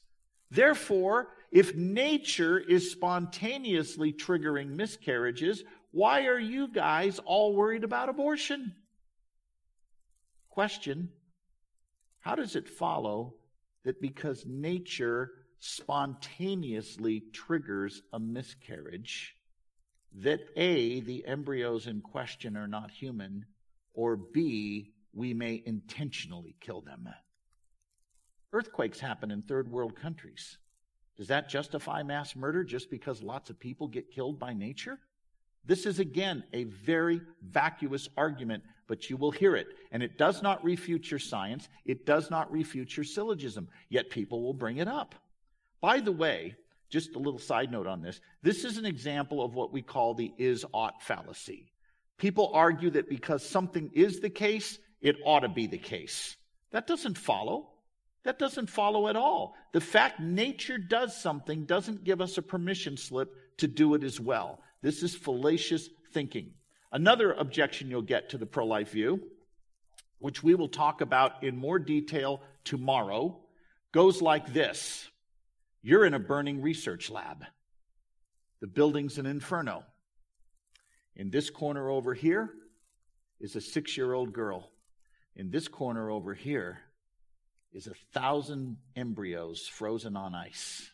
Therefore, 0.52 1.28
if 1.50 1.74
nature 1.74 2.58
is 2.58 2.92
spontaneously 2.92 4.12
triggering 4.12 4.68
miscarriages, 4.68 5.64
why 5.92 6.26
are 6.26 6.38
you 6.38 6.68
guys 6.68 7.18
all 7.18 7.54
worried 7.54 7.84
about 7.84 8.08
abortion? 8.08 8.74
Question 10.48 11.10
How 12.20 12.34
does 12.34 12.56
it 12.56 12.68
follow 12.68 13.34
that 13.84 14.00
because 14.00 14.44
nature 14.46 15.30
spontaneously 15.58 17.22
triggers 17.32 18.02
a 18.12 18.18
miscarriage, 18.18 19.36
that 20.14 20.40
A, 20.56 21.00
the 21.00 21.26
embryos 21.26 21.86
in 21.86 22.00
question 22.00 22.56
are 22.56 22.66
not 22.66 22.90
human, 22.90 23.44
or 23.92 24.16
B, 24.16 24.94
we 25.12 25.34
may 25.34 25.62
intentionally 25.66 26.56
kill 26.60 26.80
them? 26.80 27.06
Earthquakes 28.54 29.00
happen 29.00 29.30
in 29.30 29.42
third 29.42 29.70
world 29.70 29.94
countries. 29.94 30.56
Does 31.18 31.28
that 31.28 31.50
justify 31.50 32.02
mass 32.02 32.34
murder 32.34 32.64
just 32.64 32.90
because 32.90 33.22
lots 33.22 33.50
of 33.50 33.60
people 33.60 33.88
get 33.88 34.10
killed 34.10 34.38
by 34.38 34.54
nature? 34.54 34.98
This 35.64 35.86
is 35.86 35.98
again 35.98 36.44
a 36.52 36.64
very 36.64 37.20
vacuous 37.42 38.08
argument, 38.16 38.64
but 38.88 39.08
you 39.08 39.16
will 39.16 39.30
hear 39.30 39.54
it. 39.54 39.68
And 39.92 40.02
it 40.02 40.18
does 40.18 40.42
not 40.42 40.64
refute 40.64 41.10
your 41.10 41.20
science. 41.20 41.68
It 41.84 42.04
does 42.04 42.30
not 42.30 42.50
refute 42.50 42.96
your 42.96 43.04
syllogism, 43.04 43.68
yet 43.88 44.10
people 44.10 44.42
will 44.42 44.54
bring 44.54 44.78
it 44.78 44.88
up. 44.88 45.14
By 45.80 46.00
the 46.00 46.12
way, 46.12 46.56
just 46.90 47.14
a 47.14 47.18
little 47.18 47.38
side 47.38 47.72
note 47.72 47.86
on 47.86 48.02
this. 48.02 48.20
This 48.42 48.64
is 48.64 48.76
an 48.76 48.84
example 48.84 49.42
of 49.42 49.54
what 49.54 49.72
we 49.72 49.82
call 49.82 50.14
the 50.14 50.32
is 50.36 50.64
ought 50.72 51.02
fallacy. 51.02 51.72
People 52.18 52.50
argue 52.52 52.90
that 52.90 53.08
because 53.08 53.44
something 53.44 53.90
is 53.94 54.20
the 54.20 54.30
case, 54.30 54.78
it 55.00 55.16
ought 55.24 55.40
to 55.40 55.48
be 55.48 55.66
the 55.66 55.78
case. 55.78 56.36
That 56.70 56.86
doesn't 56.86 57.18
follow. 57.18 57.70
That 58.24 58.38
doesn't 58.38 58.70
follow 58.70 59.08
at 59.08 59.16
all. 59.16 59.56
The 59.72 59.80
fact 59.80 60.20
nature 60.20 60.78
does 60.78 61.16
something 61.16 61.64
doesn't 61.64 62.04
give 62.04 62.20
us 62.20 62.38
a 62.38 62.42
permission 62.42 62.96
slip 62.96 63.34
to 63.58 63.66
do 63.66 63.94
it 63.94 64.04
as 64.04 64.20
well. 64.20 64.60
This 64.82 65.02
is 65.02 65.14
fallacious 65.14 65.88
thinking. 66.12 66.54
Another 66.90 67.32
objection 67.32 67.88
you'll 67.88 68.02
get 68.02 68.30
to 68.30 68.38
the 68.38 68.46
pro 68.46 68.66
life 68.66 68.90
view, 68.90 69.22
which 70.18 70.42
we 70.42 70.54
will 70.54 70.68
talk 70.68 71.00
about 71.00 71.42
in 71.42 71.56
more 71.56 71.78
detail 71.78 72.42
tomorrow, 72.64 73.40
goes 73.92 74.20
like 74.20 74.52
this 74.52 75.08
You're 75.82 76.04
in 76.04 76.14
a 76.14 76.18
burning 76.18 76.60
research 76.60 77.10
lab. 77.10 77.44
The 78.60 78.66
building's 78.66 79.18
an 79.18 79.26
inferno. 79.26 79.84
In 81.16 81.30
this 81.30 81.50
corner 81.50 81.90
over 81.90 82.14
here 82.14 82.50
is 83.40 83.56
a 83.56 83.60
six 83.60 83.96
year 83.96 84.12
old 84.12 84.32
girl. 84.32 84.70
In 85.34 85.50
this 85.50 85.68
corner 85.68 86.10
over 86.10 86.34
here 86.34 86.78
is 87.72 87.86
a 87.86 87.94
thousand 88.12 88.76
embryos 88.96 89.66
frozen 89.66 90.16
on 90.16 90.34
ice. 90.34 90.90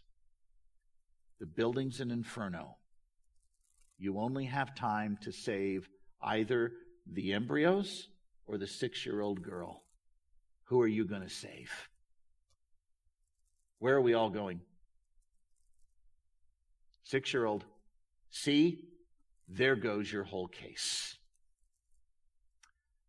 The 1.40 1.46
building's 1.46 2.00
an 2.00 2.10
inferno. 2.10 2.76
You 3.98 4.18
only 4.18 4.44
have 4.44 4.74
time 4.74 5.18
to 5.22 5.32
save 5.32 5.88
either 6.22 6.72
the 7.12 7.32
embryos 7.32 8.08
or 8.46 8.58
the 8.58 8.66
six 8.66 9.04
year 9.04 9.20
old 9.20 9.42
girl. 9.42 9.82
Who 10.64 10.80
are 10.80 10.88
you 10.88 11.04
going 11.04 11.22
to 11.22 11.28
save? 11.28 11.70
Where 13.78 13.96
are 13.96 14.00
we 14.00 14.14
all 14.14 14.30
going? 14.30 14.60
Six 17.04 17.32
year 17.32 17.44
old. 17.44 17.64
See, 18.30 18.84
there 19.48 19.76
goes 19.76 20.12
your 20.12 20.24
whole 20.24 20.48
case. 20.48 21.16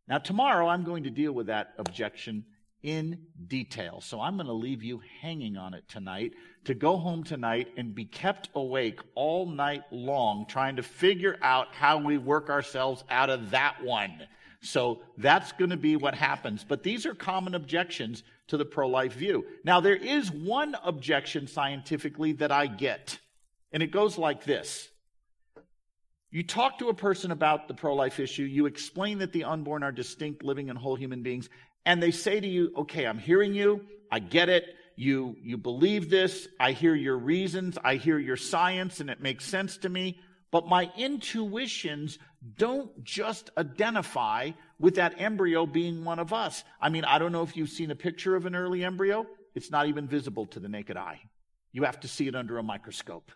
Now, 0.07 0.17
tomorrow 0.17 0.67
I'm 0.67 0.83
going 0.83 1.03
to 1.03 1.09
deal 1.09 1.33
with 1.33 1.47
that 1.47 1.73
objection 1.77 2.45
in 2.83 3.19
detail. 3.47 4.01
So 4.01 4.21
I'm 4.21 4.35
going 4.35 4.47
to 4.47 4.53
leave 4.53 4.83
you 4.83 5.01
hanging 5.21 5.57
on 5.57 5.73
it 5.73 5.83
tonight 5.87 6.33
to 6.65 6.73
go 6.73 6.97
home 6.97 7.23
tonight 7.23 7.69
and 7.77 7.93
be 7.93 8.05
kept 8.05 8.49
awake 8.55 8.99
all 9.15 9.45
night 9.45 9.83
long 9.91 10.45
trying 10.47 10.75
to 10.77 10.83
figure 10.83 11.37
out 11.41 11.67
how 11.73 11.97
we 11.97 12.17
work 12.17 12.49
ourselves 12.49 13.03
out 13.09 13.29
of 13.29 13.51
that 13.51 13.83
one. 13.83 14.27
So 14.61 15.01
that's 15.17 15.51
going 15.53 15.71
to 15.71 15.77
be 15.77 15.95
what 15.95 16.15
happens. 16.15 16.65
But 16.67 16.83
these 16.83 17.05
are 17.05 17.13
common 17.13 17.55
objections 17.55 18.23
to 18.47 18.57
the 18.57 18.65
pro 18.65 18.87
life 18.87 19.13
view. 19.13 19.45
Now, 19.63 19.79
there 19.79 19.95
is 19.95 20.31
one 20.31 20.75
objection 20.83 21.47
scientifically 21.47 22.33
that 22.33 22.51
I 22.51 22.67
get, 22.67 23.19
and 23.71 23.81
it 23.81 23.91
goes 23.91 24.17
like 24.17 24.43
this. 24.43 24.89
You 26.31 26.43
talk 26.43 26.77
to 26.79 26.89
a 26.89 26.93
person 26.93 27.31
about 27.31 27.67
the 27.67 27.73
pro 27.73 27.95
life 27.95 28.19
issue, 28.19 28.43
you 28.43 28.65
explain 28.65 29.17
that 29.19 29.31
the 29.31 29.45
unborn 29.45 29.81
are 29.81 29.91
distinct, 29.91 30.43
living, 30.43 30.69
and 30.69 30.77
whole 30.77 30.95
human 30.95 31.23
beings, 31.23 31.49
and 31.89 32.03
they 32.03 32.11
say 32.11 32.39
to 32.39 32.47
you, 32.47 32.71
Okay, 32.77 33.07
I'm 33.07 33.17
hearing 33.17 33.55
you, 33.55 33.81
I 34.11 34.19
get 34.19 34.47
it. 34.47 34.63
You, 34.95 35.37
you 35.41 35.57
believe 35.57 36.09
this. 36.09 36.47
I 36.59 36.73
hear 36.73 36.93
your 36.93 37.17
reasons. 37.17 37.79
I 37.83 37.95
hear 37.95 38.19
your 38.19 38.35
science, 38.35 38.99
and 38.99 39.09
it 39.09 39.21
makes 39.21 39.45
sense 39.45 39.77
to 39.77 39.89
me. 39.89 40.19
But 40.51 40.67
my 40.67 40.91
intuitions 40.97 42.19
don't 42.57 43.03
just 43.03 43.49
identify 43.57 44.51
with 44.77 44.95
that 44.95 45.19
embryo 45.19 45.65
being 45.65 46.03
one 46.03 46.19
of 46.19 46.31
us. 46.31 46.63
I 46.79 46.89
mean, 46.89 47.05
I 47.05 47.17
don't 47.17 47.31
know 47.31 47.43
if 47.43 47.57
you've 47.57 47.69
seen 47.69 47.89
a 47.89 47.95
picture 47.95 48.35
of 48.35 48.45
an 48.45 48.55
early 48.55 48.83
embryo. 48.83 49.25
It's 49.55 49.71
not 49.71 49.87
even 49.87 50.07
visible 50.07 50.45
to 50.47 50.59
the 50.59 50.69
naked 50.69 50.97
eye. 50.97 51.21
You 51.71 51.83
have 51.85 52.01
to 52.01 52.07
see 52.07 52.27
it 52.27 52.35
under 52.35 52.59
a 52.59 52.63
microscope. 52.63 53.31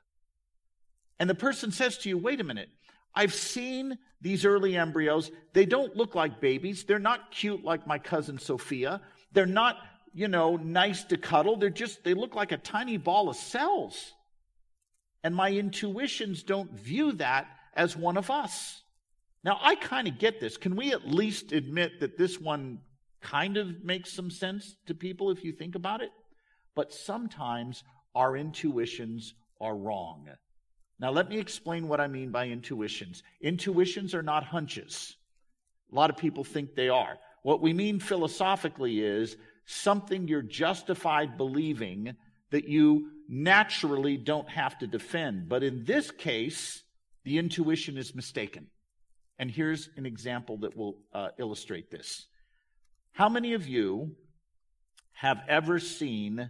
And 1.18 1.28
the 1.30 1.36
person 1.36 1.72
says 1.72 1.98
to 2.00 2.10
you, 2.10 2.20
wait 2.20 2.40
a 2.40 2.44
minute, 2.44 2.70
I've 3.16 3.34
seen 3.34 3.98
these 4.22 4.46
early 4.46 4.76
embryos. 4.76 5.32
They 5.54 5.66
don't 5.66 5.96
look 5.96 6.16
like 6.16 6.42
babies. 6.42 6.84
They're 6.84 7.00
not 7.00 7.32
cute 7.32 7.64
like 7.64 7.86
my 7.86 8.00
cousin 8.00 8.40
Sophia. 8.40 9.02
They're 9.34 9.46
not, 9.46 9.78
you 10.14 10.28
know, 10.28 10.56
nice 10.56 11.04
to 11.06 11.18
cuddle. 11.18 11.58
They're 11.58 11.70
just, 11.70 12.04
they 12.04 12.14
look 12.14 12.36
like 12.36 12.52
a 12.52 12.58
tiny 12.58 12.98
ball 12.98 13.30
of 13.30 13.36
cells. 13.36 14.14
And 15.24 15.36
my 15.36 15.50
intuitions 15.50 16.44
don't 16.44 16.72
view 16.72 17.14
that 17.14 17.48
as 17.76 17.96
one 17.96 18.18
of 18.18 18.30
us. 18.30 18.82
Now, 19.44 19.60
I 19.62 19.76
kind 19.76 20.08
of 20.08 20.20
get 20.20 20.40
this. 20.40 20.58
Can 20.58 20.76
we 20.76 20.94
at 20.94 21.08
least 21.08 21.52
admit 21.52 22.00
that 22.00 22.18
this 22.18 22.40
one 22.40 22.80
kind 23.22 23.58
of 23.58 23.84
makes 23.84 24.12
some 24.12 24.30
sense 24.30 24.76
to 24.88 24.94
people 24.94 25.32
if 25.32 25.44
you 25.44 25.52
think 25.52 25.76
about 25.76 26.02
it? 26.02 26.12
But 26.76 26.94
sometimes 26.94 27.84
our 28.16 28.38
intuitions 28.38 29.34
are 29.60 29.76
wrong. 29.76 30.28
Now, 31.00 31.12
let 31.12 31.30
me 31.30 31.38
explain 31.38 31.88
what 31.88 32.00
I 32.00 32.08
mean 32.08 32.32
by 32.32 32.48
intuitions. 32.48 33.24
Intuitions 33.42 34.14
are 34.14 34.24
not 34.24 34.44
hunches. 34.44 35.16
A 35.92 35.96
lot 35.96 36.10
of 36.10 36.18
people 36.18 36.44
think 36.44 36.76
they 36.76 36.90
are. 36.90 37.18
What 37.44 37.62
we 37.62 37.74
mean 37.74 38.00
philosophically 38.00 39.02
is 39.02 39.36
something 39.66 40.28
you're 40.28 40.42
justified 40.42 41.38
believing 41.38 42.16
that 42.52 42.68
you 42.68 43.10
naturally 43.28 44.18
don't 44.18 44.50
have 44.50 44.78
to 44.80 44.88
defend. 44.88 45.50
But 45.50 45.64
in 45.64 45.84
this 45.86 46.12
case, 46.12 46.84
the 47.24 47.38
intuition 47.38 47.98
is 47.98 48.16
mistaken. 48.16 48.68
And 49.40 49.50
here's 49.50 49.90
an 49.98 50.06
example 50.06 50.58
that 50.58 50.78
will 50.78 50.98
uh, 51.14 51.30
illustrate 51.38 51.90
this. 51.90 52.28
How 53.12 53.30
many 53.30 53.54
of 53.54 53.68
you 53.68 54.16
have 55.14 55.42
ever 55.48 55.80
seen 55.80 56.50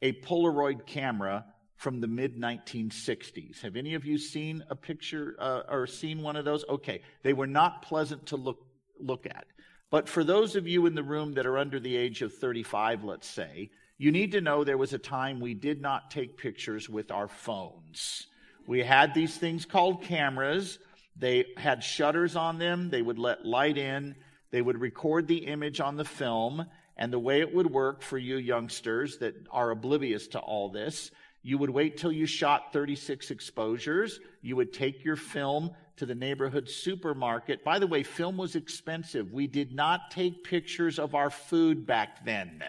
a 0.00 0.12
Polaroid 0.12 0.86
camera 0.86 1.44
from 1.82 2.00
the 2.00 2.06
mid 2.06 2.36
1960s? 2.36 3.60
Have 3.62 3.74
any 3.74 3.94
of 3.94 4.04
you 4.04 4.16
seen 4.16 4.62
a 4.70 4.76
picture 4.76 5.34
uh, 5.40 5.62
or 5.68 5.88
seen 5.88 6.22
one 6.22 6.36
of 6.36 6.44
those? 6.44 6.64
Okay, 6.68 7.02
they 7.24 7.32
were 7.32 7.48
not 7.48 7.82
pleasant 7.82 8.26
to 8.26 8.36
look, 8.36 8.64
look 9.00 9.26
at. 9.26 9.46
But 9.90 10.08
for 10.08 10.22
those 10.22 10.54
of 10.54 10.68
you 10.68 10.86
in 10.86 10.94
the 10.94 11.02
room 11.02 11.32
that 11.32 11.44
are 11.44 11.58
under 11.58 11.80
the 11.80 11.96
age 11.96 12.22
of 12.22 12.32
35, 12.32 13.02
let's 13.02 13.28
say, 13.28 13.70
you 13.98 14.12
need 14.12 14.32
to 14.32 14.40
know 14.40 14.62
there 14.62 14.78
was 14.78 14.92
a 14.92 14.98
time 14.98 15.40
we 15.40 15.54
did 15.54 15.82
not 15.82 16.10
take 16.10 16.38
pictures 16.38 16.88
with 16.88 17.10
our 17.10 17.26
phones. 17.26 18.28
We 18.68 18.84
had 18.84 19.12
these 19.12 19.36
things 19.36 19.66
called 19.66 20.04
cameras. 20.04 20.78
They 21.16 21.46
had 21.56 21.82
shutters 21.82 22.36
on 22.36 22.58
them. 22.58 22.90
They 22.90 23.02
would 23.02 23.18
let 23.18 23.44
light 23.44 23.76
in. 23.76 24.14
They 24.52 24.62
would 24.62 24.80
record 24.80 25.26
the 25.26 25.46
image 25.46 25.80
on 25.80 25.96
the 25.96 26.04
film. 26.04 26.64
And 26.96 27.12
the 27.12 27.18
way 27.18 27.40
it 27.40 27.52
would 27.52 27.70
work 27.70 28.02
for 28.02 28.18
you 28.18 28.36
youngsters 28.36 29.18
that 29.18 29.34
are 29.50 29.70
oblivious 29.70 30.28
to 30.28 30.38
all 30.38 30.70
this, 30.70 31.10
you 31.42 31.58
would 31.58 31.70
wait 31.70 31.96
till 31.96 32.12
you 32.12 32.26
shot 32.26 32.72
36 32.72 33.30
exposures. 33.30 34.20
You 34.42 34.56
would 34.56 34.72
take 34.72 35.04
your 35.04 35.16
film 35.16 35.72
to 35.96 36.06
the 36.06 36.14
neighborhood 36.14 36.68
supermarket. 36.68 37.64
By 37.64 37.78
the 37.78 37.86
way, 37.86 38.02
film 38.02 38.36
was 38.36 38.54
expensive. 38.54 39.32
We 39.32 39.46
did 39.46 39.74
not 39.74 40.10
take 40.10 40.44
pictures 40.44 40.98
of 40.98 41.14
our 41.14 41.30
food 41.30 41.86
back 41.86 42.24
then. 42.24 42.62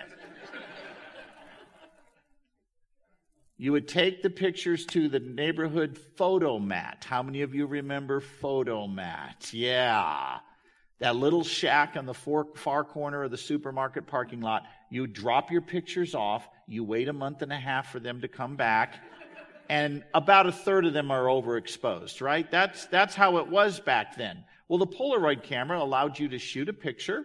You 3.57 3.71
would 3.71 3.87
take 3.87 4.23
the 4.23 4.31
pictures 4.31 4.85
to 4.87 5.07
the 5.07 5.19
neighborhood 5.19 5.97
Fotomat. 6.17 7.03
How 7.03 7.21
many 7.21 7.43
of 7.43 7.53
you 7.53 7.67
remember 7.67 8.19
Fotomat? 8.19 9.53
Yeah. 9.53 10.39
That 10.99 11.15
little 11.15 11.43
shack 11.43 11.95
on 11.95 12.05
the 12.05 12.13
far 12.13 12.83
corner 12.83 13.23
of 13.23 13.31
the 13.31 13.37
supermarket 13.37 14.07
parking 14.07 14.41
lot. 14.41 14.63
You 14.93 15.07
drop 15.07 15.51
your 15.51 15.61
pictures 15.61 16.15
off. 16.15 16.47
You 16.67 16.83
wait 16.83 17.07
a 17.07 17.13
month 17.13 17.41
and 17.41 17.51
a 17.51 17.57
half 17.57 17.91
for 17.91 17.99
them 17.99 18.21
to 18.21 18.27
come 18.27 18.55
back. 18.55 18.95
And 19.69 20.03
about 20.13 20.45
a 20.45 20.51
third 20.51 20.85
of 20.85 20.93
them 20.93 21.11
are 21.11 21.25
overexposed, 21.25 22.21
right? 22.21 22.49
That's, 22.49 22.85
that's 22.87 23.15
how 23.15 23.37
it 23.37 23.47
was 23.47 23.79
back 23.79 24.17
then. 24.17 24.43
Well, 24.67 24.79
the 24.79 24.87
Polaroid 24.87 25.43
camera 25.43 25.81
allowed 25.81 26.19
you 26.19 26.29
to 26.29 26.39
shoot 26.39 26.69
a 26.69 26.73
picture. 26.73 27.23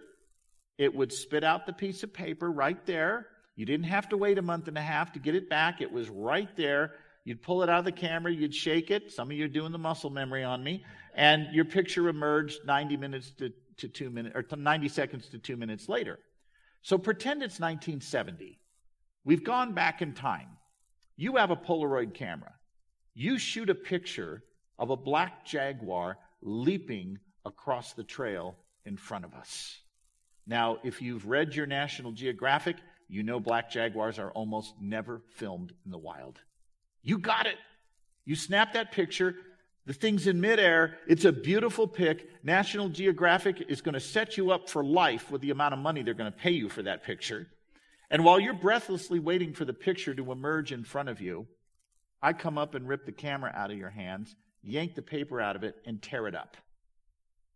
It 0.79 0.95
would 0.95 1.13
spit 1.13 1.45
out 1.45 1.67
the 1.67 1.73
piece 1.73 2.03
of 2.03 2.13
paper 2.13 2.51
right 2.51 2.85
there 2.87 3.27
you 3.59 3.67
didn't 3.67 3.87
have 3.87 4.09
to 4.11 4.17
wait 4.17 4.39
a 4.39 4.43
month 4.43 4.69
and 4.69 4.79
a 4.79 4.81
half 4.81 5.15
to 5.15 5.19
get 5.19 5.35
it 5.35 5.51
back. 5.51 5.81
It 5.81 5.91
was 5.91 6.09
right 6.09 6.49
there. 6.55 6.93
You'd 7.25 7.43
pull 7.43 7.65
it 7.65 7.69
out 7.69 7.81
of 7.81 7.85
the 7.85 7.93
camera, 7.93 8.33
you'd 8.33 8.55
shake 8.55 8.93
it. 8.93 9.11
Some 9.11 9.33
of 9.33 9.37
you 9.37 9.47
are 9.47 9.49
doing 9.49 9.73
the 9.73 9.79
muscle 9.79 10.11
memory 10.11 10.45
on 10.45 10.63
me. 10.63 10.85
And 11.13 11.53
your 11.53 11.65
picture 11.65 12.09
emerged 12.09 12.65
90 12.65 12.97
minutes 12.97 13.33
to, 13.39 13.53
to 13.79 13.89
two 13.89 14.11
minutes, 14.11 14.37
or 14.37 14.57
90 14.57 14.89
seconds 14.89 15.27
to 15.31 15.39
two 15.39 15.57
minutes 15.57 15.89
later. 15.89 16.21
So 16.89 16.97
pretend 16.97 17.43
it's 17.43 17.61
1970. 17.61 18.59
We've 19.23 19.45
gone 19.45 19.75
back 19.75 20.01
in 20.01 20.15
time. 20.15 20.49
You 21.19 21.37
have 21.37 21.51
a 21.51 21.57
Polaroid 21.57 22.15
camera. 22.15 22.55
You 23.13 23.37
shoot 23.37 23.69
a 23.69 23.75
picture 23.75 24.43
of 24.79 24.89
a 24.89 24.97
black 24.97 25.45
jaguar 25.45 26.17
leaping 26.41 27.19
across 27.45 27.93
the 27.93 28.05
trail 28.05 28.57
in 28.87 28.97
front 28.97 29.27
of 29.27 29.35
us. 29.35 29.77
Now, 30.47 30.79
if 30.83 31.03
you've 31.03 31.27
read 31.27 31.55
your 31.55 31.67
National 31.67 32.11
Geographic, 32.11 32.77
you 33.07 33.23
know 33.23 33.39
black 33.39 33.71
jaguars 33.71 34.19
are 34.19 34.31
almost 34.31 34.73
never 34.81 35.21
filmed 35.35 35.75
in 35.85 35.91
the 35.91 35.99
wild. 35.99 36.41
You 37.03 37.19
got 37.19 37.47
it. 37.47 37.59
You 38.25 38.35
snap 38.35 38.73
that 38.73 38.93
picture, 38.93 39.35
the 39.89 39.95
thing's 39.95 40.27
in 40.27 40.39
midair. 40.39 40.99
It's 41.07 41.25
a 41.25 41.33
beautiful 41.33 41.89
pic. 41.89 42.29
National 42.45 42.91
Geographic 42.91 43.71
is 43.71 43.81
going 43.81 43.95
to 43.95 44.01
set 44.01 44.37
you 44.37 44.51
up 44.51 44.69
for 44.69 44.85
life 44.85 45.31
with 45.31 45.41
the 45.41 45.51
amount 45.51 45.73
of 45.73 45.81
money 45.81 46.03
they're 46.03 46.13
going 46.13 46.31
to 46.31 46.39
pay 46.39 46.51
you 46.51 46.69
for 46.69 46.83
that 46.83 47.05
picture. 47.05 47.47
And 48.11 48.23
while 48.23 48.39
you're 48.39 48.53
breathlessly 48.53 49.19
waiting 49.19 49.55
for 49.55 49.65
the 49.65 49.73
picture 49.73 50.15
to 50.15 50.31
emerge 50.31 50.73
in 50.73 50.85
front 50.85 51.09
of 51.09 51.23
you, 51.23 51.47
I 52.21 52.35
come 52.35 52.59
up 52.59 52.75
and 52.75 52.87
rip 52.87 53.07
the 53.07 53.13
camera 53.13 53.51
out 53.57 53.71
of 53.71 53.79
your 53.79 53.89
hands, 53.89 54.37
yank 54.63 54.95
the 54.95 55.01
paper 55.01 55.41
out 55.41 55.57
of 55.57 55.65
it, 55.65 55.77
and 55.87 56.03
tear 56.03 56.27
it 56.27 56.35
up. 56.35 56.59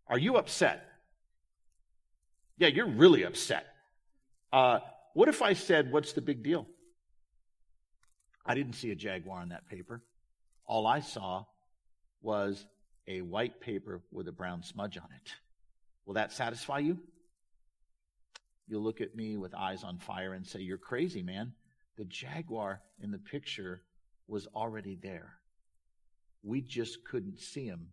Are 0.07 0.19
you 0.19 0.37
upset? 0.37 0.87
Yeah, 2.57 2.69
you're 2.69 2.89
really 2.89 3.25
upset. 3.25 3.67
Uh, 4.51 4.79
what 5.13 5.29
if 5.29 5.43
I 5.43 5.53
said, 5.53 5.93
What's 5.93 6.15
the 6.15 6.23
big 6.23 6.43
deal? 6.43 6.67
I 8.47 8.55
didn't 8.55 8.73
see 8.73 8.91
a 8.91 8.95
jaguar 8.95 9.39
on 9.39 9.51
that 9.51 9.69
paper. 9.69 10.03
All 10.65 10.87
I 10.87 11.01
saw 11.01 11.45
was 12.23 12.65
a 13.07 13.21
white 13.21 13.61
paper 13.61 14.01
with 14.11 14.29
a 14.29 14.33
brown 14.33 14.63
smudge 14.63 14.97
on 14.97 15.09
it. 15.17 15.33
Will 16.07 16.15
that 16.15 16.33
satisfy 16.33 16.79
you? 16.79 16.99
You'll 18.69 18.83
look 18.83 19.01
at 19.01 19.17
me 19.17 19.37
with 19.37 19.55
eyes 19.55 19.85
on 19.85 19.99
fire 19.99 20.33
and 20.33 20.47
say, 20.47 20.61
You're 20.61 20.79
crazy, 20.79 21.23
man. 21.23 21.53
The 21.99 22.05
jaguar 22.05 22.81
in 23.03 23.11
the 23.11 23.19
picture 23.19 23.83
was 24.27 24.47
already 24.55 24.97
there. 25.03 25.35
We 26.43 26.61
just 26.61 27.05
couldn't 27.05 27.39
see 27.39 27.67
him 27.67 27.89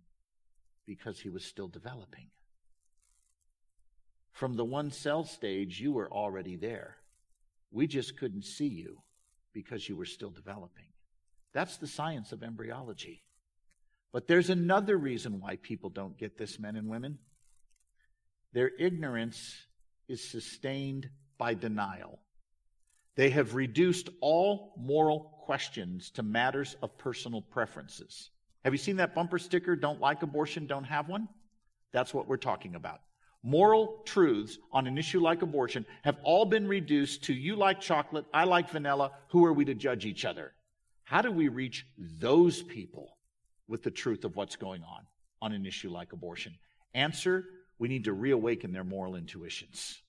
because 0.86 1.20
he 1.20 1.30
was 1.30 1.44
still 1.44 1.68
developing. 1.68 2.28
From 4.32 4.56
the 4.56 4.66
one 4.66 4.92
cell 4.92 5.26
stage, 5.26 5.82
you 5.82 5.92
were 5.92 6.12
already 6.12 6.56
there. 6.56 6.96
We 7.72 7.88
just 7.88 8.18
couldn't 8.18 8.46
see 8.46 8.68
you 8.68 9.02
because 9.54 9.90
you 9.90 9.96
were 9.96 10.06
still 10.06 10.32
developing. 10.32 10.86
That's 11.54 11.78
the 11.78 11.88
science 11.88 12.32
of 12.32 12.42
embryology. 12.42 13.22
But 14.12 14.28
there's 14.28 14.50
another 14.50 14.98
reason 14.98 15.40
why 15.40 15.58
people 15.58 15.90
don't 15.90 16.18
get 16.18 16.38
this, 16.38 16.60
men 16.60 16.76
and 16.76 16.90
women. 16.90 17.20
Their 18.54 18.72
ignorance 18.80 19.56
is 20.08 20.24
sustained 20.24 21.10
by 21.38 21.54
denial. 21.54 22.20
They 23.16 23.30
have 23.30 23.54
reduced 23.54 24.10
all 24.22 24.74
moral 24.78 25.38
questions 25.44 26.10
to 26.12 26.24
matters 26.24 26.76
of 26.82 26.98
personal 26.98 27.42
preferences. 27.42 28.32
Have 28.64 28.74
you 28.74 28.78
seen 28.78 28.98
that 28.98 29.14
bumper 29.14 29.38
sticker, 29.38 29.76
don't 29.76 30.00
like 30.00 30.24
abortion, 30.24 30.66
don't 30.68 30.86
have 30.86 31.08
one? 31.08 31.28
That's 31.92 32.14
what 32.14 32.28
we're 32.28 32.38
talking 32.38 32.76
about. 32.76 33.02
moral 33.44 34.02
truths 34.06 34.58
on 34.72 34.88
an 34.88 34.98
issue 34.98 35.20
like 35.20 35.42
abortion 35.42 35.86
have 36.04 36.18
all 36.24 36.46
been 36.46 36.68
reduced 36.68 37.24
to 37.26 37.34
you 37.34 37.56
like 37.56 37.80
chocolate, 37.80 38.26
I 38.34 38.44
like 38.44 38.70
vanilla, 38.70 39.12
who 39.30 39.46
are 39.46 39.54
we 39.54 39.66
to 39.66 39.74
judge 39.74 40.06
each 40.06 40.26
other? 40.26 40.54
How 41.04 41.22
do 41.22 41.32
we 41.32 41.48
reach 41.48 41.86
those 41.98 42.62
people 42.62 43.18
with 43.70 43.84
the 43.84 43.92
truth 43.92 44.26
of 44.26 44.36
what's 44.36 44.58
going 44.58 44.84
on 44.84 45.06
on 45.42 45.54
an 45.54 45.66
issue 45.66 45.90
like 45.90 46.12
abortion? 46.12 46.54
Answer 46.94 47.46
we 47.80 47.88
need 47.88 48.04
to 48.04 48.14
reawaken 48.14 48.74
their 48.74 48.84
moral 48.84 49.16
intuitions. 49.16 50.02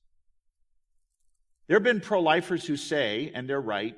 There 1.68 1.76
have 1.76 1.84
been 1.84 2.00
pro 2.00 2.20
lifers 2.20 2.66
who 2.66 2.76
say, 2.76 3.30
and 3.32 3.48
they're 3.48 3.60
right, 3.60 3.94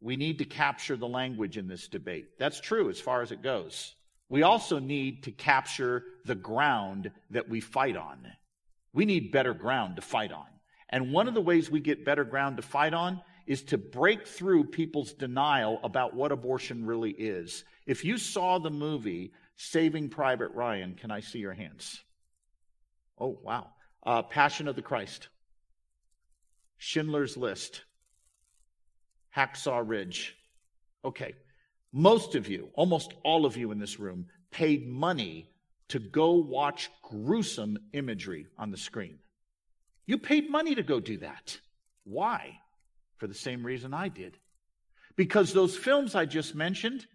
we 0.00 0.16
need 0.16 0.38
to 0.38 0.44
capture 0.44 0.96
the 0.96 1.08
language 1.08 1.58
in 1.58 1.66
this 1.66 1.88
debate. 1.88 2.38
That's 2.38 2.60
true 2.60 2.88
as 2.88 3.00
far 3.00 3.20
as 3.20 3.32
it 3.32 3.42
goes. 3.42 3.94
We 4.28 4.44
also 4.44 4.78
need 4.78 5.24
to 5.24 5.32
capture 5.32 6.04
the 6.24 6.36
ground 6.36 7.10
that 7.30 7.48
we 7.48 7.60
fight 7.60 7.96
on. 7.96 8.28
We 8.92 9.04
need 9.04 9.32
better 9.32 9.54
ground 9.54 9.96
to 9.96 10.02
fight 10.02 10.32
on. 10.32 10.46
And 10.88 11.12
one 11.12 11.26
of 11.26 11.34
the 11.34 11.40
ways 11.40 11.68
we 11.68 11.80
get 11.80 12.04
better 12.04 12.24
ground 12.24 12.56
to 12.56 12.62
fight 12.62 12.94
on 12.94 13.20
is 13.46 13.62
to 13.64 13.78
break 13.78 14.28
through 14.28 14.64
people's 14.64 15.12
denial 15.12 15.80
about 15.82 16.14
what 16.14 16.30
abortion 16.30 16.86
really 16.86 17.10
is. 17.10 17.64
If 17.86 18.04
you 18.04 18.18
saw 18.18 18.58
the 18.58 18.70
movie 18.70 19.32
Saving 19.56 20.08
Private 20.08 20.52
Ryan, 20.52 20.94
can 20.94 21.10
I 21.10 21.20
see 21.20 21.38
your 21.38 21.52
hands? 21.52 22.02
Oh, 23.18 23.38
wow. 23.42 23.68
Uh, 24.04 24.22
Passion 24.22 24.68
of 24.68 24.76
the 24.76 24.82
Christ, 24.82 25.28
Schindler's 26.78 27.36
List, 27.36 27.82
Hacksaw 29.36 29.82
Ridge. 29.86 30.36
Okay. 31.04 31.34
Most 31.92 32.34
of 32.34 32.48
you, 32.48 32.68
almost 32.74 33.12
all 33.24 33.44
of 33.44 33.56
you 33.56 33.72
in 33.72 33.78
this 33.78 33.98
room, 33.98 34.26
paid 34.50 34.88
money 34.88 35.50
to 35.88 35.98
go 35.98 36.34
watch 36.34 36.88
gruesome 37.02 37.76
imagery 37.92 38.46
on 38.56 38.70
the 38.70 38.76
screen. 38.76 39.18
You 40.06 40.18
paid 40.18 40.50
money 40.50 40.74
to 40.74 40.82
go 40.82 41.00
do 41.00 41.18
that. 41.18 41.58
Why? 42.04 42.58
For 43.18 43.26
the 43.26 43.34
same 43.34 43.64
reason 43.64 43.92
I 43.92 44.08
did. 44.08 44.38
Because 45.16 45.52
those 45.52 45.76
films 45.76 46.14
I 46.14 46.24
just 46.24 46.54
mentioned 46.54 47.06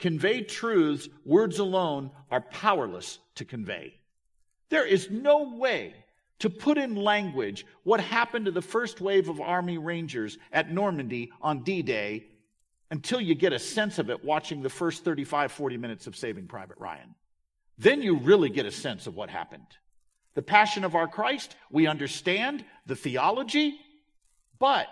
convey 0.00 0.42
truths 0.42 1.08
words 1.24 1.58
alone 1.58 2.10
are 2.30 2.40
powerless 2.40 3.18
to 3.36 3.44
convey. 3.44 3.94
There 4.70 4.86
is 4.86 5.10
no 5.10 5.54
way 5.56 5.94
to 6.40 6.50
put 6.50 6.78
in 6.78 6.96
language 6.96 7.66
what 7.84 8.00
happened 8.00 8.46
to 8.46 8.50
the 8.50 8.62
first 8.62 9.00
wave 9.00 9.28
of 9.28 9.40
Army 9.40 9.78
Rangers 9.78 10.38
at 10.52 10.72
Normandy 10.72 11.30
on 11.40 11.62
D 11.62 11.82
Day 11.82 12.26
until 12.90 13.20
you 13.20 13.34
get 13.34 13.52
a 13.52 13.58
sense 13.58 13.98
of 13.98 14.10
it 14.10 14.24
watching 14.24 14.62
the 14.62 14.70
first 14.70 15.04
35, 15.04 15.52
40 15.52 15.76
minutes 15.76 16.06
of 16.06 16.16
Saving 16.16 16.48
Private 16.48 16.78
Ryan. 16.78 17.14
Then 17.78 18.02
you 18.02 18.16
really 18.16 18.50
get 18.50 18.66
a 18.66 18.72
sense 18.72 19.06
of 19.06 19.16
what 19.16 19.30
happened. 19.30 19.66
The 20.34 20.42
passion 20.42 20.84
of 20.84 20.94
our 20.94 21.08
Christ, 21.08 21.54
we 21.70 21.86
understand 21.86 22.64
the 22.86 22.96
theology, 22.96 23.78
but 24.58 24.86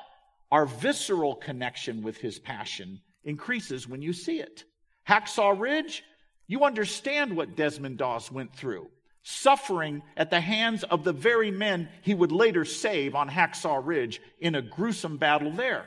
our 0.50 0.66
visceral 0.66 1.34
connection 1.34 2.02
with 2.02 2.18
his 2.18 2.38
passion 2.38 3.00
increases 3.24 3.88
when 3.88 4.02
you 4.02 4.12
see 4.12 4.40
it. 4.40 4.64
Hacksaw 5.08 5.58
Ridge, 5.58 6.04
you 6.46 6.64
understand 6.64 7.36
what 7.36 7.56
Desmond 7.56 7.98
Doss 7.98 8.30
went 8.30 8.54
through, 8.54 8.88
suffering 9.22 10.02
at 10.16 10.30
the 10.30 10.40
hands 10.40 10.84
of 10.84 11.04
the 11.04 11.12
very 11.12 11.50
men 11.50 11.88
he 12.02 12.14
would 12.14 12.32
later 12.32 12.64
save 12.64 13.14
on 13.14 13.28
Hacksaw 13.28 13.80
Ridge 13.84 14.20
in 14.40 14.54
a 14.54 14.62
gruesome 14.62 15.16
battle 15.16 15.50
there. 15.50 15.86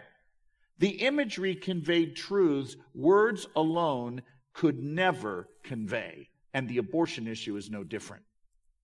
The 0.80 1.04
imagery 1.04 1.56
conveyed 1.56 2.16
truths 2.16 2.76
words 2.96 3.48
alone 3.56 4.24
could 4.54 4.82
never 4.82 5.48
convey 5.64 6.30
and 6.54 6.68
the 6.68 6.80
abortion 6.80 7.28
issue 7.28 7.56
is 7.56 7.70
no 7.70 7.84
different. 7.84 8.24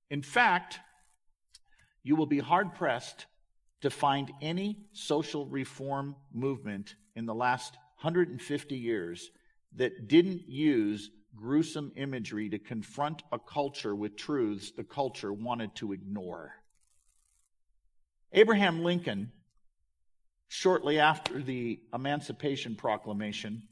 In 0.10 0.22
fact, 0.22 0.80
you 2.04 2.16
will 2.16 2.28
be 2.28 2.40
hard 2.40 2.76
pressed 2.76 3.26
to 3.82 3.90
find 3.90 4.32
any 4.42 4.78
social 4.94 5.48
reform 5.48 6.16
movement 6.34 6.96
in 7.16 7.26
the 7.26 7.36
last 7.36 7.74
150 8.02 8.76
years 8.78 9.32
that 9.78 10.08
didn't 10.08 10.48
use 10.48 11.10
gruesome 11.36 11.92
imagery 11.96 12.50
to 12.50 12.60
confront 12.60 13.24
a 13.32 13.40
culture 13.40 13.96
with 13.96 14.16
truths 14.16 14.72
the 14.72 14.84
culture 14.84 15.32
wanted 15.32 15.74
to 15.76 15.94
ignore. 15.94 16.54
Abraham 18.34 18.84
Lincoln, 18.84 19.32
shortly 20.48 21.00
after 21.00 21.42
the 21.42 21.80
Emancipation 21.94 22.76
Proclamation, 22.76 23.64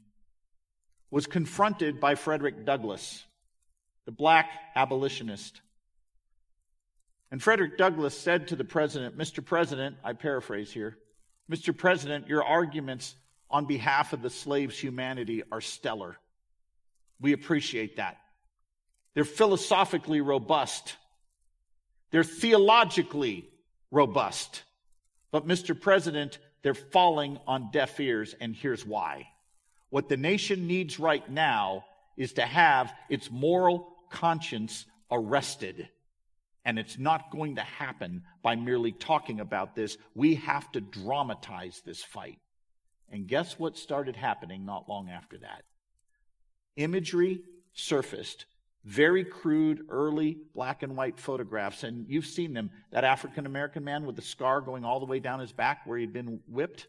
was 1.10 1.26
confronted 1.26 2.00
by 2.00 2.14
Frederick 2.14 2.64
Douglass 2.64 3.24
the 4.06 4.12
black 4.12 4.48
abolitionist. 4.74 5.60
And 7.30 7.42
Frederick 7.42 7.76
Douglass 7.76 8.16
said 8.16 8.48
to 8.48 8.56
the 8.56 8.64
president, 8.64 9.18
Mr. 9.18 9.44
President, 9.44 9.96
I 10.04 10.12
paraphrase 10.12 10.72
here, 10.72 10.96
Mr. 11.50 11.76
President, 11.76 12.28
your 12.28 12.44
arguments 12.44 13.14
on 13.50 13.66
behalf 13.66 14.12
of 14.12 14.22
the 14.22 14.30
slaves' 14.30 14.78
humanity 14.78 15.42
are 15.50 15.60
stellar. 15.60 16.16
We 17.20 17.32
appreciate 17.32 17.96
that. 17.96 18.18
They're 19.14 19.24
philosophically 19.24 20.20
robust. 20.20 20.96
They're 22.10 22.24
theologically 22.24 23.48
robust. 23.90 24.62
But, 25.30 25.46
Mr. 25.46 25.78
President, 25.78 26.38
they're 26.62 26.74
falling 26.74 27.38
on 27.46 27.70
deaf 27.72 27.98
ears, 28.00 28.34
and 28.40 28.54
here's 28.54 28.84
why. 28.84 29.28
What 29.90 30.08
the 30.08 30.16
nation 30.16 30.66
needs 30.66 30.98
right 30.98 31.28
now 31.30 31.84
is 32.16 32.34
to 32.34 32.42
have 32.42 32.92
its 33.08 33.30
moral 33.30 33.88
conscience 34.10 34.84
arrested. 35.10 35.88
And 36.64 36.78
it's 36.78 36.98
not 36.98 37.30
going 37.30 37.56
to 37.56 37.62
happen 37.62 38.24
by 38.42 38.56
merely 38.56 38.92
talking 38.92 39.40
about 39.40 39.76
this. 39.76 39.96
We 40.14 40.34
have 40.36 40.70
to 40.72 40.80
dramatize 40.80 41.80
this 41.84 42.02
fight. 42.02 42.38
And 43.10 43.26
guess 43.28 43.58
what 43.58 43.76
started 43.76 44.16
happening 44.16 44.64
not 44.64 44.88
long 44.88 45.08
after 45.08 45.38
that? 45.38 45.62
Imagery 46.76 47.40
surfaced, 47.72 48.46
very 48.84 49.24
crude, 49.24 49.86
early 49.88 50.38
black 50.54 50.82
and 50.82 50.96
white 50.96 51.18
photographs, 51.18 51.82
and 51.82 52.06
you've 52.08 52.26
seen 52.26 52.52
them. 52.52 52.70
That 52.92 53.04
African 53.04 53.46
American 53.46 53.84
man 53.84 54.06
with 54.06 54.16
the 54.16 54.22
scar 54.22 54.60
going 54.60 54.84
all 54.84 55.00
the 55.00 55.06
way 55.06 55.18
down 55.18 55.40
his 55.40 55.52
back 55.52 55.86
where 55.86 55.98
he'd 55.98 56.12
been 56.12 56.40
whipped. 56.48 56.86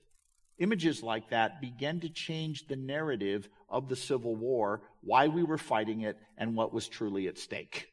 Images 0.59 1.03
like 1.03 1.29
that 1.29 1.61
began 1.61 1.99
to 1.99 2.09
change 2.09 2.67
the 2.67 2.75
narrative 2.75 3.47
of 3.69 3.89
the 3.89 3.95
Civil 3.95 4.35
War, 4.35 4.81
why 5.01 5.27
we 5.27 5.43
were 5.43 5.57
fighting 5.57 6.01
it, 6.01 6.17
and 6.37 6.55
what 6.55 6.73
was 6.73 6.87
truly 6.87 7.27
at 7.27 7.37
stake. 7.37 7.89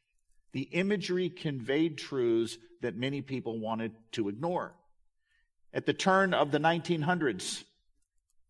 The 0.51 0.63
imagery 0.71 1.29
conveyed 1.29 1.97
truths 1.97 2.57
that 2.81 2.95
many 2.95 3.21
people 3.21 3.59
wanted 3.59 3.91
to 4.13 4.29
ignore. 4.29 4.73
At 5.73 5.85
the 5.85 5.93
turn 5.93 6.33
of 6.33 6.51
the 6.51 6.59
1900s, 6.59 7.63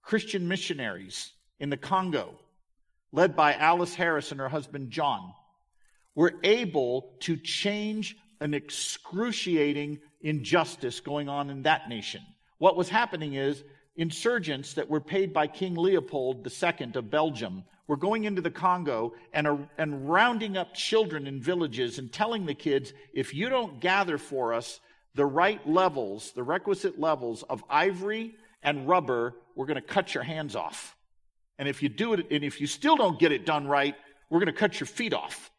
Christian 0.06 0.47
missionaries 0.47 1.34
in 1.60 1.72
the 1.72 1.78
Congo, 1.78 2.36
led 3.12 3.36
by 3.36 3.56
Alice 3.56 3.95
Harris 3.95 4.32
and 4.32 4.39
her 4.39 4.47
husband 4.47 4.91
John, 4.91 5.34
were 6.14 6.36
able 6.43 7.14
to 7.22 7.36
change 7.36 8.16
an 8.39 8.53
excruciating 8.53 9.99
injustice 10.22 10.99
going 10.99 11.28
on 11.28 11.49
in 11.49 11.64
that 11.64 11.89
nation. 11.89 12.22
What 12.60 12.78
was 12.78 12.88
happening 12.88 13.34
is 13.34 13.64
insurgents 13.95 14.74
that 14.74 14.89
were 14.89 15.01
paid 15.01 15.34
by 15.34 15.47
King 15.47 15.74
Leopold 15.74 16.45
II 16.45 16.91
of 16.93 17.10
Belgium 17.10 17.64
were 17.88 17.97
going 17.97 18.26
into 18.26 18.41
the 18.41 18.51
Congo 18.51 19.14
and, 19.34 19.68
and 19.78 20.10
rounding 20.10 20.56
up 20.56 20.76
children 20.76 21.26
in 21.26 21.41
villages 21.41 21.97
and 21.97 22.12
telling 22.12 22.45
the 22.45 22.53
kids, 22.53 22.93
if 23.14 23.34
you 23.34 23.49
don't 23.49 23.80
gather 23.80 24.20
for 24.20 24.53
us 24.53 24.80
the 25.16 25.26
right 25.26 25.68
levels, 25.68 26.32
the 26.34 26.43
requisite 26.43 26.99
levels 26.99 27.41
of 27.43 27.64
ivory 27.70 28.36
and 28.66 28.88
rubber, 28.88 29.36
we're 29.55 29.68
going 29.68 29.76
to 29.76 29.82
cut 29.82 30.13
your 30.13 30.24
hands 30.24 30.55
off. 30.55 30.95
And 31.57 31.70
if 31.70 31.82
you 31.82 31.88
do 31.88 32.13
it, 32.13 32.28
and 32.32 32.43
if 32.43 32.59
you 32.59 32.68
still 32.68 32.97
don't 32.97 33.18
get 33.18 33.32
it 33.32 33.45
done 33.45 33.68
right, 33.68 33.95
we're 34.30 34.39
going 34.39 34.53
to 34.53 34.59
cut 34.59 34.80
your 34.80 34.88
feet 34.88 35.13
off. 35.13 35.51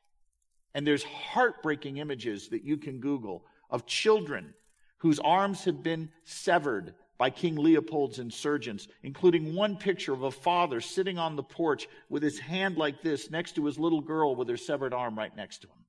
And 0.75 0.87
there's 0.87 1.05
heartbreaking 1.05 1.97
images 1.97 2.49
that 2.49 2.65
you 2.65 2.77
can 2.77 3.01
Google 3.01 3.47
of 3.71 3.87
children 3.87 4.53
whose 4.99 5.19
arms 5.21 5.65
have 5.65 5.83
been 5.83 6.11
severed 6.25 6.95
by 7.17 7.31
King 7.31 7.57
Leopold's 7.57 8.19
insurgents, 8.19 8.89
including 9.03 9.55
one 9.55 9.77
picture 9.77 10.13
of 10.13 10.25
a 10.25 10.31
father 10.31 10.81
sitting 10.81 11.19
on 11.19 11.37
the 11.37 11.43
porch 11.43 11.89
with 12.11 12.23
his 12.23 12.39
hand 12.39 12.77
like 12.77 13.03
this 13.03 13.31
next 13.31 13.55
to 13.55 13.65
his 13.65 13.79
little 13.79 14.03
girl 14.03 14.35
with 14.35 14.49
her 14.49 14.57
severed 14.57 14.93
arm 14.93 15.17
right 15.17 15.35
next 15.35 15.63
to 15.63 15.69
him. 15.69 15.85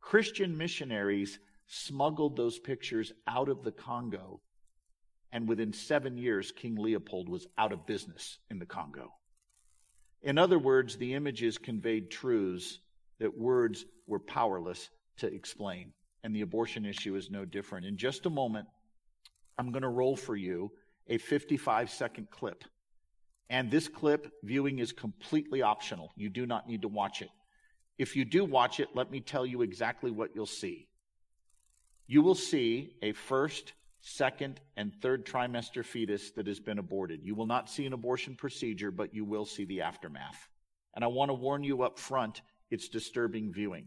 Christian 0.00 0.56
missionaries 0.56 1.38
smuggled 1.66 2.36
those 2.36 2.58
pictures 2.58 3.12
out 3.26 3.48
of 3.48 3.64
the 3.64 3.72
Congo, 3.72 4.40
and 5.32 5.48
within 5.48 5.72
seven 5.72 6.18
years, 6.18 6.52
King 6.52 6.76
Leopold 6.76 7.28
was 7.28 7.46
out 7.56 7.72
of 7.72 7.86
business 7.86 8.38
in 8.50 8.58
the 8.58 8.66
Congo. 8.66 9.12
In 10.22 10.38
other 10.38 10.58
words, 10.58 10.96
the 10.96 11.14
images 11.14 11.58
conveyed 11.58 12.10
truths 12.10 12.78
that 13.18 13.36
words 13.36 13.84
were 14.06 14.20
powerless 14.20 14.90
to 15.18 15.32
explain. 15.32 15.92
And 16.22 16.36
the 16.36 16.42
abortion 16.42 16.84
issue 16.84 17.16
is 17.16 17.30
no 17.30 17.44
different. 17.44 17.86
In 17.86 17.96
just 17.96 18.26
a 18.26 18.30
moment, 18.30 18.68
I'm 19.58 19.72
going 19.72 19.82
to 19.82 19.88
roll 19.88 20.16
for 20.16 20.36
you 20.36 20.70
a 21.08 21.18
55 21.18 21.90
second 21.90 22.30
clip. 22.30 22.62
And 23.50 23.70
this 23.70 23.88
clip 23.88 24.32
viewing 24.44 24.78
is 24.78 24.92
completely 24.92 25.62
optional. 25.62 26.12
You 26.16 26.30
do 26.30 26.46
not 26.46 26.68
need 26.68 26.82
to 26.82 26.88
watch 26.88 27.22
it. 27.22 27.30
If 27.98 28.16
you 28.16 28.24
do 28.24 28.44
watch 28.44 28.80
it, 28.80 28.88
let 28.94 29.10
me 29.10 29.20
tell 29.20 29.44
you 29.44 29.62
exactly 29.62 30.10
what 30.10 30.30
you'll 30.34 30.46
see. 30.46 30.88
you 32.06 32.22
will 32.22 32.34
see 32.34 32.94
a 33.02 33.12
first, 33.12 33.72
second, 34.02 34.60
and 34.76 34.92
third 35.00 35.24
trimester 35.24 35.84
fetus 35.84 36.32
that 36.32 36.46
has 36.46 36.60
been 36.60 36.78
aborted. 36.78 37.20
You 37.22 37.34
will 37.34 37.46
not 37.46 37.70
see 37.70 37.86
an 37.86 37.92
abortion 37.92 38.34
procedure, 38.34 38.90
but 38.90 39.14
you 39.14 39.24
will 39.24 39.46
see 39.46 39.64
the 39.64 39.80
aftermath. 39.80 40.48
And 40.94 41.04
I 41.04 41.06
want 41.06 41.30
to 41.30 41.34
warn 41.34 41.64
you 41.64 41.82
up 41.82 41.98
front 41.98 42.42
it's 42.70 42.88
disturbing 42.88 43.52
viewing. 43.52 43.86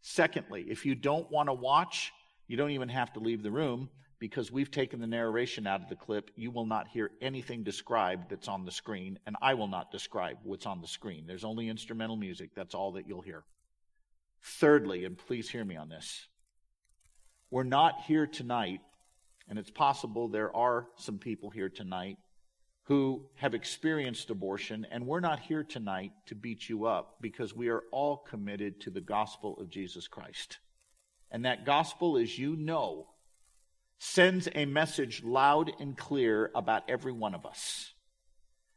Secondly, 0.00 0.66
if 0.68 0.84
you 0.84 0.94
don't 0.94 1.30
want 1.30 1.48
to 1.48 1.54
watch, 1.54 2.12
you 2.46 2.56
don't 2.56 2.72
even 2.72 2.88
have 2.90 3.12
to 3.14 3.20
leave 3.20 3.42
the 3.42 3.50
room 3.50 3.88
because 4.18 4.52
we've 4.52 4.70
taken 4.70 5.00
the 5.00 5.06
narration 5.06 5.66
out 5.66 5.82
of 5.82 5.88
the 5.88 5.96
clip. 5.96 6.30
You 6.36 6.50
will 6.50 6.66
not 6.66 6.88
hear 6.88 7.10
anything 7.22 7.62
described 7.62 8.30
that's 8.30 8.48
on 8.48 8.64
the 8.64 8.70
screen, 8.70 9.18
and 9.26 9.36
I 9.40 9.54
will 9.54 9.68
not 9.68 9.90
describe 9.90 10.38
what's 10.42 10.66
on 10.66 10.80
the 10.80 10.88
screen. 10.88 11.24
There's 11.26 11.44
only 11.44 11.68
instrumental 11.68 12.16
music. 12.16 12.50
That's 12.54 12.74
all 12.74 12.92
that 12.92 13.06
you'll 13.08 13.22
hear. 13.22 13.44
Thirdly, 14.42 15.04
and 15.04 15.16
please 15.16 15.48
hear 15.48 15.64
me 15.64 15.76
on 15.76 15.88
this, 15.88 16.26
we're 17.50 17.62
not 17.62 18.02
here 18.06 18.26
tonight, 18.26 18.80
and 19.48 19.58
it's 19.58 19.70
possible 19.70 20.28
there 20.28 20.54
are 20.54 20.86
some 20.96 21.18
people 21.18 21.50
here 21.50 21.68
tonight 21.68 22.16
who 22.84 23.24
have 23.36 23.54
experienced 23.54 24.28
abortion, 24.28 24.86
and 24.90 25.06
we're 25.06 25.20
not 25.20 25.40
here 25.40 25.64
tonight 25.64 26.12
to 26.26 26.34
beat 26.34 26.68
you 26.68 26.84
up 26.84 27.16
because 27.20 27.54
we 27.56 27.68
are 27.68 27.82
all 27.90 28.18
committed 28.18 28.80
to 28.80 28.90
the 28.90 29.00
gospel 29.00 29.56
of 29.58 29.70
Jesus 29.70 30.06
Christ. 30.06 30.58
And 31.30 31.46
that 31.46 31.64
gospel, 31.64 32.18
as 32.18 32.38
you 32.38 32.56
know, 32.56 33.08
sends 33.98 34.48
a 34.54 34.66
message 34.66 35.24
loud 35.24 35.72
and 35.80 35.96
clear 35.96 36.50
about 36.54 36.82
every 36.88 37.12
one 37.12 37.34
of 37.34 37.46
us. 37.46 37.94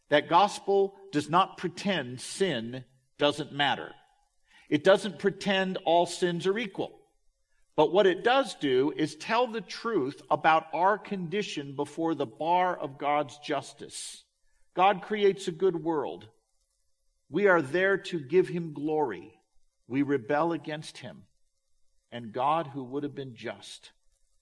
That 0.10 0.30
gospel 0.30 0.96
does 1.12 1.30
not 1.30 1.58
pretend 1.58 2.22
sin 2.22 2.86
doesn't 3.18 3.52
matter. 3.52 3.92
It 4.70 4.84
doesn't 4.84 5.20
pretend 5.20 5.78
all 5.86 6.06
sins 6.06 6.48
are 6.48 6.58
equal. 6.58 6.97
But 7.78 7.94
what 7.94 8.08
it 8.08 8.24
does 8.24 8.56
do 8.56 8.92
is 8.98 9.16
tell 9.16 9.46
the 9.46 9.62
truth 9.62 10.20
about 10.32 10.66
our 10.74 10.98
condition 10.98 11.76
before 11.76 12.16
the 12.16 12.26
bar 12.26 12.76
of 12.76 12.98
God's 12.98 13.38
justice. 13.38 14.24
God 14.74 15.04
creates 15.04 15.48
a 15.48 15.52
good 15.52 15.76
world. 15.76 16.28
We 17.30 17.46
are 17.48 17.62
there 17.62 17.98
to 17.98 18.20
give 18.20 18.48
him 18.48 18.74
glory. 18.74 19.32
We 19.88 20.02
rebel 20.02 20.54
against 20.54 20.98
him. 20.98 21.22
And 22.12 22.34
God, 22.34 22.66
who 22.66 22.84
would 22.84 23.04
have 23.04 23.14
been 23.14 23.36
just 23.36 23.92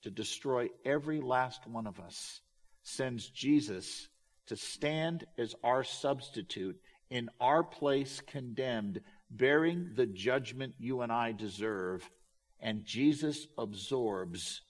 to 0.04 0.10
destroy 0.10 0.70
every 0.86 1.20
last 1.20 1.68
one 1.68 1.88
of 1.88 2.00
us, 2.00 2.40
sends 2.84 3.28
Jesus 3.28 4.08
to 4.48 4.56
stand 4.56 5.26
as 5.38 5.56
our 5.62 5.84
substitute 5.84 6.80
in 7.10 7.30
our 7.42 7.64
place 7.64 8.22
condemned, 8.26 9.02
bearing 9.30 9.92
the 9.96 10.06
judgment 10.06 10.76
you 10.78 11.02
and 11.02 11.12
I 11.12 11.34
deserve 11.34 12.10
and 12.66 12.84
Jesus 12.84 13.46
absorbs 13.60 14.62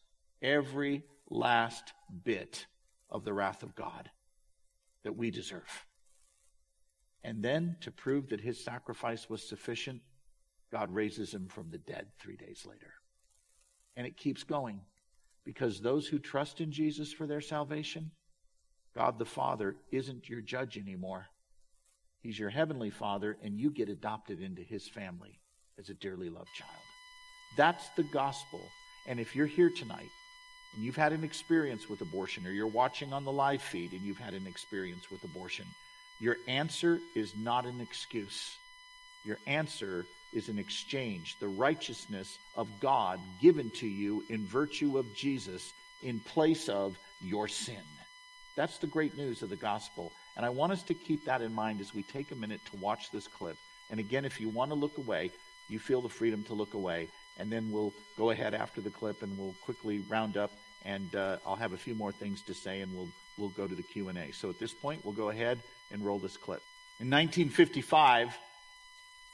every 0.41 1.03
last 1.29 1.93
bit 2.25 2.67
of 3.09 3.23
the 3.23 3.31
wrath 3.31 3.63
of 3.63 3.73
God 3.73 4.09
that 5.05 5.15
we 5.15 5.31
deserve. 5.31 5.85
And 7.23 7.41
then, 7.41 7.77
to 7.81 7.91
prove 7.91 8.27
that 8.29 8.41
his 8.41 8.61
sacrifice 8.61 9.29
was 9.29 9.47
sufficient, 9.47 10.01
God 10.73 10.93
raises 10.93 11.33
him 11.33 11.47
from 11.47 11.69
the 11.71 11.77
dead 11.77 12.07
three 12.19 12.35
days 12.35 12.65
later. 12.67 12.91
And 13.95 14.05
it 14.05 14.17
keeps 14.17 14.43
going 14.43 14.81
because 15.45 15.79
those 15.79 16.05
who 16.05 16.19
trust 16.19 16.59
in 16.59 16.73
Jesus 16.73 17.13
for 17.13 17.25
their 17.25 17.39
salvation, 17.39 18.11
God 18.93 19.17
the 19.19 19.25
Father 19.25 19.77
isn't 19.93 20.27
your 20.27 20.41
judge 20.41 20.77
anymore. 20.77 21.27
He's 22.19 22.37
your 22.37 22.49
heavenly 22.49 22.89
Father, 22.89 23.37
and 23.41 23.57
you 23.57 23.71
get 23.71 23.87
adopted 23.87 24.41
into 24.41 24.63
his 24.63 24.85
family 24.85 25.39
as 25.79 25.87
a 25.87 25.93
dearly 25.93 26.29
loved 26.29 26.53
child. 26.55 26.81
That's 27.55 27.87
the 27.89 28.03
gospel. 28.03 28.69
And 29.05 29.19
if 29.19 29.35
you're 29.35 29.45
here 29.45 29.69
tonight 29.69 30.11
and 30.73 30.83
you've 30.83 30.95
had 30.95 31.13
an 31.13 31.23
experience 31.23 31.89
with 31.89 32.01
abortion, 32.01 32.45
or 32.45 32.51
you're 32.51 32.67
watching 32.67 33.13
on 33.13 33.23
the 33.23 33.31
live 33.31 33.61
feed 33.61 33.93
and 33.93 34.01
you've 34.01 34.17
had 34.17 34.33
an 34.33 34.47
experience 34.47 35.09
with 35.09 35.23
abortion, 35.23 35.65
your 36.19 36.37
answer 36.47 36.99
is 37.15 37.33
not 37.35 37.65
an 37.65 37.81
excuse. 37.81 38.57
Your 39.23 39.37
answer 39.47 40.05
is 40.33 40.49
an 40.49 40.59
exchange, 40.59 41.37
the 41.39 41.47
righteousness 41.47 42.37
of 42.55 42.67
God 42.79 43.19
given 43.41 43.69
to 43.71 43.87
you 43.87 44.23
in 44.29 44.45
virtue 44.45 44.97
of 44.97 45.13
Jesus 45.15 45.73
in 46.03 46.19
place 46.19 46.69
of 46.69 46.97
your 47.21 47.47
sin. 47.47 47.75
That's 48.55 48.77
the 48.77 48.87
great 48.87 49.17
news 49.17 49.41
of 49.41 49.49
the 49.49 49.55
gospel. 49.55 50.11
And 50.37 50.45
I 50.45 50.49
want 50.49 50.73
us 50.73 50.83
to 50.83 50.93
keep 50.93 51.25
that 51.25 51.41
in 51.41 51.53
mind 51.53 51.81
as 51.81 51.93
we 51.93 52.03
take 52.03 52.31
a 52.31 52.35
minute 52.35 52.61
to 52.71 52.77
watch 52.77 53.11
this 53.11 53.27
clip. 53.27 53.57
And 53.89 53.99
again, 53.99 54.25
if 54.25 54.39
you 54.39 54.49
want 54.49 54.71
to 54.71 54.75
look 54.75 54.97
away, 54.97 55.31
you 55.69 55.79
feel 55.79 56.01
the 56.01 56.09
freedom 56.09 56.43
to 56.43 56.53
look 56.53 56.73
away 56.73 57.07
and 57.37 57.51
then 57.51 57.71
we'll 57.71 57.93
go 58.17 58.29
ahead 58.29 58.53
after 58.53 58.81
the 58.81 58.89
clip 58.89 59.21
and 59.23 59.37
we'll 59.37 59.55
quickly 59.63 59.99
round 60.09 60.37
up 60.37 60.51
and 60.85 61.15
uh, 61.15 61.37
I'll 61.45 61.55
have 61.55 61.73
a 61.73 61.77
few 61.77 61.95
more 61.95 62.11
things 62.11 62.41
to 62.43 62.53
say 62.53 62.81
and 62.81 62.95
we'll 62.95 63.09
we'll 63.37 63.49
go 63.49 63.67
to 63.67 63.75
the 63.75 63.83
Q&A. 63.83 64.31
So 64.31 64.49
at 64.49 64.59
this 64.59 64.73
point, 64.73 65.03
we'll 65.03 65.13
go 65.13 65.29
ahead 65.29 65.59
and 65.91 66.05
roll 66.05 66.19
this 66.19 66.37
clip. 66.37 66.61
In 66.99 67.09
1955, 67.09 68.37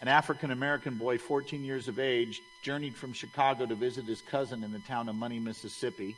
an 0.01 0.07
African 0.07 0.51
American 0.51 0.95
boy, 0.95 1.17
14 1.17 1.63
years 1.63 1.87
of 1.87 1.99
age, 1.99 2.41
journeyed 2.63 2.95
from 2.95 3.13
Chicago 3.13 3.65
to 3.65 3.75
visit 3.75 4.05
his 4.05 4.21
cousin 4.21 4.63
in 4.63 4.71
the 4.71 4.79
town 4.79 5.07
of 5.09 5.15
Money, 5.15 5.39
Mississippi. 5.39 6.15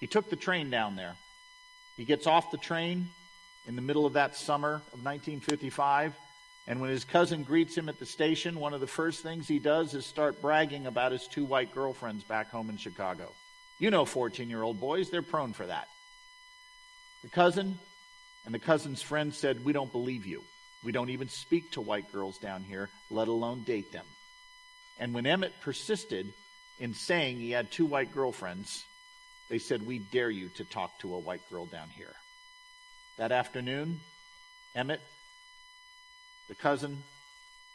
He 0.00 0.06
took 0.06 0.30
the 0.30 0.36
train 0.36 0.70
down 0.70 0.96
there. 0.96 1.16
He 1.96 2.04
gets 2.04 2.26
off 2.26 2.50
the 2.50 2.58
train 2.58 3.08
in 3.66 3.76
the 3.76 3.82
middle 3.82 4.06
of 4.06 4.12
that 4.12 4.36
summer 4.36 4.74
of 4.92 5.04
1955 5.04 6.14
and 6.66 6.80
when 6.80 6.90
his 6.90 7.04
cousin 7.04 7.42
greets 7.42 7.76
him 7.76 7.88
at 7.88 7.98
the 7.98 8.06
station, 8.06 8.58
one 8.58 8.72
of 8.72 8.80
the 8.80 8.86
first 8.86 9.22
things 9.22 9.46
he 9.46 9.58
does 9.58 9.92
is 9.94 10.06
start 10.06 10.40
bragging 10.40 10.86
about 10.86 11.12
his 11.12 11.26
two 11.26 11.44
white 11.44 11.74
girlfriends 11.74 12.24
back 12.24 12.50
home 12.50 12.70
in 12.70 12.78
Chicago. 12.78 13.30
You 13.78 13.90
know 13.90 14.04
14 14.04 14.48
year 14.48 14.62
old 14.62 14.80
boys, 14.80 15.10
they're 15.10 15.22
prone 15.22 15.52
for 15.52 15.66
that. 15.66 15.88
The 17.22 17.28
cousin 17.28 17.78
and 18.46 18.54
the 18.54 18.58
cousin's 18.58 19.02
friend 19.02 19.34
said, 19.34 19.64
We 19.64 19.72
don't 19.72 19.92
believe 19.92 20.26
you. 20.26 20.42
We 20.82 20.92
don't 20.92 21.10
even 21.10 21.28
speak 21.28 21.72
to 21.72 21.80
white 21.80 22.12
girls 22.12 22.38
down 22.38 22.62
here, 22.62 22.88
let 23.10 23.28
alone 23.28 23.62
date 23.62 23.92
them. 23.92 24.06
And 24.98 25.14
when 25.14 25.26
Emmett 25.26 25.60
persisted 25.62 26.32
in 26.78 26.94
saying 26.94 27.38
he 27.38 27.50
had 27.50 27.70
two 27.70 27.86
white 27.86 28.12
girlfriends, 28.12 28.84
they 29.48 29.58
said, 29.58 29.86
We 29.86 29.98
dare 29.98 30.30
you 30.30 30.48
to 30.56 30.64
talk 30.64 30.98
to 31.00 31.14
a 31.14 31.18
white 31.18 31.48
girl 31.50 31.66
down 31.66 31.88
here. 31.90 32.14
That 33.16 33.32
afternoon, 33.32 34.00
Emmett 34.74 35.00
the 36.48 36.54
cousin, 36.54 37.02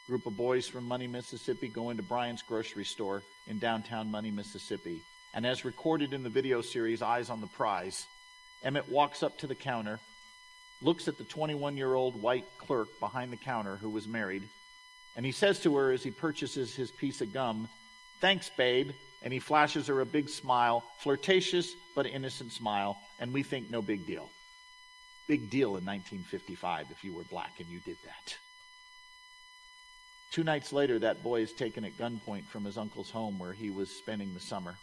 group 0.08 0.26
of 0.26 0.38
boys 0.38 0.68
from 0.68 0.88
Money, 0.88 1.08
Mississippi, 1.08 1.68
go 1.68 1.90
into 1.90 2.04
Bryant's 2.04 2.42
grocery 2.42 2.86
store 2.86 3.24
in 3.48 3.60
downtown 3.60 4.12
Money, 4.12 4.32
Mississippi. 4.32 5.02
And 5.34 5.46
as 5.46 5.66
recorded 5.66 6.14
in 6.14 6.24
the 6.24 6.30
video 6.30 6.62
series 6.62 7.02
Eyes 7.02 7.30
on 7.30 7.42
the 7.42 7.48
Prize, 7.48 8.06
Emmett 8.64 8.90
walks 8.90 9.24
up 9.24 9.38
to 9.40 9.48
the 9.48 9.56
counter, 9.56 10.00
looks 10.82 11.08
at 11.08 11.18
the 11.18 11.24
21 11.24 11.78
year 11.78 11.94
old 11.94 12.22
white 12.22 12.46
clerk 12.58 12.88
behind 13.00 13.32
the 13.32 13.38
counter 13.38 13.76
who 13.78 13.90
was 13.90 14.08
married, 14.08 14.44
and 15.16 15.26
he 15.26 15.32
says 15.32 15.60
to 15.62 15.76
her 15.76 15.92
as 15.92 16.04
he 16.04 16.12
purchases 16.12 16.76
his 16.76 16.92
piece 16.92 17.22
of 17.22 17.34
gum, 17.34 17.68
Thanks, 18.20 18.50
babe. 18.50 18.92
And 19.22 19.34
he 19.34 19.40
flashes 19.40 19.88
her 19.88 20.00
a 20.00 20.06
big 20.06 20.30
smile, 20.30 20.84
flirtatious 21.00 21.76
but 21.94 22.06
innocent 22.06 22.54
smile, 22.54 22.98
and 23.20 23.34
we 23.34 23.44
think 23.44 23.70
no 23.70 23.82
big 23.82 24.08
deal. 24.08 24.30
Big 25.28 25.50
deal 25.50 25.76
in 25.76 25.86
1955 25.86 26.88
if 26.90 27.04
you 27.04 27.14
were 27.14 27.24
black 27.24 27.60
and 27.60 27.68
you 27.68 27.80
did 27.80 27.98
that. 28.06 28.38
Two 30.32 30.44
nights 30.44 30.72
later, 30.72 31.00
that 31.00 31.24
boy 31.24 31.42
is 31.42 31.54
taken 31.54 31.84
at 31.84 31.98
gunpoint 31.98 32.46
from 32.46 32.64
his 32.64 32.78
uncle's 32.78 33.10
home 33.10 33.40
where 33.40 33.54
he 33.54 33.72
was 33.72 33.90
spending 33.90 34.34
the 34.34 34.40
summer. 34.40 34.76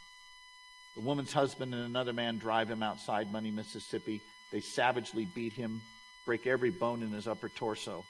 The 0.97 1.03
woman's 1.03 1.33
husband 1.33 1.73
and 1.73 1.85
another 1.85 2.13
man 2.13 2.39
drive 2.39 2.69
him 2.69 2.83
outside 2.83 3.31
Money, 3.31 3.51
Mississippi. 3.51 4.23
They 4.51 4.61
savagely 4.61 5.25
beat 5.25 5.53
him, 5.53 5.83
break 6.25 6.47
every 6.47 6.71
bone 6.71 7.03
in 7.03 7.11
his 7.11 7.29
upper 7.29 7.49
torso. 7.49 8.05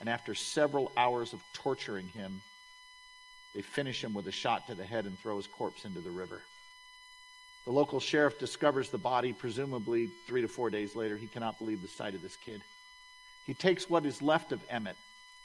And 0.00 0.08
after 0.08 0.34
several 0.34 0.92
hours 0.96 1.32
of 1.32 1.42
torturing 1.54 2.08
him, 2.08 2.42
they 3.54 3.62
finish 3.62 4.02
him 4.02 4.12
with 4.12 4.26
a 4.26 4.32
shot 4.32 4.66
to 4.66 4.74
the 4.74 4.84
head 4.84 5.04
and 5.06 5.18
throw 5.18 5.36
his 5.36 5.46
corpse 5.46 5.84
into 5.84 6.00
the 6.00 6.10
river. 6.10 6.42
The 7.64 7.72
local 7.72 8.00
sheriff 8.00 8.38
discovers 8.38 8.90
the 8.90 8.98
body, 8.98 9.32
presumably 9.32 10.08
three 10.26 10.42
to 10.42 10.48
four 10.48 10.68
days 10.68 10.96
later. 10.96 11.16
He 11.16 11.28
cannot 11.28 11.58
believe 11.58 11.80
the 11.80 11.88
sight 11.88 12.14
of 12.14 12.22
this 12.22 12.36
kid. 12.36 12.60
He 13.46 13.54
takes 13.54 13.88
what 13.88 14.04
is 14.04 14.20
left 14.20 14.52
of 14.52 14.60
Emmett 14.68 14.96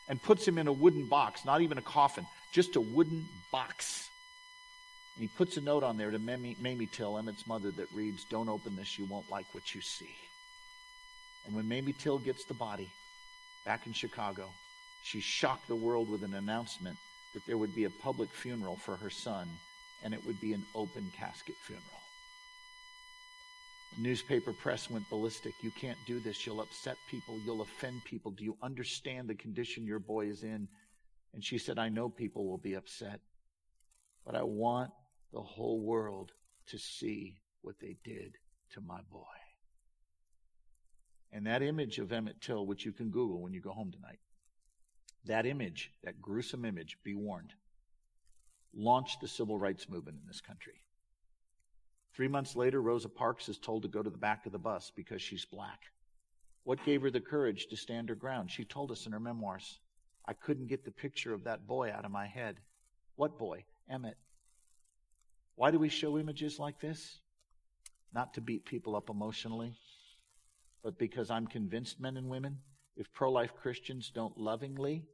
and 0.08 0.22
puts 0.22 0.48
him 0.48 0.58
in 0.58 0.68
a 0.68 0.72
wooden 0.72 1.06
box, 1.06 1.46
not 1.46 1.62
even 1.62 1.78
a 1.78 1.82
coffin, 1.82 2.26
just 2.52 2.76
a 2.76 2.82
wooden 2.82 3.28
box. 3.52 4.10
And 5.16 5.24
he 5.24 5.28
puts 5.28 5.58
a 5.58 5.62
note 5.62 5.84
on 5.84 5.98
there 5.98 6.12
to 6.12 6.20
Mamie, 6.20 6.56
Mamie 6.60 6.86
Till, 6.86 7.18
Emmett's 7.18 7.48
mother, 7.48 7.72
that 7.72 7.92
reads, 7.92 8.24
Don't 8.26 8.50
open 8.50 8.76
this, 8.76 8.98
you 8.98 9.06
won't 9.06 9.30
like 9.32 9.46
what 9.54 9.74
you 9.74 9.82
see. 9.82 10.16
And 11.46 11.56
when 11.56 11.68
Mamie 11.68 11.94
Till 11.94 12.20
gets 12.20 12.46
the 12.46 12.54
body 12.54 12.90
back 13.66 13.88
in 13.88 13.94
Chicago, 13.94 14.50
she 15.02 15.20
shocked 15.20 15.68
the 15.68 15.76
world 15.76 16.10
with 16.10 16.24
an 16.24 16.34
announcement 16.34 16.98
that 17.34 17.46
there 17.46 17.58
would 17.58 17.76
be 17.76 17.86
a 17.86 17.90
public 17.90 18.30
funeral 18.30 18.76
for 18.76 18.96
her 18.98 19.10
son, 19.10 19.48
and 20.04 20.14
it 20.14 20.26
would 20.26 20.40
be 20.40 20.54
an 20.54 20.66
open 20.76 21.12
casket 21.18 21.56
funeral. 21.56 22.02
Newspaper 24.00 24.54
press 24.54 24.90
went 24.90 25.10
ballistic. 25.10 25.54
You 25.64 25.72
can't 25.72 25.98
do 26.06 26.20
this. 26.20 26.46
You'll 26.46 26.62
upset 26.62 26.98
people. 27.10 27.40
You'll 27.46 27.62
offend 27.62 28.04
people. 28.06 28.32
Do 28.32 28.44
you 28.44 28.58
understand 28.62 29.28
the 29.28 29.36
condition 29.36 29.86
your 29.86 30.00
boy 30.00 30.28
is 30.28 30.44
in? 30.44 30.68
And 31.34 31.44
she 31.44 31.58
said, 31.58 31.80
I 31.80 31.90
know 31.90 32.10
people 32.10 32.46
will 32.48 32.58
be 32.58 32.76
upset, 32.76 33.20
but 34.26 34.36
I 34.36 34.44
want 34.44 34.92
the 35.34 35.42
whole 35.42 35.82
world 35.82 36.32
to 36.68 36.78
see 36.78 37.38
what 37.62 37.80
they 37.80 37.98
did 38.04 38.38
to 38.74 38.82
my 38.82 39.00
boy. 39.12 39.24
And 41.32 41.46
that 41.48 41.62
image 41.62 42.00
of 42.00 42.12
Emmett 42.12 42.42
Till, 42.42 42.66
which 42.66 42.86
you 42.86 42.92
can 42.92 43.10
Google 43.10 43.42
when 43.42 43.54
you 43.54 43.62
go 43.62 43.72
home 43.72 43.92
tonight, 43.92 44.20
that 45.26 45.46
image, 45.46 45.92
that 46.04 46.22
gruesome 46.22 46.66
image, 46.66 46.98
be 47.04 47.14
warned, 47.14 47.54
launched 48.74 49.22
the 49.22 49.28
civil 49.28 49.58
rights 49.58 49.90
movement 49.90 50.18
in 50.22 50.28
this 50.28 50.42
country. 50.42 50.84
Three 52.18 52.28
months 52.28 52.56
later, 52.56 52.82
Rosa 52.82 53.10
Parks 53.10 53.48
is 53.48 53.60
told 53.60 53.84
to 53.84 53.88
go 53.88 54.02
to 54.02 54.10
the 54.10 54.18
back 54.18 54.48
of 54.48 54.52
the 54.52 54.58
bus 54.58 54.92
because 54.96 55.22
she's 55.22 55.46
black. 55.46 55.84
What 56.64 56.84
gave 56.84 57.04
her 57.04 57.12
the 57.12 57.22
courage 57.22 57.68
to 57.68 57.78
stand 57.78 58.10
her 58.10 58.16
ground? 58.16 58.50
She 58.50 58.66
told 58.66 58.92
us 58.92 59.06
in 59.06 59.12
her 59.12 59.20
memoirs, 59.20 59.78
I 60.26 60.34
couldn't 60.34 60.66
get 60.66 60.84
the 60.84 60.90
picture 60.90 61.32
of 61.32 61.44
that 61.44 61.68
boy 61.68 61.92
out 61.92 62.06
of 62.06 62.12
my 62.12 62.26
head. 62.26 62.56
What 63.18 63.38
boy? 63.38 63.66
Emmett. 63.88 64.18
Why 65.54 65.70
do 65.70 65.78
we 65.78 65.90
show 65.90 66.18
images 66.18 66.58
like 66.58 66.80
this? 66.80 67.20
Not 68.12 68.34
to 68.34 68.42
beat 68.42 68.66
people 68.66 68.96
up 68.96 69.12
emotionally, 69.12 69.76
but 70.84 70.98
because 70.98 71.30
I'm 71.30 71.46
convinced, 71.46 72.00
men 72.00 72.18
and 72.18 72.30
women, 72.30 72.58
if 72.96 73.14
pro 73.14 73.32
life 73.32 73.54
Christians 73.62 74.10
don't 74.10 74.36
lovingly 74.40 75.06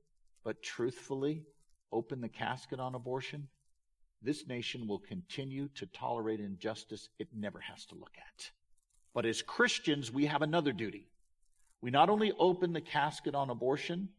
but 0.45 0.63
truthfully 0.63 1.43
open 1.91 2.21
the 2.21 2.29
casket 2.29 2.79
on 2.79 2.95
abortion, 2.95 3.49
this 4.24 4.47
nation 4.47 4.88
will 4.88 4.99
continue 4.99 5.67
to 5.76 5.86
tolerate 5.88 6.39
injustice 6.39 7.09
it 7.19 7.28
never 7.36 7.59
has 7.59 7.86
to 7.88 7.95
look 7.95 8.13
at. 8.17 8.51
But 9.13 9.26
as 9.26 9.41
Christians, 9.41 10.11
we 10.11 10.26
have 10.26 10.41
another 10.41 10.71
duty. 10.71 11.07
We 11.82 11.91
not 11.91 12.09
only 12.09 12.32
open 12.39 12.74
the 12.74 12.82
casket 12.82 13.36
on 13.36 13.49
abortion, 13.49 14.09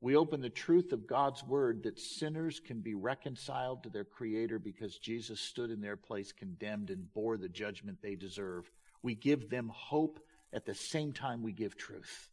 we 0.00 0.14
open 0.14 0.40
the 0.40 0.48
truth 0.48 0.92
of 0.92 1.08
God's 1.08 1.42
word 1.42 1.82
that 1.82 1.98
sinners 1.98 2.60
can 2.60 2.80
be 2.80 2.94
reconciled 2.94 3.82
to 3.82 3.88
their 3.88 4.04
Creator 4.04 4.60
because 4.60 4.98
Jesus 4.98 5.40
stood 5.40 5.70
in 5.70 5.80
their 5.80 5.96
place 5.96 6.30
condemned 6.30 6.90
and 6.90 7.12
bore 7.14 7.36
the 7.36 7.48
judgment 7.48 7.98
they 8.00 8.14
deserve. 8.14 8.70
We 9.02 9.16
give 9.16 9.50
them 9.50 9.72
hope 9.74 10.20
at 10.52 10.64
the 10.64 10.74
same 10.74 11.12
time 11.12 11.42
we 11.42 11.52
give 11.52 11.76
truth. 11.76 12.30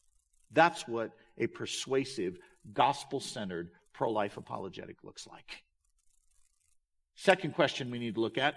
That's 0.51 0.88
what 0.88 1.11
a 1.38 1.47
persuasive, 1.47 2.38
gospel 2.74 3.20
centered, 3.20 3.72
pro 3.93 4.11
life 4.11 4.38
apologetic 4.38 4.97
looks 5.03 5.26
like. 5.26 5.63
Second 7.16 7.55
question 7.55 7.91
we 7.91 7.99
need 7.99 8.16
to 8.16 8.22
look 8.22 8.38
at, 8.38 8.55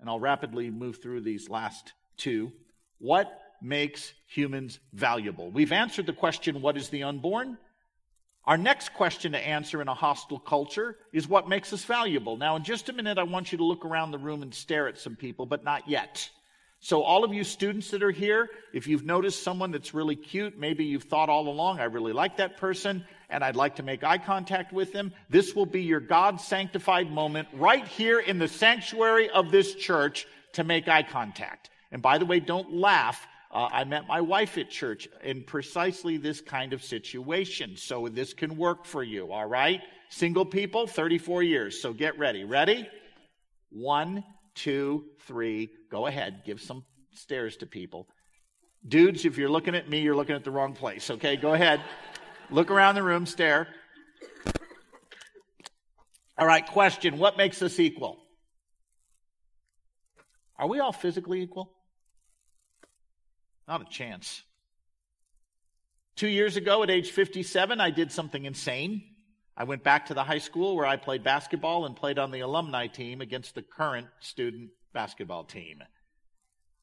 and 0.00 0.08
I'll 0.08 0.20
rapidly 0.20 0.70
move 0.70 1.02
through 1.02 1.22
these 1.22 1.48
last 1.48 1.92
two. 2.16 2.52
What 2.98 3.30
makes 3.62 4.12
humans 4.26 4.78
valuable? 4.92 5.50
We've 5.50 5.72
answered 5.72 6.06
the 6.06 6.12
question, 6.12 6.60
what 6.60 6.76
is 6.76 6.90
the 6.90 7.04
unborn? 7.04 7.58
Our 8.44 8.56
next 8.56 8.94
question 8.94 9.32
to 9.32 9.38
answer 9.38 9.82
in 9.82 9.88
a 9.88 9.94
hostile 9.94 10.38
culture 10.38 10.96
is 11.12 11.28
what 11.28 11.48
makes 11.48 11.72
us 11.72 11.84
valuable. 11.84 12.36
Now, 12.36 12.56
in 12.56 12.64
just 12.64 12.88
a 12.88 12.92
minute, 12.92 13.18
I 13.18 13.24
want 13.24 13.52
you 13.52 13.58
to 13.58 13.64
look 13.64 13.84
around 13.84 14.10
the 14.10 14.18
room 14.18 14.42
and 14.42 14.54
stare 14.54 14.88
at 14.88 14.98
some 14.98 15.16
people, 15.16 15.44
but 15.44 15.64
not 15.64 15.88
yet. 15.88 16.30
So, 16.80 17.02
all 17.02 17.24
of 17.24 17.34
you 17.34 17.42
students 17.42 17.90
that 17.90 18.02
are 18.02 18.12
here, 18.12 18.50
if 18.72 18.86
you've 18.86 19.04
noticed 19.04 19.42
someone 19.42 19.72
that's 19.72 19.94
really 19.94 20.14
cute, 20.14 20.58
maybe 20.58 20.84
you've 20.84 21.04
thought 21.04 21.28
all 21.28 21.48
along, 21.48 21.80
I 21.80 21.84
really 21.84 22.12
like 22.12 22.36
that 22.36 22.56
person, 22.56 23.04
and 23.28 23.42
I'd 23.42 23.56
like 23.56 23.76
to 23.76 23.82
make 23.82 24.04
eye 24.04 24.18
contact 24.18 24.72
with 24.72 24.92
them, 24.92 25.12
this 25.28 25.54
will 25.54 25.66
be 25.66 25.82
your 25.82 26.00
God 26.00 26.40
sanctified 26.40 27.10
moment 27.10 27.48
right 27.52 27.86
here 27.86 28.20
in 28.20 28.38
the 28.38 28.48
sanctuary 28.48 29.28
of 29.30 29.50
this 29.50 29.74
church 29.74 30.26
to 30.52 30.62
make 30.62 30.86
eye 30.86 31.02
contact. 31.02 31.70
And 31.90 32.00
by 32.00 32.18
the 32.18 32.26
way, 32.26 32.38
don't 32.38 32.72
laugh 32.72 33.26
uh, 33.50 33.68
I 33.72 33.84
met 33.84 34.06
my 34.06 34.20
wife 34.20 34.58
at 34.58 34.68
church 34.68 35.08
in 35.22 35.42
precisely 35.42 36.18
this 36.18 36.40
kind 36.40 36.72
of 36.72 36.84
situation. 36.84 37.76
So 37.76 38.08
this 38.08 38.34
can 38.34 38.56
work 38.56 38.84
for 38.84 39.02
you, 39.02 39.32
all 39.32 39.46
right? 39.46 39.80
Single 40.10 40.44
people, 40.44 40.86
34 40.86 41.42
years. 41.42 41.80
So 41.80 41.92
get 41.92 42.18
ready. 42.18 42.44
Ready? 42.44 42.88
One, 43.70 44.22
two, 44.54 45.06
three. 45.20 45.70
Go 45.90 46.06
ahead. 46.06 46.42
Give 46.44 46.60
some 46.60 46.84
stares 47.12 47.56
to 47.58 47.66
people. 47.66 48.08
Dudes, 48.86 49.24
if 49.24 49.36
you're 49.36 49.48
looking 49.48 49.74
at 49.74 49.88
me, 49.88 50.00
you're 50.00 50.16
looking 50.16 50.36
at 50.36 50.44
the 50.44 50.50
wrong 50.50 50.74
place. 50.74 51.10
Okay, 51.10 51.36
go 51.36 51.54
ahead. 51.54 51.80
Look 52.50 52.70
around 52.70 52.94
the 52.94 53.02
room, 53.02 53.26
stare. 53.26 53.68
All 56.38 56.46
right, 56.46 56.66
question 56.66 57.18
What 57.18 57.36
makes 57.36 57.60
us 57.62 57.78
equal? 57.80 58.18
Are 60.58 60.68
we 60.68 60.80
all 60.80 60.92
physically 60.92 61.42
equal? 61.42 61.72
Not 63.66 63.82
a 63.82 63.84
chance. 63.84 64.42
Two 66.16 66.28
years 66.28 66.56
ago, 66.56 66.82
at 66.82 66.90
age 66.90 67.10
57, 67.10 67.80
I 67.80 67.90
did 67.90 68.10
something 68.10 68.44
insane. 68.44 69.02
I 69.56 69.64
went 69.64 69.84
back 69.84 70.06
to 70.06 70.14
the 70.14 70.24
high 70.24 70.38
school 70.38 70.74
where 70.74 70.86
I 70.86 70.96
played 70.96 71.22
basketball 71.22 71.84
and 71.84 71.94
played 71.94 72.18
on 72.18 72.30
the 72.30 72.40
alumni 72.40 72.86
team 72.86 73.20
against 73.20 73.54
the 73.54 73.62
current 73.62 74.06
student 74.20 74.70
basketball 74.92 75.44
team. 75.44 75.82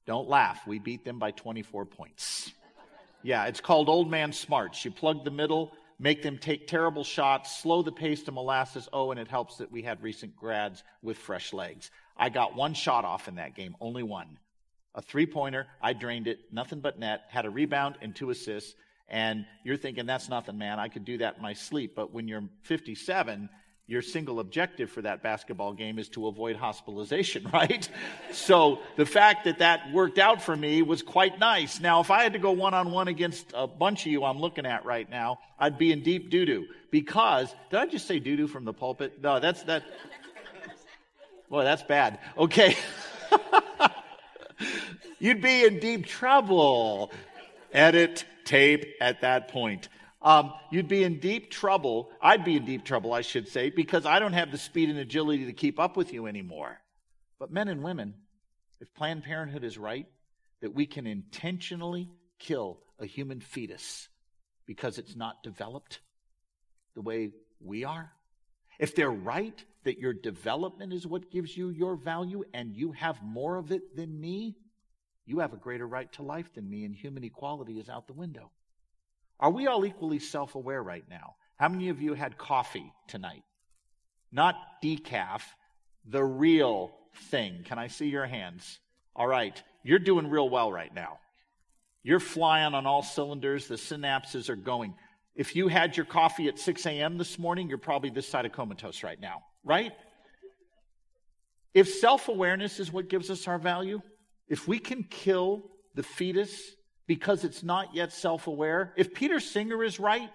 Don't 0.05 0.29
laugh. 0.29 0.65
We 0.67 0.79
beat 0.79 1.03
them 1.03 1.19
by 1.19 1.31
24 1.31 1.85
points. 1.85 2.51
Yeah, 3.23 3.45
it's 3.45 3.61
called 3.61 3.89
old 3.89 4.09
man 4.09 4.33
smarts. 4.33 4.85
You 4.85 4.91
plug 4.91 5.23
the 5.25 5.31
middle, 5.31 5.71
make 5.97 6.21
them 6.21 6.37
take 6.37 6.67
terrible 6.67 7.03
shots, 7.03 7.57
slow 7.57 7.81
the 7.81 7.91
pace 7.91 8.21
to 8.23 8.31
molasses. 8.31 8.87
Oh, 8.93 9.11
and 9.11 9.19
it 9.19 9.27
helps 9.27 9.57
that 9.57 9.71
we 9.71 9.81
had 9.81 10.03
recent 10.03 10.35
grads 10.35 10.83
with 11.01 11.17
fresh 11.17 11.51
legs. 11.51 11.89
I 12.15 12.29
got 12.29 12.55
one 12.55 12.75
shot 12.75 13.03
off 13.03 13.27
in 13.27 13.35
that 13.35 13.55
game, 13.55 13.75
only 13.81 14.03
one 14.03 14.37
a 14.95 15.01
three 15.01 15.25
pointer. 15.25 15.67
I 15.81 15.93
drained 15.93 16.27
it, 16.27 16.39
nothing 16.51 16.79
but 16.79 16.97
net, 16.97 17.25
had 17.29 17.45
a 17.45 17.49
rebound 17.49 17.97
and 18.01 18.15
two 18.15 18.29
assists. 18.29 18.73
And 19.07 19.45
you're 19.63 19.77
thinking, 19.77 20.07
that's 20.07 20.29
nothing, 20.29 20.57
man. 20.57 20.79
I 20.79 20.87
could 20.87 21.05
do 21.05 21.19
that 21.19 21.35
in 21.35 21.41
my 21.41 21.53
sleep. 21.53 21.93
But 21.95 22.11
when 22.11 22.27
you're 22.27 22.43
57, 22.63 23.49
your 23.87 24.01
single 24.01 24.39
objective 24.39 24.89
for 24.89 25.03
that 25.03 25.21
basketball 25.21 25.71
game 25.73 25.99
is 25.99 26.09
to 26.09 26.27
avoid 26.27 26.55
hospitalization, 26.55 27.47
right? 27.53 27.87
so 28.31 28.79
the 28.95 29.05
fact 29.05 29.45
that 29.45 29.59
that 29.59 29.91
worked 29.93 30.17
out 30.17 30.41
for 30.41 30.55
me 30.55 30.81
was 30.81 31.03
quite 31.03 31.39
nice. 31.39 31.79
Now, 31.79 32.01
if 32.01 32.09
I 32.09 32.23
had 32.23 32.33
to 32.33 32.39
go 32.39 32.51
one 32.51 32.73
on 32.73 32.91
one 32.91 33.07
against 33.07 33.51
a 33.53 33.67
bunch 33.67 34.05
of 34.05 34.11
you 34.11 34.23
I'm 34.23 34.39
looking 34.39 34.65
at 34.65 34.85
right 34.85 35.09
now, 35.09 35.39
I'd 35.59 35.77
be 35.77 35.91
in 35.91 36.01
deep 36.01 36.29
doo 36.29 36.45
doo. 36.45 36.65
Because, 36.89 37.53
did 37.69 37.79
I 37.79 37.85
just 37.85 38.07
say 38.07 38.19
doo 38.19 38.35
doo 38.35 38.47
from 38.47 38.65
the 38.65 38.73
pulpit? 38.73 39.21
No, 39.21 39.39
that's 39.39 39.63
that. 39.63 39.83
Boy, 41.49 41.63
that's 41.63 41.83
bad. 41.83 42.19
Okay. 42.37 42.75
you'd 45.19 45.41
be 45.41 45.63
in 45.63 45.79
deep 45.79 46.07
trouble. 46.07 47.11
Edit 47.71 48.25
tape 48.45 48.95
at 49.01 49.21
that 49.21 49.49
point. 49.49 49.89
Um, 50.25 50.53
you'd 50.71 50.87
be 50.87 51.03
in 51.03 51.19
deep 51.19 51.51
trouble. 51.51 52.09
I'd 52.19 52.43
be 52.43 52.57
in 52.57 52.65
deep 52.65 52.83
trouble, 52.83 53.13
I 53.13 53.21
should 53.21 53.47
say, 53.47 53.69
because 53.69 54.07
I 54.07 54.17
don't 54.17 54.33
have 54.33 54.51
the 54.51 54.57
speed 54.57 54.89
and 54.89 54.97
agility 54.97 55.45
to 55.45 55.53
keep 55.53 55.79
up 55.79 55.95
with 55.95 56.11
you 56.11 56.25
anymore. 56.25 56.79
But 57.37 57.51
men 57.51 57.67
and 57.67 57.83
women, 57.83 58.15
if 58.81 58.91
Planned 58.95 59.23
Parenthood 59.23 59.63
is 59.63 59.77
right, 59.77 60.07
that 60.61 60.73
we 60.73 60.87
can 60.87 61.05
intentionally 61.05 62.09
kill 62.39 62.79
a 62.99 63.05
human 63.05 63.39
fetus 63.39 64.09
because 64.65 64.97
it's 64.97 65.15
not 65.15 65.43
developed 65.43 65.99
the 66.95 67.01
way 67.01 67.29
we 67.63 67.83
are, 67.83 68.11
if 68.79 68.95
they're 68.95 69.11
right 69.11 69.63
that 69.83 69.99
your 69.99 70.13
development 70.13 70.91
is 70.91 71.05
what 71.05 71.29
gives 71.29 71.55
you 71.55 71.69
your 71.69 71.95
value 71.95 72.43
and 72.51 72.75
you 72.75 72.93
have 72.93 73.21
more 73.21 73.57
of 73.57 73.71
it 73.71 73.95
than 73.95 74.19
me, 74.19 74.57
you 75.27 75.39
have 75.39 75.53
a 75.53 75.57
greater 75.57 75.87
right 75.87 76.11
to 76.13 76.23
life 76.23 76.51
than 76.55 76.67
me, 76.67 76.83
and 76.83 76.95
human 76.95 77.23
equality 77.23 77.79
is 77.79 77.89
out 77.89 78.07
the 78.07 78.13
window. 78.13 78.49
Are 79.39 79.51
we 79.51 79.67
all 79.67 79.85
equally 79.85 80.19
self 80.19 80.55
aware 80.55 80.81
right 80.81 81.05
now? 81.09 81.35
How 81.57 81.69
many 81.69 81.89
of 81.89 82.01
you 82.01 82.13
had 82.13 82.37
coffee 82.37 82.91
tonight? 83.07 83.43
Not 84.31 84.55
decaf, 84.83 85.41
the 86.05 86.23
real 86.23 86.91
thing. 87.29 87.63
Can 87.65 87.79
I 87.79 87.87
see 87.87 88.07
your 88.07 88.25
hands? 88.25 88.79
All 89.15 89.27
right, 89.27 89.61
you're 89.83 89.99
doing 89.99 90.29
real 90.29 90.49
well 90.49 90.71
right 90.71 90.93
now. 90.93 91.19
You're 92.03 92.19
flying 92.19 92.73
on 92.73 92.85
all 92.85 93.01
cylinders, 93.01 93.67
the 93.67 93.75
synapses 93.75 94.49
are 94.49 94.55
going. 94.55 94.93
If 95.35 95.55
you 95.55 95.67
had 95.67 95.97
your 95.97 96.05
coffee 96.05 96.47
at 96.47 96.59
6 96.59 96.85
a.m. 96.85 97.17
this 97.17 97.39
morning, 97.39 97.67
you're 97.67 97.77
probably 97.77 98.09
this 98.09 98.27
side 98.27 98.45
of 98.45 98.51
comatose 98.51 99.03
right 99.03 99.19
now, 99.19 99.43
right? 99.63 99.91
If 101.73 101.89
self 101.89 102.29
awareness 102.29 102.79
is 102.79 102.91
what 102.91 103.09
gives 103.09 103.29
us 103.29 103.47
our 103.47 103.57
value, 103.57 104.01
if 104.47 104.67
we 104.67 104.79
can 104.79 105.03
kill 105.03 105.71
the 105.93 106.03
fetus 106.03 106.74
because 107.07 107.43
it's 107.43 107.63
not 107.63 107.93
yet 107.95 108.11
self 108.11 108.47
aware, 108.47 108.93
if 108.97 109.13
Peter 109.13 109.39
Singer 109.39 109.83
is 109.83 109.99
right 109.99 110.29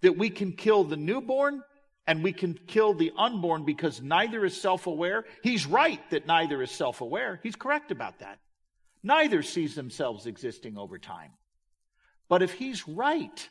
that 0.00 0.16
we 0.16 0.30
can 0.30 0.52
kill 0.52 0.84
the 0.84 0.96
newborn 0.96 1.62
and 2.06 2.22
we 2.22 2.32
can 2.32 2.54
kill 2.66 2.94
the 2.94 3.12
unborn 3.16 3.64
because 3.64 4.00
neither 4.00 4.44
is 4.44 4.60
self 4.60 4.86
aware, 4.86 5.24
he's 5.42 5.66
right 5.66 6.00
that 6.10 6.26
neither 6.26 6.62
is 6.62 6.70
self 6.70 7.00
aware. 7.00 7.40
He's 7.42 7.56
correct 7.56 7.90
about 7.90 8.20
that. 8.20 8.38
Neither 9.02 9.42
sees 9.42 9.74
themselves 9.74 10.26
existing 10.26 10.76
over 10.76 10.98
time. 10.98 11.30
But 12.28 12.42
if 12.42 12.52
he's 12.52 12.88
right 12.88 13.48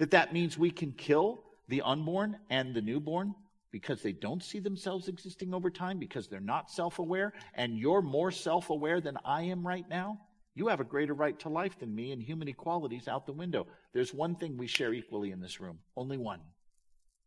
that 0.00 0.12
that 0.12 0.32
means 0.32 0.56
we 0.56 0.70
can 0.70 0.92
kill 0.92 1.44
the 1.68 1.82
unborn 1.82 2.38
and 2.48 2.74
the 2.74 2.80
newborn, 2.80 3.34
because 3.70 4.02
they 4.02 4.12
don't 4.12 4.42
see 4.42 4.58
themselves 4.58 5.08
existing 5.08 5.52
over 5.52 5.70
time, 5.70 5.98
because 5.98 6.26
they're 6.26 6.40
not 6.40 6.70
self 6.70 6.98
aware, 6.98 7.34
and 7.54 7.78
you're 7.78 8.00
more 8.00 8.30
self 8.30 8.70
aware 8.70 9.00
than 9.02 9.18
I 9.26 9.42
am 9.42 9.64
right 9.64 9.86
now, 9.88 10.18
you 10.60 10.68
have 10.68 10.80
a 10.80 10.84
greater 10.84 11.14
right 11.14 11.38
to 11.38 11.48
life 11.48 11.78
than 11.78 11.94
me, 11.94 12.12
and 12.12 12.22
human 12.22 12.46
equality 12.46 12.96
is 12.96 13.08
out 13.08 13.24
the 13.24 13.32
window. 13.32 13.66
There's 13.94 14.12
one 14.12 14.36
thing 14.36 14.58
we 14.58 14.66
share 14.66 14.92
equally 14.92 15.30
in 15.30 15.40
this 15.40 15.58
room 15.58 15.78
only 15.96 16.18
one. 16.18 16.40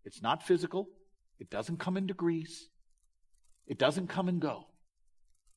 It's 0.06 0.22
not 0.22 0.44
physical, 0.44 0.88
it 1.40 1.50
doesn't 1.50 1.80
come 1.80 1.98
in 1.98 2.06
degrees, 2.06 2.70
it 3.66 3.80
doesn't 3.80 4.08
come 4.08 4.28
and 4.30 4.40
go. 4.40 4.68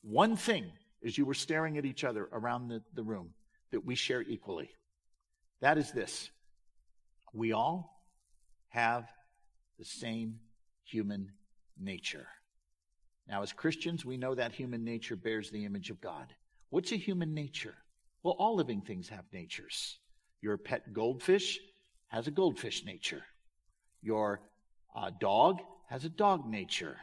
one 0.01 0.37
thing 0.37 0.65
as 1.05 1.19
you 1.19 1.27
were 1.27 1.35
staring 1.35 1.77
at 1.77 1.85
each 1.85 2.03
other 2.03 2.29
around 2.33 2.69
the, 2.69 2.81
the 2.95 3.03
room 3.03 3.35
that 3.73 3.85
we 3.85 3.95
share 3.95 4.23
equally. 4.23 4.71
That 5.61 5.77
is 5.77 5.93
this 5.93 6.31
we 7.35 7.53
all 7.53 8.03
have 8.69 9.05
the 9.79 9.85
same 9.85 10.41
human 10.85 11.33
nature. 11.79 12.27
Now, 13.29 13.43
as 13.43 13.53
Christians, 13.53 14.03
we 14.03 14.17
know 14.17 14.35
that 14.35 14.53
human 14.53 14.83
nature 14.83 15.17
bears 15.17 15.51
the 15.51 15.67
image 15.67 15.91
of 15.91 16.01
God. 16.01 16.33
What's 16.77 16.93
a 16.93 16.97
human 16.97 17.33
nature? 17.33 17.75
Well, 18.23 18.37
all 18.39 18.55
living 18.55 18.83
things 18.83 19.09
have 19.09 19.25
natures. 19.33 19.97
Your 20.43 20.59
pet 20.59 20.93
goldfish 20.93 21.59
has 22.09 22.27
a 22.27 22.31
goldfish 22.31 22.85
nature. 22.85 23.23
Your 24.03 24.43
uh, 24.95 25.11
dog 25.19 25.63
has 25.89 26.05
a 26.05 26.11
dog 26.11 26.47
nature. 26.47 26.99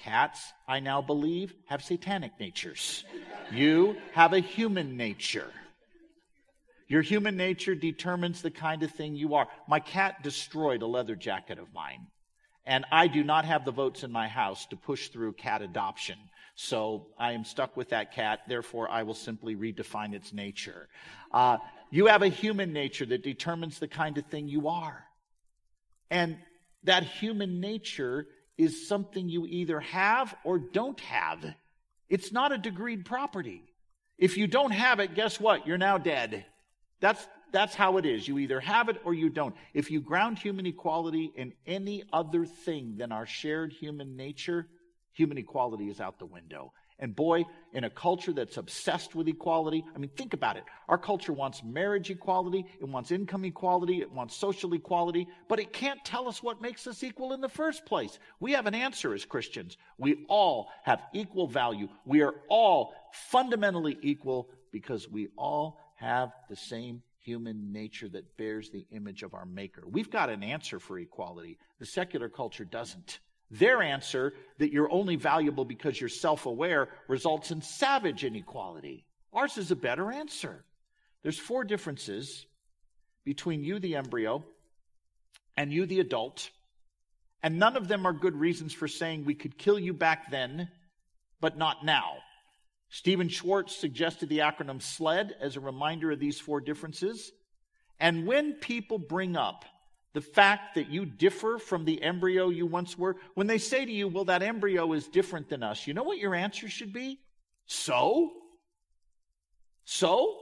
Cats, 0.00 0.52
I 0.66 0.80
now 0.80 1.02
believe, 1.02 1.54
have 1.66 1.84
satanic 1.84 2.32
natures. 2.40 3.04
You 3.52 3.96
have 4.12 4.32
a 4.32 4.40
human 4.40 4.96
nature. 4.96 5.52
Your 6.88 7.02
human 7.02 7.36
nature 7.36 7.76
determines 7.76 8.42
the 8.42 8.50
kind 8.50 8.82
of 8.82 8.90
thing 8.90 9.14
you 9.14 9.36
are. 9.36 9.46
My 9.68 9.78
cat 9.78 10.24
destroyed 10.24 10.82
a 10.82 10.86
leather 10.88 11.14
jacket 11.14 11.60
of 11.60 11.72
mine. 11.72 12.08
And 12.64 12.84
I 12.90 13.06
do 13.06 13.22
not 13.22 13.44
have 13.44 13.64
the 13.64 13.70
votes 13.70 14.02
in 14.02 14.10
my 14.10 14.26
house 14.26 14.66
to 14.66 14.76
push 14.76 15.10
through 15.10 15.34
cat 15.34 15.62
adoption. 15.62 16.18
So 16.56 17.08
I 17.18 17.32
am 17.32 17.44
stuck 17.44 17.76
with 17.76 17.90
that 17.90 18.14
cat. 18.14 18.40
Therefore, 18.48 18.90
I 18.90 19.02
will 19.02 19.14
simply 19.14 19.54
redefine 19.54 20.14
its 20.14 20.32
nature. 20.32 20.88
Uh, 21.30 21.58
you 21.90 22.06
have 22.06 22.22
a 22.22 22.28
human 22.28 22.72
nature 22.72 23.06
that 23.06 23.22
determines 23.22 23.78
the 23.78 23.88
kind 23.88 24.16
of 24.16 24.24
thing 24.26 24.48
you 24.48 24.68
are. 24.68 25.04
And 26.10 26.38
that 26.84 27.04
human 27.04 27.60
nature 27.60 28.26
is 28.56 28.88
something 28.88 29.28
you 29.28 29.46
either 29.46 29.80
have 29.80 30.34
or 30.44 30.58
don't 30.58 30.98
have. 31.00 31.44
It's 32.08 32.32
not 32.32 32.52
a 32.52 32.58
degreed 32.58 33.04
property. 33.04 33.62
If 34.16 34.38
you 34.38 34.46
don't 34.46 34.70
have 34.70 34.98
it, 34.98 35.14
guess 35.14 35.38
what? 35.38 35.66
You're 35.66 35.76
now 35.76 35.98
dead. 35.98 36.46
That's, 37.00 37.26
that's 37.52 37.74
how 37.74 37.98
it 37.98 38.06
is. 38.06 38.26
You 38.26 38.38
either 38.38 38.60
have 38.60 38.88
it 38.88 38.96
or 39.04 39.12
you 39.12 39.28
don't. 39.28 39.54
If 39.74 39.90
you 39.90 40.00
ground 40.00 40.38
human 40.38 40.64
equality 40.64 41.32
in 41.36 41.52
any 41.66 42.04
other 42.14 42.46
thing 42.46 42.94
than 42.96 43.12
our 43.12 43.26
shared 43.26 43.74
human 43.74 44.16
nature, 44.16 44.68
human 45.16 45.38
equality 45.38 45.88
is 45.88 45.98
out 45.98 46.18
the 46.18 46.26
window. 46.26 46.72
And 46.98 47.14
boy, 47.14 47.44
in 47.72 47.84
a 47.84 47.90
culture 47.90 48.32
that's 48.32 48.56
obsessed 48.56 49.14
with 49.14 49.28
equality, 49.28 49.84
I 49.94 49.98
mean, 49.98 50.10
think 50.16 50.32
about 50.32 50.56
it. 50.56 50.64
Our 50.88 50.96
culture 50.96 51.32
wants 51.32 51.62
marriage 51.62 52.10
equality, 52.10 52.64
it 52.80 52.88
wants 52.88 53.10
income 53.10 53.44
equality, 53.44 54.00
it 54.00 54.10
wants 54.10 54.36
social 54.36 54.72
equality, 54.72 55.26
but 55.48 55.58
it 55.58 55.72
can't 55.72 56.02
tell 56.04 56.28
us 56.28 56.42
what 56.42 56.62
makes 56.62 56.86
us 56.86 57.02
equal 57.02 57.32
in 57.32 57.40
the 57.40 57.48
first 57.48 57.84
place. 57.84 58.18
We 58.40 58.52
have 58.52 58.66
an 58.66 58.74
answer 58.74 59.12
as 59.14 59.24
Christians. 59.24 59.76
We 59.98 60.24
all 60.28 60.68
have 60.84 61.02
equal 61.12 61.48
value. 61.48 61.88
We 62.06 62.22
are 62.22 62.34
all 62.48 62.94
fundamentally 63.12 63.98
equal 64.02 64.48
because 64.72 65.08
we 65.08 65.28
all 65.36 65.78
have 65.96 66.32
the 66.48 66.56
same 66.56 67.02
human 67.18 67.72
nature 67.72 68.08
that 68.08 68.36
bears 68.36 68.70
the 68.70 68.86
image 68.90 69.22
of 69.22 69.34
our 69.34 69.44
Maker. 69.44 69.82
We've 69.86 70.10
got 70.10 70.30
an 70.30 70.42
answer 70.42 70.78
for 70.78 70.98
equality. 70.98 71.58
The 71.78 71.86
secular 71.86 72.28
culture 72.28 72.64
doesn't. 72.64 73.18
Their 73.50 73.82
answer, 73.82 74.34
that 74.58 74.72
you're 74.72 74.90
only 74.90 75.16
valuable 75.16 75.64
because 75.64 76.00
you're 76.00 76.08
self 76.08 76.46
aware, 76.46 76.88
results 77.08 77.50
in 77.50 77.62
savage 77.62 78.24
inequality. 78.24 79.04
Ours 79.32 79.56
is 79.58 79.70
a 79.70 79.76
better 79.76 80.10
answer. 80.10 80.64
There's 81.22 81.38
four 81.38 81.64
differences 81.64 82.46
between 83.24 83.62
you, 83.62 83.78
the 83.78 83.96
embryo, 83.96 84.44
and 85.56 85.72
you, 85.72 85.86
the 85.86 86.00
adult, 86.00 86.50
and 87.42 87.58
none 87.58 87.76
of 87.76 87.88
them 87.88 88.06
are 88.06 88.12
good 88.12 88.34
reasons 88.34 88.72
for 88.72 88.88
saying 88.88 89.24
we 89.24 89.34
could 89.34 89.58
kill 89.58 89.78
you 89.78 89.92
back 89.92 90.30
then, 90.30 90.68
but 91.40 91.56
not 91.56 91.84
now. 91.84 92.14
Stephen 92.88 93.28
Schwarz 93.28 93.74
suggested 93.74 94.28
the 94.28 94.38
acronym 94.38 94.80
SLED 94.80 95.34
as 95.40 95.56
a 95.56 95.60
reminder 95.60 96.10
of 96.10 96.20
these 96.20 96.40
four 96.40 96.60
differences. 96.60 97.32
And 97.98 98.26
when 98.26 98.54
people 98.54 98.98
bring 98.98 99.36
up 99.36 99.64
the 100.16 100.22
fact 100.22 100.76
that 100.76 100.88
you 100.88 101.04
differ 101.04 101.58
from 101.58 101.84
the 101.84 102.02
embryo 102.02 102.48
you 102.48 102.64
once 102.64 102.96
were, 102.96 103.16
when 103.34 103.46
they 103.46 103.58
say 103.58 103.84
to 103.84 103.92
you, 103.92 104.08
well, 104.08 104.24
that 104.24 104.42
embryo 104.42 104.94
is 104.94 105.08
different 105.08 105.50
than 105.50 105.62
us, 105.62 105.86
you 105.86 105.92
know 105.92 106.04
what 106.04 106.16
your 106.16 106.34
answer 106.34 106.70
should 106.70 106.90
be? 106.90 107.20
So? 107.66 108.32
So? 109.84 110.38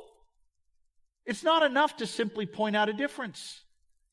It's 1.27 1.43
not 1.43 1.65
enough 1.65 1.97
to 1.97 2.07
simply 2.07 2.47
point 2.47 2.77
out 2.77 2.89
a 2.89 2.93
difference. 2.93 3.63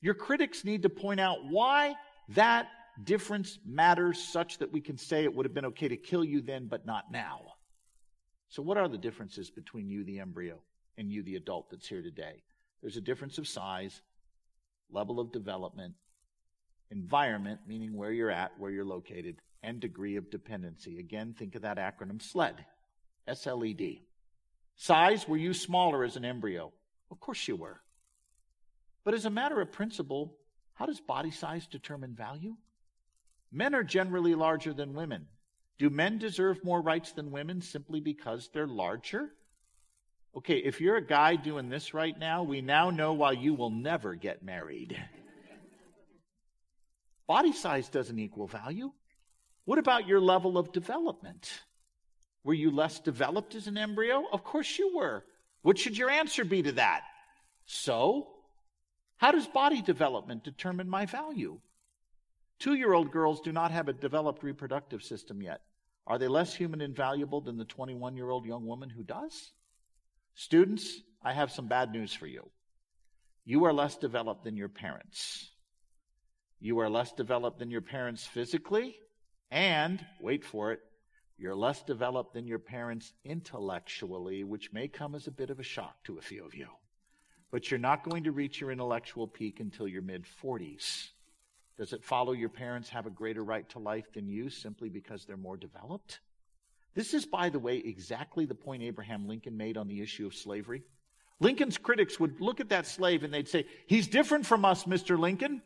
Your 0.01 0.15
critics 0.15 0.65
need 0.65 0.81
to 0.81 0.89
point 0.89 1.19
out 1.19 1.45
why 1.47 1.93
that 2.29 2.67
difference 3.03 3.59
matters 3.63 4.19
such 4.19 4.57
that 4.57 4.73
we 4.73 4.81
can 4.81 4.97
say 4.97 5.25
it 5.25 5.35
would 5.35 5.45
have 5.45 5.53
been 5.53 5.65
okay 5.65 5.89
to 5.89 5.97
kill 5.97 6.23
you 6.23 6.41
then, 6.41 6.65
but 6.65 6.87
not 6.87 7.11
now. 7.11 7.41
So, 8.49 8.63
what 8.63 8.79
are 8.79 8.87
the 8.87 8.97
differences 8.97 9.51
between 9.51 9.91
you, 9.91 10.03
the 10.05 10.21
embryo, 10.21 10.59
and 10.97 11.11
you, 11.11 11.21
the 11.21 11.35
adult 11.35 11.69
that's 11.69 11.87
here 11.87 12.01
today? 12.01 12.41
There's 12.81 12.97
a 12.97 13.01
difference 13.01 13.37
of 13.37 13.47
size, 13.47 14.01
level 14.91 15.19
of 15.19 15.31
development, 15.31 15.95
environment, 16.89 17.61
meaning 17.67 17.95
where 17.95 18.11
you're 18.11 18.31
at, 18.31 18.51
where 18.59 18.71
you're 18.71 18.85
located, 18.85 19.37
and 19.63 19.79
degree 19.79 20.15
of 20.17 20.29
dependency. 20.29 20.99
Again, 20.99 21.35
think 21.37 21.55
of 21.55 21.61
that 21.61 21.77
acronym 21.77 22.21
SLED. 22.21 22.65
S 23.27 23.45
L 23.45 23.63
E 23.63 23.73
D. 23.73 24.03
Size, 24.75 25.27
were 25.27 25.37
you 25.37 25.53
smaller 25.53 26.03
as 26.03 26.15
an 26.15 26.25
embryo? 26.25 26.71
Of 27.11 27.19
course 27.19 27.47
you 27.47 27.55
were. 27.55 27.79
But 29.03 29.13
as 29.13 29.25
a 29.25 29.29
matter 29.29 29.61
of 29.61 29.71
principle, 29.71 30.37
how 30.73 30.85
does 30.85 30.99
body 30.99 31.31
size 31.31 31.67
determine 31.67 32.15
value? 32.15 32.55
Men 33.51 33.75
are 33.75 33.83
generally 33.83 34.33
larger 34.33 34.73
than 34.73 34.93
women. 34.93 35.27
Do 35.77 35.89
men 35.89 36.17
deserve 36.17 36.63
more 36.63 36.81
rights 36.81 37.11
than 37.11 37.31
women 37.31 37.61
simply 37.61 37.99
because 37.99 38.49
they're 38.53 38.67
larger? 38.67 39.31
Okay, 40.35 40.57
if 40.57 40.79
you're 40.79 40.95
a 40.95 41.05
guy 41.05 41.35
doing 41.35 41.69
this 41.69 41.93
right 41.93 42.17
now, 42.17 42.43
we 42.43 42.61
now 42.61 42.89
know 42.89 43.13
why 43.13 43.33
you 43.33 43.53
will 43.53 43.69
never 43.69 44.15
get 44.15 44.43
married. 44.43 44.97
Body 47.27 47.51
size 47.51 47.89
doesn't 47.89 48.17
equal 48.17 48.47
value. 48.47 48.91
What 49.65 49.77
about 49.77 50.07
your 50.07 50.21
level 50.21 50.57
of 50.57 50.71
development? 50.71 51.49
Were 52.43 52.53
you 52.53 52.71
less 52.71 52.99
developed 52.99 53.55
as 53.55 53.67
an 53.67 53.77
embryo? 53.77 54.25
Of 54.31 54.43
course 54.43 54.79
you 54.79 54.95
were. 54.95 55.23
What 55.61 55.77
should 55.77 55.97
your 55.97 56.09
answer 56.09 56.43
be 56.43 56.63
to 56.63 56.71
that? 56.73 57.03
So, 57.65 58.27
how 59.17 59.31
does 59.31 59.47
body 59.47 59.81
development 59.81 60.43
determine 60.43 60.89
my 60.89 61.05
value? 61.05 61.59
Two 62.59 62.73
year 62.73 62.93
old 62.93 63.11
girls 63.11 63.41
do 63.41 63.51
not 63.51 63.71
have 63.71 63.87
a 63.87 63.93
developed 63.93 64.43
reproductive 64.43 65.03
system 65.03 65.41
yet. 65.41 65.61
Are 66.07 66.17
they 66.17 66.27
less 66.27 66.53
human 66.53 66.81
and 66.81 66.95
valuable 66.95 67.41
than 67.41 67.57
the 67.57 67.65
21 67.65 68.15
year 68.15 68.29
old 68.29 68.45
young 68.45 68.65
woman 68.65 68.89
who 68.89 69.03
does? 69.03 69.51
Students, 70.35 71.01
I 71.23 71.33
have 71.33 71.51
some 71.51 71.67
bad 71.67 71.91
news 71.91 72.13
for 72.13 72.27
you. 72.27 72.49
You 73.45 73.65
are 73.65 73.73
less 73.73 73.97
developed 73.97 74.43
than 74.43 74.55
your 74.55 74.69
parents. 74.69 75.49
You 76.59 76.79
are 76.79 76.89
less 76.89 77.11
developed 77.11 77.59
than 77.59 77.71
your 77.71 77.81
parents 77.81 78.25
physically, 78.25 78.95
and, 79.49 80.03
wait 80.21 80.45
for 80.45 80.71
it, 80.71 80.79
you're 81.37 81.55
less 81.55 81.81
developed 81.81 82.35
than 82.35 82.45
your 82.45 82.59
parents 82.59 83.11
intellectually, 83.25 84.43
which 84.43 84.71
may 84.71 84.87
come 84.87 85.15
as 85.15 85.25
a 85.25 85.31
bit 85.31 85.49
of 85.49 85.59
a 85.59 85.63
shock 85.63 85.95
to 86.03 86.19
a 86.19 86.21
few 86.21 86.45
of 86.45 86.53
you. 86.53 86.67
But 87.49 87.69
you're 87.69 87.79
not 87.79 88.03
going 88.07 88.25
to 88.25 88.31
reach 88.31 88.61
your 88.61 88.71
intellectual 88.71 89.27
peak 89.27 89.59
until 89.59 89.87
your 89.87 90.03
mid 90.03 90.25
40s. 90.43 91.09
Does 91.77 91.93
it 91.93 92.03
follow 92.03 92.33
your 92.33 92.49
parents 92.49 92.89
have 92.89 93.07
a 93.07 93.09
greater 93.09 93.43
right 93.43 93.67
to 93.69 93.79
life 93.79 94.05
than 94.13 94.27
you 94.27 94.51
simply 94.51 94.87
because 94.87 95.25
they're 95.25 95.35
more 95.35 95.57
developed? 95.57 96.19
This 96.93 97.13
is, 97.13 97.25
by 97.25 97.49
the 97.49 97.59
way, 97.59 97.77
exactly 97.77 98.45
the 98.45 98.55
point 98.55 98.83
Abraham 98.83 99.27
Lincoln 99.27 99.55
made 99.55 99.77
on 99.77 99.87
the 99.87 100.01
issue 100.01 100.25
of 100.25 100.35
slavery. 100.35 100.83
Lincoln's 101.39 101.77
critics 101.77 102.19
would 102.19 102.39
look 102.41 102.59
at 102.59 102.69
that 102.69 102.85
slave 102.85 103.23
and 103.23 103.33
they'd 103.33 103.47
say, 103.47 103.65
He's 103.87 104.07
different 104.07 104.45
from 104.45 104.65
us, 104.65 104.83
Mr. 104.83 105.17
Lincoln. 105.17 105.61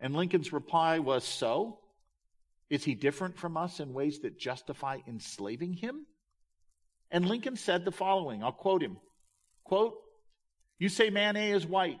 And 0.00 0.14
Lincoln's 0.14 0.52
reply 0.52 0.98
was, 0.98 1.24
So? 1.24 1.78
Is 2.70 2.84
he 2.84 2.94
different 2.94 3.38
from 3.38 3.56
us 3.56 3.80
in 3.80 3.94
ways 3.94 4.20
that 4.20 4.38
justify 4.38 4.98
enslaving 5.06 5.72
him? 5.72 6.06
And 7.10 7.26
Lincoln 7.26 7.56
said 7.56 7.84
the 7.84 7.92
following 7.92 8.42
I'll 8.44 8.52
quote 8.52 8.82
him. 8.82 8.98
Quote, 9.64 9.94
You 10.78 10.88
say 10.88 11.10
man 11.10 11.36
A 11.36 11.52
is 11.52 11.66
white, 11.66 12.00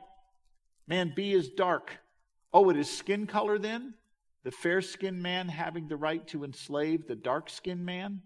man 0.86 1.12
B 1.16 1.32
is 1.32 1.48
dark. 1.48 1.98
Oh, 2.52 2.70
it 2.70 2.76
is 2.76 2.90
skin 2.90 3.26
color 3.26 3.58
then? 3.58 3.94
The 4.44 4.50
fair 4.50 4.80
skinned 4.80 5.22
man 5.22 5.48
having 5.48 5.88
the 5.88 5.96
right 5.96 6.26
to 6.28 6.44
enslave 6.44 7.06
the 7.06 7.16
dark 7.16 7.50
skinned 7.50 7.84
man? 7.84 8.22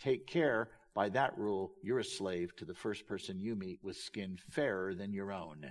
Take 0.00 0.26
care. 0.26 0.68
By 0.94 1.08
that 1.10 1.38
rule, 1.38 1.72
you're 1.82 2.00
a 2.00 2.04
slave 2.04 2.54
to 2.56 2.64
the 2.64 2.74
first 2.74 3.06
person 3.06 3.38
you 3.38 3.54
meet 3.54 3.78
with 3.82 3.96
skin 3.96 4.38
fairer 4.50 4.94
than 4.94 5.12
your 5.12 5.32
own. 5.32 5.66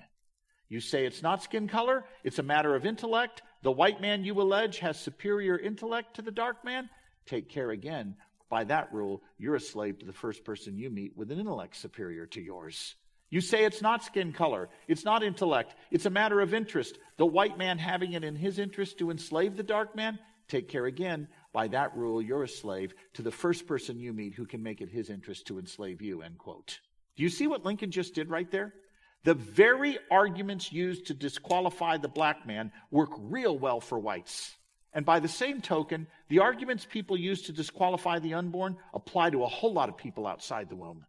You 0.70 0.80
say 0.80 1.06
it's 1.06 1.24
not 1.24 1.44
skin 1.44 1.68
color, 1.68 2.06
it's 2.24 2.40
a 2.40 2.44
matter 2.44 2.76
of 2.76 2.86
intellect. 2.86 3.42
The 3.64 3.72
white 3.72 4.02
man 4.02 4.24
you 4.24 4.40
allege 4.42 4.80
has 4.80 5.00
superior 5.00 5.58
intellect 5.58 6.16
to 6.16 6.22
the 6.22 6.32
dark 6.32 6.64
man. 6.66 6.90
Take 7.26 7.50
care 7.50 7.72
again. 7.72 8.16
By 8.50 8.64
that 8.66 8.94
rule, 8.94 9.22
you're 9.38 9.56
a 9.56 9.62
slave 9.62 10.00
to 10.00 10.06
the 10.06 10.14
first 10.14 10.46
person 10.46 10.78
you 10.78 10.90
meet 10.90 11.16
with 11.18 11.32
an 11.32 11.40
intellect 11.40 11.76
superior 11.76 12.26
to 12.28 12.42
yours. 12.42 12.96
You 13.30 13.42
say 13.42 13.66
it's 13.66 13.82
not 13.82 14.04
skin 14.04 14.32
color, 14.32 14.70
it's 14.88 15.04
not 15.04 15.24
intellect, 15.24 15.76
it's 15.92 16.06
a 16.06 16.10
matter 16.10 16.40
of 16.40 16.54
interest. 16.54 16.98
The 17.18 17.26
white 17.26 17.58
man 17.58 17.78
having 17.78 18.14
it 18.14 18.24
in 18.24 18.36
his 18.36 18.60
interest 18.60 19.00
to 19.00 19.12
enslave 19.12 19.58
the 19.58 19.64
dark 19.64 19.96
man. 19.96 20.20
Take 20.48 20.70
care 20.70 20.86
again. 20.86 21.28
By 21.58 21.68
that 21.70 21.98
rule, 21.98 22.22
you're 22.22 22.44
a 22.44 22.48
slave 22.48 22.94
to 23.16 23.24
the 23.24 23.32
first 23.32 23.66
person 23.66 24.00
you 24.00 24.14
meet 24.14 24.36
who 24.36 24.46
can 24.46 24.62
make 24.62 24.80
it 24.80 24.90
his 24.90 25.10
interest 25.10 25.48
to 25.48 25.58
enslave 25.58 26.04
you, 26.04 26.22
end 26.22 26.38
quote. 26.38 26.80
Do 27.16 27.24
you 27.24 27.30
see 27.30 27.48
what 27.48 27.66
Lincoln 27.66 27.90
just 27.90 28.14
did 28.14 28.30
right 28.30 28.52
there? 28.52 28.76
The 29.24 29.34
very 29.34 29.98
arguments 30.12 30.72
used 30.72 31.08
to 31.08 31.16
disqualify 31.16 31.98
the 31.98 32.10
black 32.10 32.46
man 32.46 32.72
work 32.92 33.10
real 33.18 33.58
well 33.58 33.82
for 33.82 33.98
whites. 33.98 34.54
And 34.94 35.04
by 35.04 35.20
the 35.20 35.28
same 35.28 35.60
token, 35.60 36.06
the 36.30 36.42
arguments 36.42 36.86
people 36.86 37.18
use 37.18 37.42
to 37.48 37.54
disqualify 37.54 38.20
the 38.20 38.36
unborn 38.36 38.78
apply 38.94 39.32
to 39.32 39.44
a 39.44 39.48
whole 39.48 39.74
lot 39.74 39.90
of 39.90 39.98
people 39.98 40.28
outside 40.28 40.70
the 40.70 40.76
womb. 40.76 41.08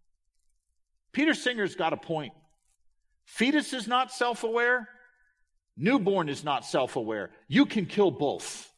Peter 1.13 1.35
Singer's 1.35 1.75
got 1.75 1.93
a 1.93 1.99
point. 1.99 2.33
Fetus 3.27 3.75
is 3.75 3.87
not 3.87 4.11
self 4.11 4.45
aware, 4.45 4.89
newborn 5.77 6.31
is 6.31 6.43
not 6.43 6.65
self 6.65 6.97
aware. 6.97 7.33
You 7.49 7.67
can 7.67 7.85
kill 7.85 8.11
both. 8.11 8.73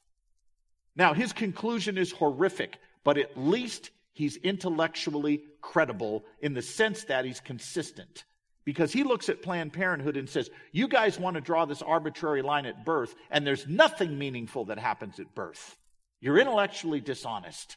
Now, 0.97 1.15
his 1.15 1.33
conclusion 1.33 1.97
is 1.99 2.13
horrific, 2.13 2.79
but 3.05 3.19
at 3.19 3.39
least 3.39 3.91
he's 4.13 4.37
intellectually 4.37 5.45
credible 5.61 6.25
in 6.41 6.55
the 6.55 6.63
sense 6.63 7.05
that 7.05 7.25
he's 7.25 7.41
consistent. 7.41 8.25
Because 8.65 8.93
he 8.93 9.05
looks 9.05 9.29
at 9.29 9.43
Planned 9.43 9.73
Parenthood 9.73 10.17
and 10.17 10.29
says, 10.29 10.51
You 10.73 10.87
guys 10.87 11.19
want 11.19 11.35
to 11.35 11.41
draw 11.41 11.65
this 11.65 11.83
arbitrary 11.83 12.43
line 12.43 12.67
at 12.67 12.85
birth, 12.85 13.15
and 13.31 13.47
there's 13.47 13.67
nothing 13.67 14.19
meaningful 14.19 14.67
that 14.67 14.79
happens 14.79 15.19
at 15.19 15.35
birth. 15.35 15.77
You're 16.21 16.39
intellectually 16.39 17.01
dishonest. 17.01 17.77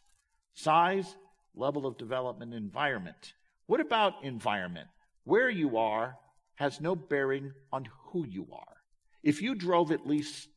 Size, 0.54 1.16
level 1.56 1.88
of 1.88 1.98
development, 1.98 2.54
environment. 2.54 3.34
What 3.68 3.80
about 3.80 4.24
environment? 4.24 4.88
Where 5.24 5.50
you 5.50 5.78
are 5.78 6.18
has 6.56 6.82
no 6.82 6.96
bearing 6.96 7.54
on 7.72 7.88
who 8.08 8.26
you 8.28 8.48
are. 8.52 8.76
If 9.24 9.42
you 9.42 9.56
drove 9.56 9.92
at 9.92 10.06
least 10.06 10.50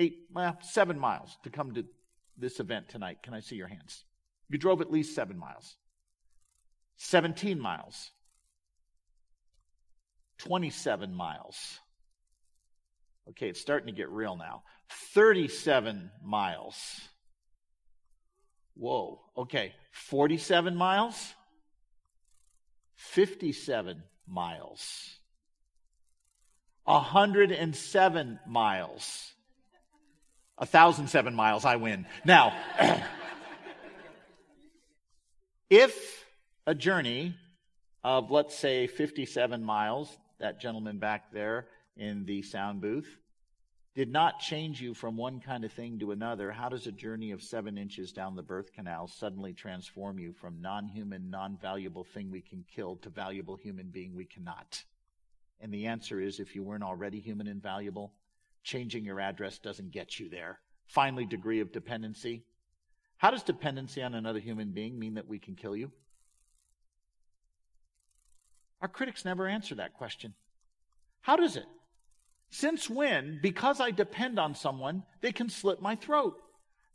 eight, 0.00 0.20
well, 0.32 0.58
seven 0.62 0.98
miles 0.98 1.36
to 1.44 1.50
come 1.50 1.74
to 1.74 1.84
this 2.36 2.58
event 2.58 2.88
tonight, 2.88 3.18
can 3.22 3.34
I 3.34 3.40
see 3.40 3.54
your 3.54 3.68
hands? 3.68 4.04
You 4.48 4.58
drove 4.58 4.80
at 4.80 4.90
least 4.90 5.14
seven 5.14 5.38
miles. 5.38 5.76
17 6.96 7.60
miles. 7.60 8.10
27 10.38 11.14
miles. 11.14 11.78
Okay, 13.28 13.50
it's 13.50 13.60
starting 13.60 13.86
to 13.86 13.92
get 13.92 14.08
real 14.08 14.36
now. 14.36 14.62
37 15.14 16.10
miles. 16.24 17.00
Whoa. 18.74 19.20
Okay, 19.36 19.74
47 19.92 20.74
miles. 20.74 21.34
57 22.96 24.02
miles. 24.26 25.20
107 26.84 28.40
miles. 28.48 29.34
1,007 30.60 31.34
miles, 31.34 31.64
I 31.64 31.76
win. 31.76 32.04
Now, 32.22 32.52
if 35.70 36.26
a 36.66 36.74
journey 36.74 37.34
of, 38.04 38.30
let's 38.30 38.54
say, 38.54 38.86
57 38.86 39.64
miles, 39.64 40.14
that 40.38 40.60
gentleman 40.60 40.98
back 40.98 41.32
there 41.32 41.66
in 41.96 42.26
the 42.26 42.42
sound 42.42 42.82
booth, 42.82 43.08
did 43.94 44.12
not 44.12 44.38
change 44.38 44.82
you 44.82 44.92
from 44.92 45.16
one 45.16 45.40
kind 45.40 45.64
of 45.64 45.72
thing 45.72 45.98
to 45.98 46.12
another, 46.12 46.52
how 46.52 46.68
does 46.68 46.86
a 46.86 46.92
journey 46.92 47.30
of 47.30 47.42
seven 47.42 47.78
inches 47.78 48.12
down 48.12 48.36
the 48.36 48.42
birth 48.42 48.70
canal 48.74 49.08
suddenly 49.08 49.54
transform 49.54 50.18
you 50.18 50.34
from 50.34 50.60
non 50.60 50.86
human, 50.86 51.30
non 51.30 51.56
valuable 51.56 52.04
thing 52.04 52.30
we 52.30 52.42
can 52.42 52.66
kill 52.74 52.96
to 52.96 53.08
valuable 53.08 53.56
human 53.56 53.88
being 53.88 54.14
we 54.14 54.26
cannot? 54.26 54.84
And 55.58 55.72
the 55.72 55.86
answer 55.86 56.20
is 56.20 56.38
if 56.38 56.54
you 56.54 56.62
weren't 56.62 56.84
already 56.84 57.18
human 57.18 57.46
and 57.46 57.62
valuable, 57.62 58.12
changing 58.62 59.04
your 59.04 59.20
address 59.20 59.58
doesn't 59.58 59.92
get 59.92 60.18
you 60.18 60.28
there. 60.28 60.60
Finally, 60.86 61.26
degree 61.26 61.60
of 61.60 61.72
dependency. 61.72 62.44
How 63.18 63.30
does 63.30 63.42
dependency 63.42 64.02
on 64.02 64.14
another 64.14 64.38
human 64.38 64.72
being 64.72 64.98
mean 64.98 65.14
that 65.14 65.28
we 65.28 65.38
can 65.38 65.54
kill 65.54 65.76
you? 65.76 65.92
Our 68.80 68.88
critics 68.88 69.24
never 69.24 69.46
answer 69.46 69.74
that 69.76 69.94
question. 69.94 70.34
How 71.20 71.36
does 71.36 71.56
it? 71.56 71.66
Since 72.50 72.90
when, 72.90 73.38
because 73.42 73.80
I 73.80 73.90
depend 73.90 74.38
on 74.38 74.54
someone, 74.54 75.04
they 75.20 75.32
can 75.32 75.48
slit 75.48 75.80
my 75.80 75.94
throat? 75.94 76.34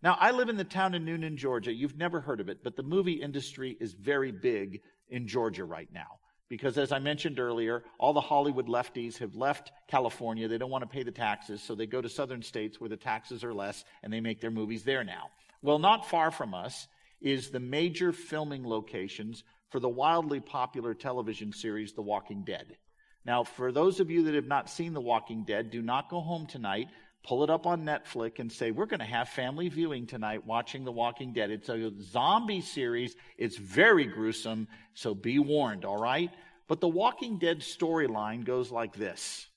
Now, 0.01 0.17
I 0.19 0.31
live 0.31 0.49
in 0.49 0.57
the 0.57 0.63
town 0.63 0.93
of 0.93 1.01
Newnan, 1.01 1.37
Georgia. 1.37 1.73
You've 1.73 1.97
never 1.97 2.19
heard 2.19 2.41
of 2.41 2.49
it, 2.49 2.63
but 2.63 2.75
the 2.75 2.83
movie 2.83 3.21
industry 3.21 3.77
is 3.79 3.93
very 3.93 4.31
big 4.31 4.81
in 5.09 5.27
Georgia 5.27 5.63
right 5.63 5.89
now. 5.93 6.19
Because 6.47 6.77
as 6.77 6.91
I 6.91 6.99
mentioned 6.99 7.39
earlier, 7.39 7.83
all 7.97 8.13
the 8.13 8.21
Hollywood 8.21 8.67
lefties 8.67 9.17
have 9.17 9.35
left 9.35 9.71
California. 9.87 10.47
They 10.47 10.59
don't 10.59 10.69
want 10.69 10.83
to 10.83 10.95
pay 10.95 11.03
the 11.03 11.11
taxes, 11.11 11.61
so 11.61 11.73
they 11.73 11.87
go 11.87 12.01
to 12.01 12.09
southern 12.09 12.43
states 12.43 12.79
where 12.79 12.89
the 12.89 12.97
taxes 12.97 13.43
are 13.43 13.53
less 13.53 13.83
and 14.03 14.13
they 14.13 14.21
make 14.21 14.41
their 14.41 14.51
movies 14.51 14.83
there 14.83 15.03
now. 15.03 15.29
Well, 15.61 15.79
not 15.79 16.07
far 16.07 16.29
from 16.29 16.53
us 16.53 16.87
is 17.19 17.49
the 17.49 17.59
major 17.59 18.11
filming 18.11 18.67
locations 18.67 19.43
for 19.71 19.79
the 19.79 19.89
wildly 19.89 20.39
popular 20.39 20.93
television 20.93 21.51
series 21.51 21.93
The 21.93 22.03
Walking 22.03 22.43
Dead. 22.43 22.77
Now, 23.25 23.43
for 23.43 23.71
those 23.71 23.99
of 23.99 24.11
you 24.11 24.23
that 24.23 24.35
have 24.35 24.45
not 24.45 24.69
seen 24.69 24.93
The 24.93 25.01
Walking 25.01 25.43
Dead, 25.43 25.71
do 25.71 25.81
not 25.81 26.09
go 26.09 26.21
home 26.21 26.45
tonight, 26.45 26.89
pull 27.25 27.43
it 27.43 27.49
up 27.49 27.65
on 27.65 27.83
Netflix, 27.83 28.39
and 28.39 28.51
say, 28.51 28.71
We're 28.71 28.85
going 28.85 28.99
to 28.99 29.05
have 29.05 29.29
family 29.29 29.67
viewing 29.67 30.05
tonight 30.05 30.45
watching 30.45 30.85
The 30.85 30.91
Walking 30.91 31.33
Dead. 31.33 31.49
It's 31.49 31.69
a 31.69 31.91
zombie 32.01 32.61
series, 32.61 33.15
it's 33.37 33.57
very 33.57 34.05
gruesome, 34.05 34.67
so 34.93 35.15
be 35.15 35.39
warned, 35.39 35.85
all 35.85 35.99
right? 35.99 36.29
But 36.67 36.81
The 36.81 36.87
Walking 36.87 37.39
Dead 37.39 37.59
storyline 37.59 38.45
goes 38.45 38.71
like 38.71 38.95
this 38.95 39.47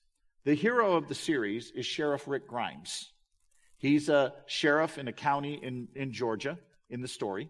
The 0.45 0.55
hero 0.55 0.95
of 0.95 1.07
the 1.07 1.15
series 1.15 1.71
is 1.71 1.85
Sheriff 1.85 2.27
Rick 2.27 2.47
Grimes. 2.47 3.11
He's 3.77 4.09
a 4.09 4.33
sheriff 4.45 4.97
in 4.97 5.07
a 5.07 5.13
county 5.13 5.59
in, 5.61 5.87
in 5.95 6.11
Georgia 6.11 6.57
in 6.89 7.01
the 7.01 7.07
story. 7.07 7.49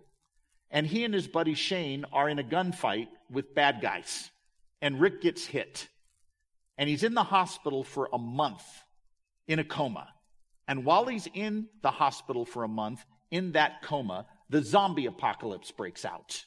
And 0.70 0.86
he 0.86 1.04
and 1.04 1.14
his 1.14 1.28
buddy 1.28 1.56
Shane 1.56 2.06
are 2.14 2.30
in 2.30 2.38
a 2.38 2.44
gunfight 2.44 3.08
with 3.32 3.56
bad 3.56 3.82
guys. 3.82 4.30
And 4.80 5.02
Rick 5.02 5.22
gets 5.22 5.44
hit 5.44 5.88
and 6.78 6.88
he's 6.88 7.04
in 7.04 7.14
the 7.14 7.24
hospital 7.24 7.84
for 7.84 8.10
a 8.14 8.18
month 8.18 8.64
in 9.50 9.60
a 9.60 9.64
coma. 9.64 10.08
And 10.68 10.86
while 10.86 11.06
he's 11.08 11.28
in 11.34 11.68
the 11.82 11.90
hospital 11.90 12.46
for 12.46 12.64
a 12.64 12.68
month 12.70 13.04
in 13.32 13.54
that 13.54 13.82
coma, 13.82 14.28
the 14.50 14.64
zombie 14.64 15.08
apocalypse 15.08 15.72
breaks 15.72 16.06
out. 16.06 16.46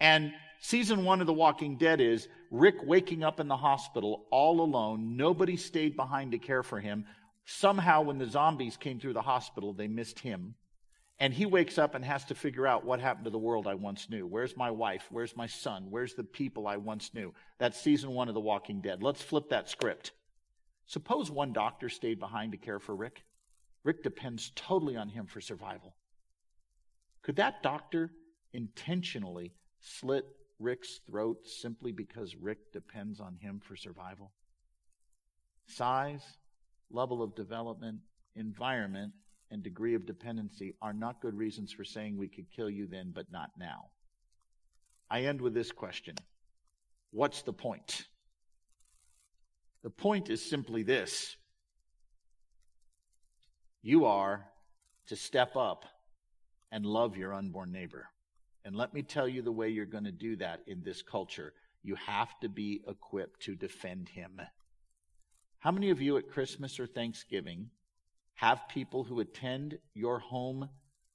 And 0.00 0.32
season 0.60 1.04
one 1.04 1.20
of 1.20 1.28
The 1.28 1.32
Walking 1.32 1.78
Dead 1.78 2.00
is 2.00 2.26
Rick 2.50 2.82
waking 2.82 3.22
up 3.22 3.38
in 3.38 3.46
the 3.46 3.56
hospital 3.56 4.26
all 4.32 4.60
alone. 4.60 5.16
Nobody 5.16 5.56
stayed 5.56 5.96
behind 5.96 6.32
to 6.32 6.38
care 6.38 6.64
for 6.64 6.80
him. 6.80 7.06
Somehow, 7.44 8.02
when 8.02 8.18
the 8.18 8.26
zombies 8.26 8.76
came 8.76 8.98
through 8.98 9.14
the 9.14 9.22
hospital, 9.22 9.72
they 9.72 9.88
missed 9.88 10.18
him. 10.18 10.56
And 11.20 11.32
he 11.32 11.46
wakes 11.46 11.78
up 11.78 11.94
and 11.94 12.04
has 12.04 12.24
to 12.26 12.34
figure 12.34 12.66
out 12.66 12.84
what 12.84 12.98
happened 12.98 13.26
to 13.26 13.30
the 13.30 13.38
world 13.38 13.68
I 13.68 13.74
once 13.74 14.10
knew. 14.10 14.26
Where's 14.26 14.56
my 14.56 14.72
wife? 14.72 15.06
Where's 15.10 15.36
my 15.36 15.46
son? 15.46 15.86
Where's 15.90 16.14
the 16.14 16.24
people 16.24 16.66
I 16.66 16.78
once 16.78 17.14
knew? 17.14 17.32
That's 17.60 17.80
season 17.80 18.10
one 18.10 18.26
of 18.26 18.34
The 18.34 18.40
Walking 18.40 18.80
Dead. 18.80 19.04
Let's 19.04 19.22
flip 19.22 19.50
that 19.50 19.68
script. 19.68 20.10
Suppose 20.86 21.30
one 21.30 21.52
doctor 21.52 21.88
stayed 21.88 22.18
behind 22.18 22.52
to 22.52 22.58
care 22.58 22.78
for 22.78 22.94
Rick. 22.94 23.24
Rick 23.84 24.02
depends 24.02 24.52
totally 24.54 24.96
on 24.96 25.08
him 25.08 25.26
for 25.26 25.40
survival. 25.40 25.94
Could 27.22 27.36
that 27.36 27.62
doctor 27.62 28.10
intentionally 28.52 29.52
slit 29.80 30.24
Rick's 30.58 31.00
throat 31.08 31.38
simply 31.46 31.92
because 31.92 32.36
Rick 32.36 32.72
depends 32.72 33.20
on 33.20 33.36
him 33.36 33.60
for 33.60 33.76
survival? 33.76 34.32
Size, 35.66 36.22
level 36.90 37.22
of 37.22 37.34
development, 37.34 38.00
environment, 38.36 39.12
and 39.50 39.62
degree 39.62 39.94
of 39.94 40.06
dependency 40.06 40.74
are 40.80 40.92
not 40.92 41.20
good 41.20 41.36
reasons 41.36 41.72
for 41.72 41.84
saying 41.84 42.16
we 42.16 42.28
could 42.28 42.50
kill 42.54 42.70
you 42.70 42.86
then, 42.86 43.12
but 43.14 43.30
not 43.30 43.50
now. 43.58 43.86
I 45.10 45.22
end 45.22 45.40
with 45.40 45.54
this 45.54 45.70
question 45.70 46.16
What's 47.10 47.42
the 47.42 47.52
point? 47.52 48.06
The 49.82 49.90
point 49.90 50.30
is 50.30 50.44
simply 50.44 50.82
this 50.82 51.36
you 53.82 54.04
are 54.04 54.46
to 55.08 55.16
step 55.16 55.56
up 55.56 55.84
and 56.70 56.86
love 56.86 57.16
your 57.16 57.34
unborn 57.34 57.72
neighbor. 57.72 58.08
And 58.64 58.76
let 58.76 58.94
me 58.94 59.02
tell 59.02 59.26
you 59.26 59.42
the 59.42 59.50
way 59.50 59.70
you're 59.70 59.86
going 59.86 60.04
to 60.04 60.12
do 60.12 60.36
that 60.36 60.60
in 60.68 60.82
this 60.84 61.02
culture. 61.02 61.52
You 61.82 61.96
have 61.96 62.38
to 62.40 62.48
be 62.48 62.82
equipped 62.86 63.42
to 63.42 63.56
defend 63.56 64.08
him. 64.08 64.40
How 65.58 65.72
many 65.72 65.90
of 65.90 66.00
you 66.00 66.16
at 66.16 66.30
Christmas 66.30 66.78
or 66.78 66.86
Thanksgiving 66.86 67.70
have 68.34 68.68
people 68.68 69.02
who 69.02 69.20
attend 69.20 69.78
your 69.94 70.20
home 70.20 70.68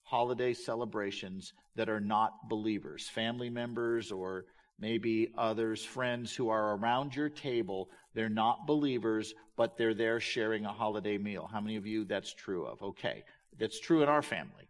holiday 0.03 0.53
celebrations 0.53 1.53
that 1.75 1.89
are 1.89 1.99
not 1.99 2.49
believers, 2.49 3.09
family 3.09 3.49
members 3.49 4.11
or 4.11 4.45
maybe 4.79 5.33
others, 5.37 5.83
friends 5.83 6.35
who 6.35 6.49
are 6.49 6.75
around 6.75 7.15
your 7.15 7.29
table. 7.29 7.89
They're 8.13 8.29
not 8.29 8.67
believers, 8.67 9.33
but 9.55 9.77
they're 9.77 9.93
there 9.93 10.19
sharing 10.19 10.65
a 10.65 10.73
holiday 10.73 11.17
meal. 11.17 11.49
How 11.51 11.61
many 11.61 11.75
of 11.75 11.85
you 11.85 12.05
that's 12.05 12.33
true 12.33 12.65
of? 12.65 12.81
Okay. 12.81 13.23
That's 13.59 13.79
true 13.79 14.03
in 14.03 14.09
our 14.09 14.21
family. 14.21 14.69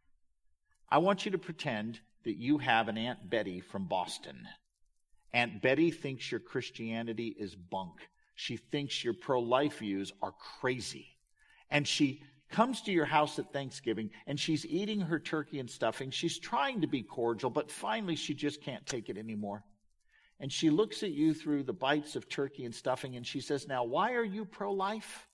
I 0.90 1.00
want 1.00 1.26
you 1.26 1.32
to 1.32 1.38
pretend 1.38 2.00
that 2.24 2.38
you 2.38 2.58
have 2.58 2.88
an 2.88 2.98
Aunt 2.98 3.30
Betty 3.30 3.60
from 3.60 3.86
Boston. 3.86 4.48
Aunt 5.34 5.62
Betty 5.62 5.92
thinks 5.92 6.32
your 6.32 6.40
Christianity 6.40 7.36
is 7.38 7.56
bunk. 7.56 7.96
She 8.36 8.58
thinks 8.58 9.04
your 9.04 9.14
pro 9.14 9.40
life 9.40 9.80
views 9.80 10.14
are 10.22 10.34
crazy. 10.60 11.08
And 11.70 11.86
she 11.88 12.22
comes 12.50 12.82
to 12.84 12.92
your 12.92 13.06
house 13.06 13.38
at 13.40 13.52
Thanksgiving 13.52 14.10
and 14.26 14.40
she's 14.40 14.66
eating 14.66 15.02
her 15.02 15.20
turkey 15.20 15.60
and 15.60 15.70
stuffing. 15.70 16.12
She's 16.12 16.40
trying 16.40 16.82
to 16.82 16.88
be 16.88 17.02
cordial, 17.02 17.50
but 17.50 17.70
finally 17.70 18.16
she 18.16 18.34
just 18.34 18.62
can't 18.62 18.86
take 18.86 19.10
it 19.10 19.18
anymore. 19.18 19.64
And 20.40 20.52
she 20.52 20.70
looks 20.70 21.02
at 21.04 21.12
you 21.12 21.34
through 21.34 21.64
the 21.64 21.74
bites 21.74 22.16
of 22.16 22.30
turkey 22.30 22.66
and 22.66 22.74
stuffing 22.74 23.16
and 23.16 23.26
she 23.26 23.42
says, 23.42 23.68
Now, 23.68 23.84
why 23.84 24.14
are 24.14 24.24
you 24.24 24.46
pro 24.46 24.72
life? 24.72 25.28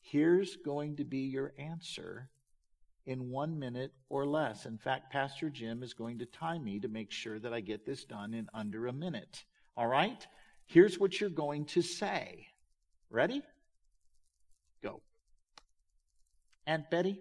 Here's 0.00 0.56
going 0.56 0.96
to 0.96 1.04
be 1.04 1.20
your 1.20 1.52
answer 1.58 2.28
in 3.06 3.30
one 3.30 3.58
minute 3.58 3.92
or 4.08 4.26
less. 4.26 4.66
In 4.66 4.78
fact, 4.78 5.12
Pastor 5.12 5.48
Jim 5.48 5.82
is 5.82 5.94
going 5.94 6.18
to 6.18 6.26
time 6.26 6.64
me 6.64 6.80
to 6.80 6.88
make 6.88 7.10
sure 7.10 7.38
that 7.38 7.52
I 7.52 7.60
get 7.60 7.86
this 7.86 8.04
done 8.04 8.34
in 8.34 8.48
under 8.52 8.86
a 8.86 8.92
minute. 8.92 9.44
All 9.76 9.86
right? 9.86 10.26
Here's 10.66 10.98
what 10.98 11.20
you're 11.20 11.30
going 11.30 11.66
to 11.66 11.82
say. 11.82 12.46
Ready? 13.10 13.42
Go. 14.82 15.02
Aunt 16.66 16.90
Betty, 16.90 17.20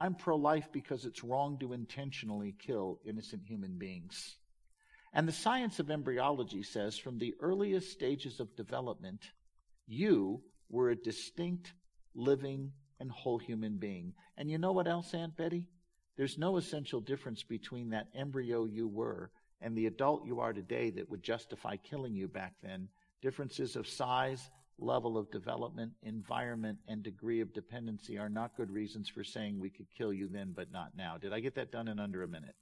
I'm 0.00 0.14
pro 0.14 0.36
life 0.36 0.68
because 0.72 1.04
it's 1.04 1.24
wrong 1.24 1.58
to 1.58 1.72
intentionally 1.72 2.54
kill 2.58 3.00
innocent 3.04 3.42
human 3.46 3.78
beings. 3.78 4.36
And 5.14 5.28
the 5.28 5.32
science 5.32 5.78
of 5.78 5.90
embryology 5.90 6.64
says 6.64 6.98
from 6.98 7.18
the 7.18 7.34
earliest 7.40 7.92
stages 7.92 8.40
of 8.40 8.56
development, 8.56 9.22
you 9.86 10.42
were 10.68 10.90
a 10.90 10.96
distinct, 10.96 11.72
living, 12.14 12.72
and 12.98 13.10
whole 13.10 13.38
human 13.38 13.76
being. 13.76 14.12
And 14.36 14.50
you 14.50 14.58
know 14.58 14.72
what 14.72 14.88
else, 14.88 15.14
Aunt 15.14 15.36
Betty? 15.36 15.68
There's 16.16 16.36
no 16.36 16.56
essential 16.56 17.00
difference 17.00 17.44
between 17.44 17.90
that 17.90 18.08
embryo 18.14 18.64
you 18.64 18.88
were 18.88 19.30
and 19.60 19.76
the 19.76 19.86
adult 19.86 20.26
you 20.26 20.40
are 20.40 20.52
today 20.52 20.90
that 20.90 21.08
would 21.08 21.22
justify 21.22 21.76
killing 21.76 22.14
you 22.14 22.26
back 22.26 22.54
then. 22.60 22.88
Differences 23.22 23.76
of 23.76 23.86
size, 23.86 24.50
level 24.78 25.16
of 25.16 25.30
development, 25.30 25.92
environment, 26.02 26.78
and 26.88 27.02
degree 27.02 27.40
of 27.40 27.52
dependency 27.52 28.18
are 28.18 28.28
not 28.28 28.56
good 28.56 28.70
reasons 28.70 29.08
for 29.08 29.22
saying 29.22 29.58
we 29.58 29.70
could 29.70 29.86
kill 29.96 30.12
you 30.12 30.28
then, 30.28 30.52
but 30.54 30.72
not 30.72 30.96
now. 30.96 31.18
Did 31.18 31.32
I 31.32 31.38
get 31.40 31.54
that 31.54 31.70
done 31.70 31.86
in 31.86 32.00
under 32.00 32.24
a 32.24 32.28
minute? 32.28 32.56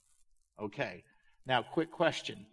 Okay. 0.61 1.03
Now, 1.47 1.62
quick 1.62 1.90
question. 1.90 2.47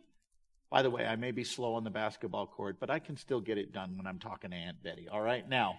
By 0.69 0.83
the 0.83 0.89
way, 0.89 1.05
I 1.05 1.15
may 1.15 1.31
be 1.31 1.43
slow 1.43 1.75
on 1.75 1.83
the 1.83 1.89
basketball 1.89 2.47
court, 2.47 2.77
but 2.79 2.89
I 2.89 2.99
can 2.99 3.17
still 3.17 3.41
get 3.41 3.57
it 3.57 3.73
done 3.73 3.97
when 3.97 4.05
I'm 4.05 4.19
talking 4.19 4.51
to 4.51 4.55
Aunt 4.55 4.83
Betty. 4.83 5.07
All 5.11 5.21
right? 5.21 5.47
Now, 5.47 5.77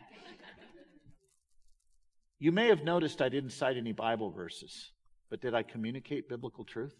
you 2.38 2.52
may 2.52 2.68
have 2.68 2.82
noticed 2.82 3.22
I 3.22 3.28
didn't 3.28 3.50
cite 3.50 3.76
any 3.76 3.92
Bible 3.92 4.30
verses, 4.30 4.90
but 5.28 5.40
did 5.40 5.54
I 5.54 5.62
communicate 5.62 6.28
biblical 6.28 6.64
truth? 6.64 6.94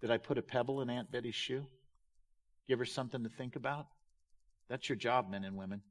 Did 0.00 0.10
I 0.10 0.18
put 0.18 0.38
a 0.38 0.42
pebble 0.42 0.80
in 0.80 0.90
Aunt 0.90 1.12
Betty's 1.12 1.34
shoe? 1.34 1.64
Give 2.68 2.80
her 2.80 2.84
something 2.84 3.22
to 3.22 3.28
think 3.28 3.54
about? 3.54 3.86
That's 4.68 4.88
your 4.88 4.96
job, 4.96 5.30
men 5.30 5.44
and 5.44 5.56
women. 5.56 5.82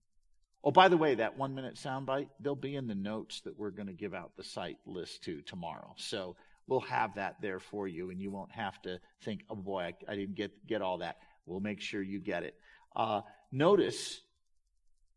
Oh, 0.63 0.71
by 0.71 0.89
the 0.89 0.97
way, 0.97 1.15
that 1.15 1.37
one 1.37 1.55
minute 1.55 1.75
soundbite, 1.75 2.27
they'll 2.39 2.55
be 2.55 2.75
in 2.75 2.87
the 2.87 2.95
notes 2.95 3.41
that 3.41 3.57
we're 3.57 3.71
going 3.71 3.87
to 3.87 3.93
give 3.93 4.13
out 4.13 4.31
the 4.35 4.43
site 4.43 4.77
list 4.85 5.23
to 5.23 5.41
tomorrow. 5.41 5.93
So 5.97 6.35
we'll 6.71 6.79
have 6.79 7.15
that 7.15 7.35
there 7.41 7.59
for 7.59 7.85
you, 7.85 8.11
and 8.11 8.21
you 8.21 8.31
won't 8.31 8.53
have 8.53 8.81
to 8.81 8.97
think, 9.23 9.43
oh 9.49 9.55
boy, 9.55 9.81
I, 9.81 9.93
I 10.07 10.15
didn't 10.15 10.35
get, 10.35 10.65
get 10.65 10.81
all 10.81 10.99
that. 10.99 11.17
We'll 11.45 11.59
make 11.59 11.81
sure 11.81 12.01
you 12.01 12.19
get 12.19 12.43
it. 12.43 12.55
Uh, 12.95 13.21
notice 13.51 14.21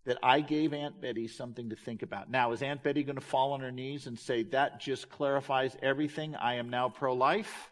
that 0.04 0.18
I 0.20 0.40
gave 0.40 0.74
Aunt 0.74 1.00
Betty 1.00 1.28
something 1.28 1.70
to 1.70 1.76
think 1.76 2.02
about. 2.02 2.28
Now, 2.28 2.50
is 2.50 2.60
Aunt 2.60 2.82
Betty 2.82 3.04
going 3.04 3.14
to 3.14 3.24
fall 3.24 3.52
on 3.52 3.60
her 3.60 3.70
knees 3.70 4.08
and 4.08 4.18
say, 4.18 4.42
that 4.50 4.80
just 4.80 5.08
clarifies 5.08 5.76
everything? 5.80 6.34
I 6.34 6.54
am 6.54 6.70
now 6.70 6.88
pro 6.88 7.14
life? 7.14 7.70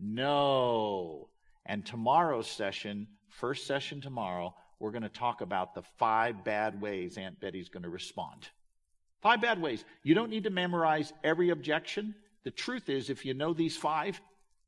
No. 0.00 1.30
And 1.66 1.84
tomorrow's 1.84 2.46
session, 2.46 3.08
first 3.28 3.66
session 3.66 4.00
tomorrow, 4.00 4.54
we're 4.78 4.92
going 4.92 5.02
to 5.02 5.08
talk 5.08 5.40
about 5.40 5.74
the 5.74 5.82
five 5.98 6.44
bad 6.44 6.80
ways 6.80 7.18
Aunt 7.18 7.40
Betty's 7.40 7.70
going 7.70 7.82
to 7.82 7.90
respond. 7.90 8.48
Five 9.20 9.40
bad 9.40 9.60
ways. 9.60 9.84
You 10.04 10.14
don't 10.14 10.30
need 10.30 10.44
to 10.44 10.50
memorize 10.50 11.12
every 11.24 11.50
objection. 11.50 12.14
The 12.44 12.50
truth 12.50 12.88
is, 12.88 13.10
if 13.10 13.24
you 13.24 13.34
know 13.34 13.52
these 13.52 13.76
five, 13.76 14.20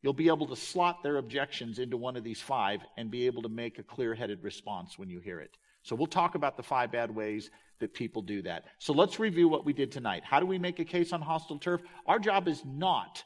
you'll 0.02 0.12
be 0.12 0.28
able 0.28 0.46
to 0.48 0.56
slot 0.56 1.02
their 1.02 1.16
objections 1.16 1.78
into 1.78 1.96
one 1.96 2.16
of 2.16 2.24
these 2.24 2.40
five 2.40 2.80
and 2.96 3.10
be 3.10 3.26
able 3.26 3.42
to 3.42 3.48
make 3.48 3.78
a 3.78 3.82
clear 3.82 4.14
headed 4.14 4.42
response 4.42 4.98
when 4.98 5.08
you 5.08 5.20
hear 5.20 5.40
it. 5.40 5.56
So 5.82 5.96
we'll 5.96 6.06
talk 6.06 6.34
about 6.34 6.56
the 6.56 6.62
five 6.62 6.92
bad 6.92 7.14
ways 7.14 7.50
that 7.80 7.94
people 7.94 8.22
do 8.22 8.42
that. 8.42 8.64
So 8.78 8.92
let's 8.92 9.18
review 9.18 9.48
what 9.48 9.64
we 9.64 9.72
did 9.72 9.90
tonight. 9.90 10.22
How 10.24 10.38
do 10.38 10.46
we 10.46 10.58
make 10.58 10.78
a 10.78 10.84
case 10.84 11.12
on 11.12 11.20
hostile 11.20 11.58
turf? 11.58 11.80
Our 12.06 12.18
job 12.18 12.46
is 12.46 12.62
not 12.64 13.22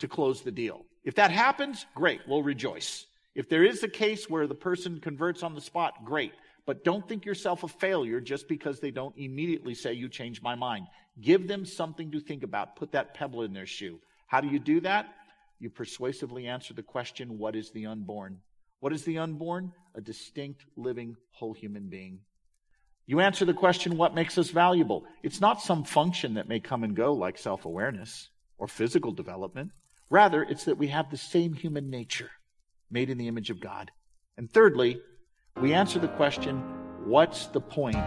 to 0.00 0.08
close 0.08 0.42
the 0.42 0.50
deal. 0.50 0.84
If 1.04 1.14
that 1.16 1.30
happens, 1.30 1.86
great, 1.94 2.20
we'll 2.26 2.42
rejoice. 2.42 3.06
If 3.34 3.48
there 3.48 3.64
is 3.64 3.82
a 3.82 3.88
case 3.88 4.28
where 4.28 4.46
the 4.46 4.54
person 4.54 5.00
converts 5.00 5.42
on 5.42 5.54
the 5.54 5.60
spot, 5.60 6.04
great. 6.04 6.32
But 6.70 6.84
don't 6.84 7.08
think 7.08 7.24
yourself 7.24 7.64
a 7.64 7.68
failure 7.68 8.20
just 8.20 8.46
because 8.46 8.78
they 8.78 8.92
don't 8.92 9.18
immediately 9.18 9.74
say, 9.74 9.92
You 9.94 10.08
changed 10.08 10.40
my 10.40 10.54
mind. 10.54 10.86
Give 11.20 11.48
them 11.48 11.64
something 11.64 12.12
to 12.12 12.20
think 12.20 12.44
about. 12.44 12.76
Put 12.76 12.92
that 12.92 13.12
pebble 13.12 13.42
in 13.42 13.52
their 13.52 13.66
shoe. 13.66 13.98
How 14.28 14.40
do 14.40 14.46
you 14.46 14.60
do 14.60 14.80
that? 14.82 15.06
You 15.58 15.68
persuasively 15.68 16.46
answer 16.46 16.72
the 16.72 16.84
question, 16.84 17.38
What 17.38 17.56
is 17.56 17.72
the 17.72 17.86
unborn? 17.86 18.38
What 18.78 18.92
is 18.92 19.02
the 19.02 19.18
unborn? 19.18 19.72
A 19.96 20.00
distinct, 20.00 20.64
living, 20.76 21.16
whole 21.32 21.54
human 21.54 21.88
being. 21.88 22.20
You 23.04 23.18
answer 23.18 23.44
the 23.44 23.52
question, 23.52 23.96
What 23.96 24.14
makes 24.14 24.38
us 24.38 24.50
valuable? 24.50 25.02
It's 25.24 25.40
not 25.40 25.60
some 25.60 25.82
function 25.82 26.34
that 26.34 26.46
may 26.46 26.60
come 26.60 26.84
and 26.84 26.94
go 26.94 27.14
like 27.14 27.36
self 27.36 27.64
awareness 27.64 28.28
or 28.58 28.68
physical 28.68 29.10
development. 29.10 29.72
Rather, 30.08 30.44
it's 30.44 30.66
that 30.66 30.78
we 30.78 30.86
have 30.86 31.10
the 31.10 31.16
same 31.16 31.52
human 31.52 31.90
nature 31.90 32.30
made 32.92 33.10
in 33.10 33.18
the 33.18 33.26
image 33.26 33.50
of 33.50 33.58
God. 33.58 33.90
And 34.36 34.48
thirdly, 34.48 35.00
we 35.60 35.74
answer 35.74 35.98
the 35.98 36.08
question, 36.08 36.58
what's 37.04 37.46
the 37.46 37.60
point? 37.60 37.98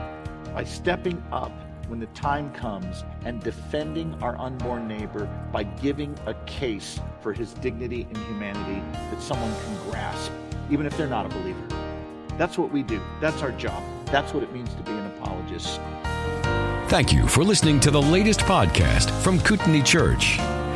By 0.56 0.64
stepping 0.64 1.24
up 1.32 1.52
when 1.88 2.00
the 2.00 2.08
time 2.08 2.52
comes 2.54 3.04
and 3.26 3.42
defending 3.42 4.16
our 4.24 4.40
unborn 4.40 4.88
neighbor 4.88 5.30
by 5.52 5.64
giving 5.64 6.18
a 6.26 6.34
case 6.46 7.00
for 7.22 7.32
his 7.32 7.54
dignity 7.56 8.08
and 8.10 8.18
humanity 8.18 8.82
that 9.12 9.22
someone 9.22 9.54
can 9.64 9.92
grasp, 9.92 10.32
even 10.72 10.86
if 10.86 10.98
they're 10.98 11.08
not 11.08 11.26
a 11.26 11.30
believer. 11.30 11.62
That's 12.38 12.58
what 12.58 12.72
we 12.72 12.82
do. 12.82 13.00
That's 13.22 13.44
our 13.44 13.52
job. 13.52 13.84
That's 14.06 14.34
what 14.34 14.42
it 14.42 14.52
means 14.52 14.74
to 14.74 14.82
be 14.82 14.92
an 14.92 15.06
apologist. 15.18 15.80
Thank 16.90 17.14
you 17.14 17.28
for 17.28 17.44
listening 17.44 17.80
to 17.82 17.92
the 17.92 18.02
latest 18.02 18.40
podcast 18.42 19.10
from 19.22 19.40
Kootenai 19.40 19.82
Church. 19.82 20.40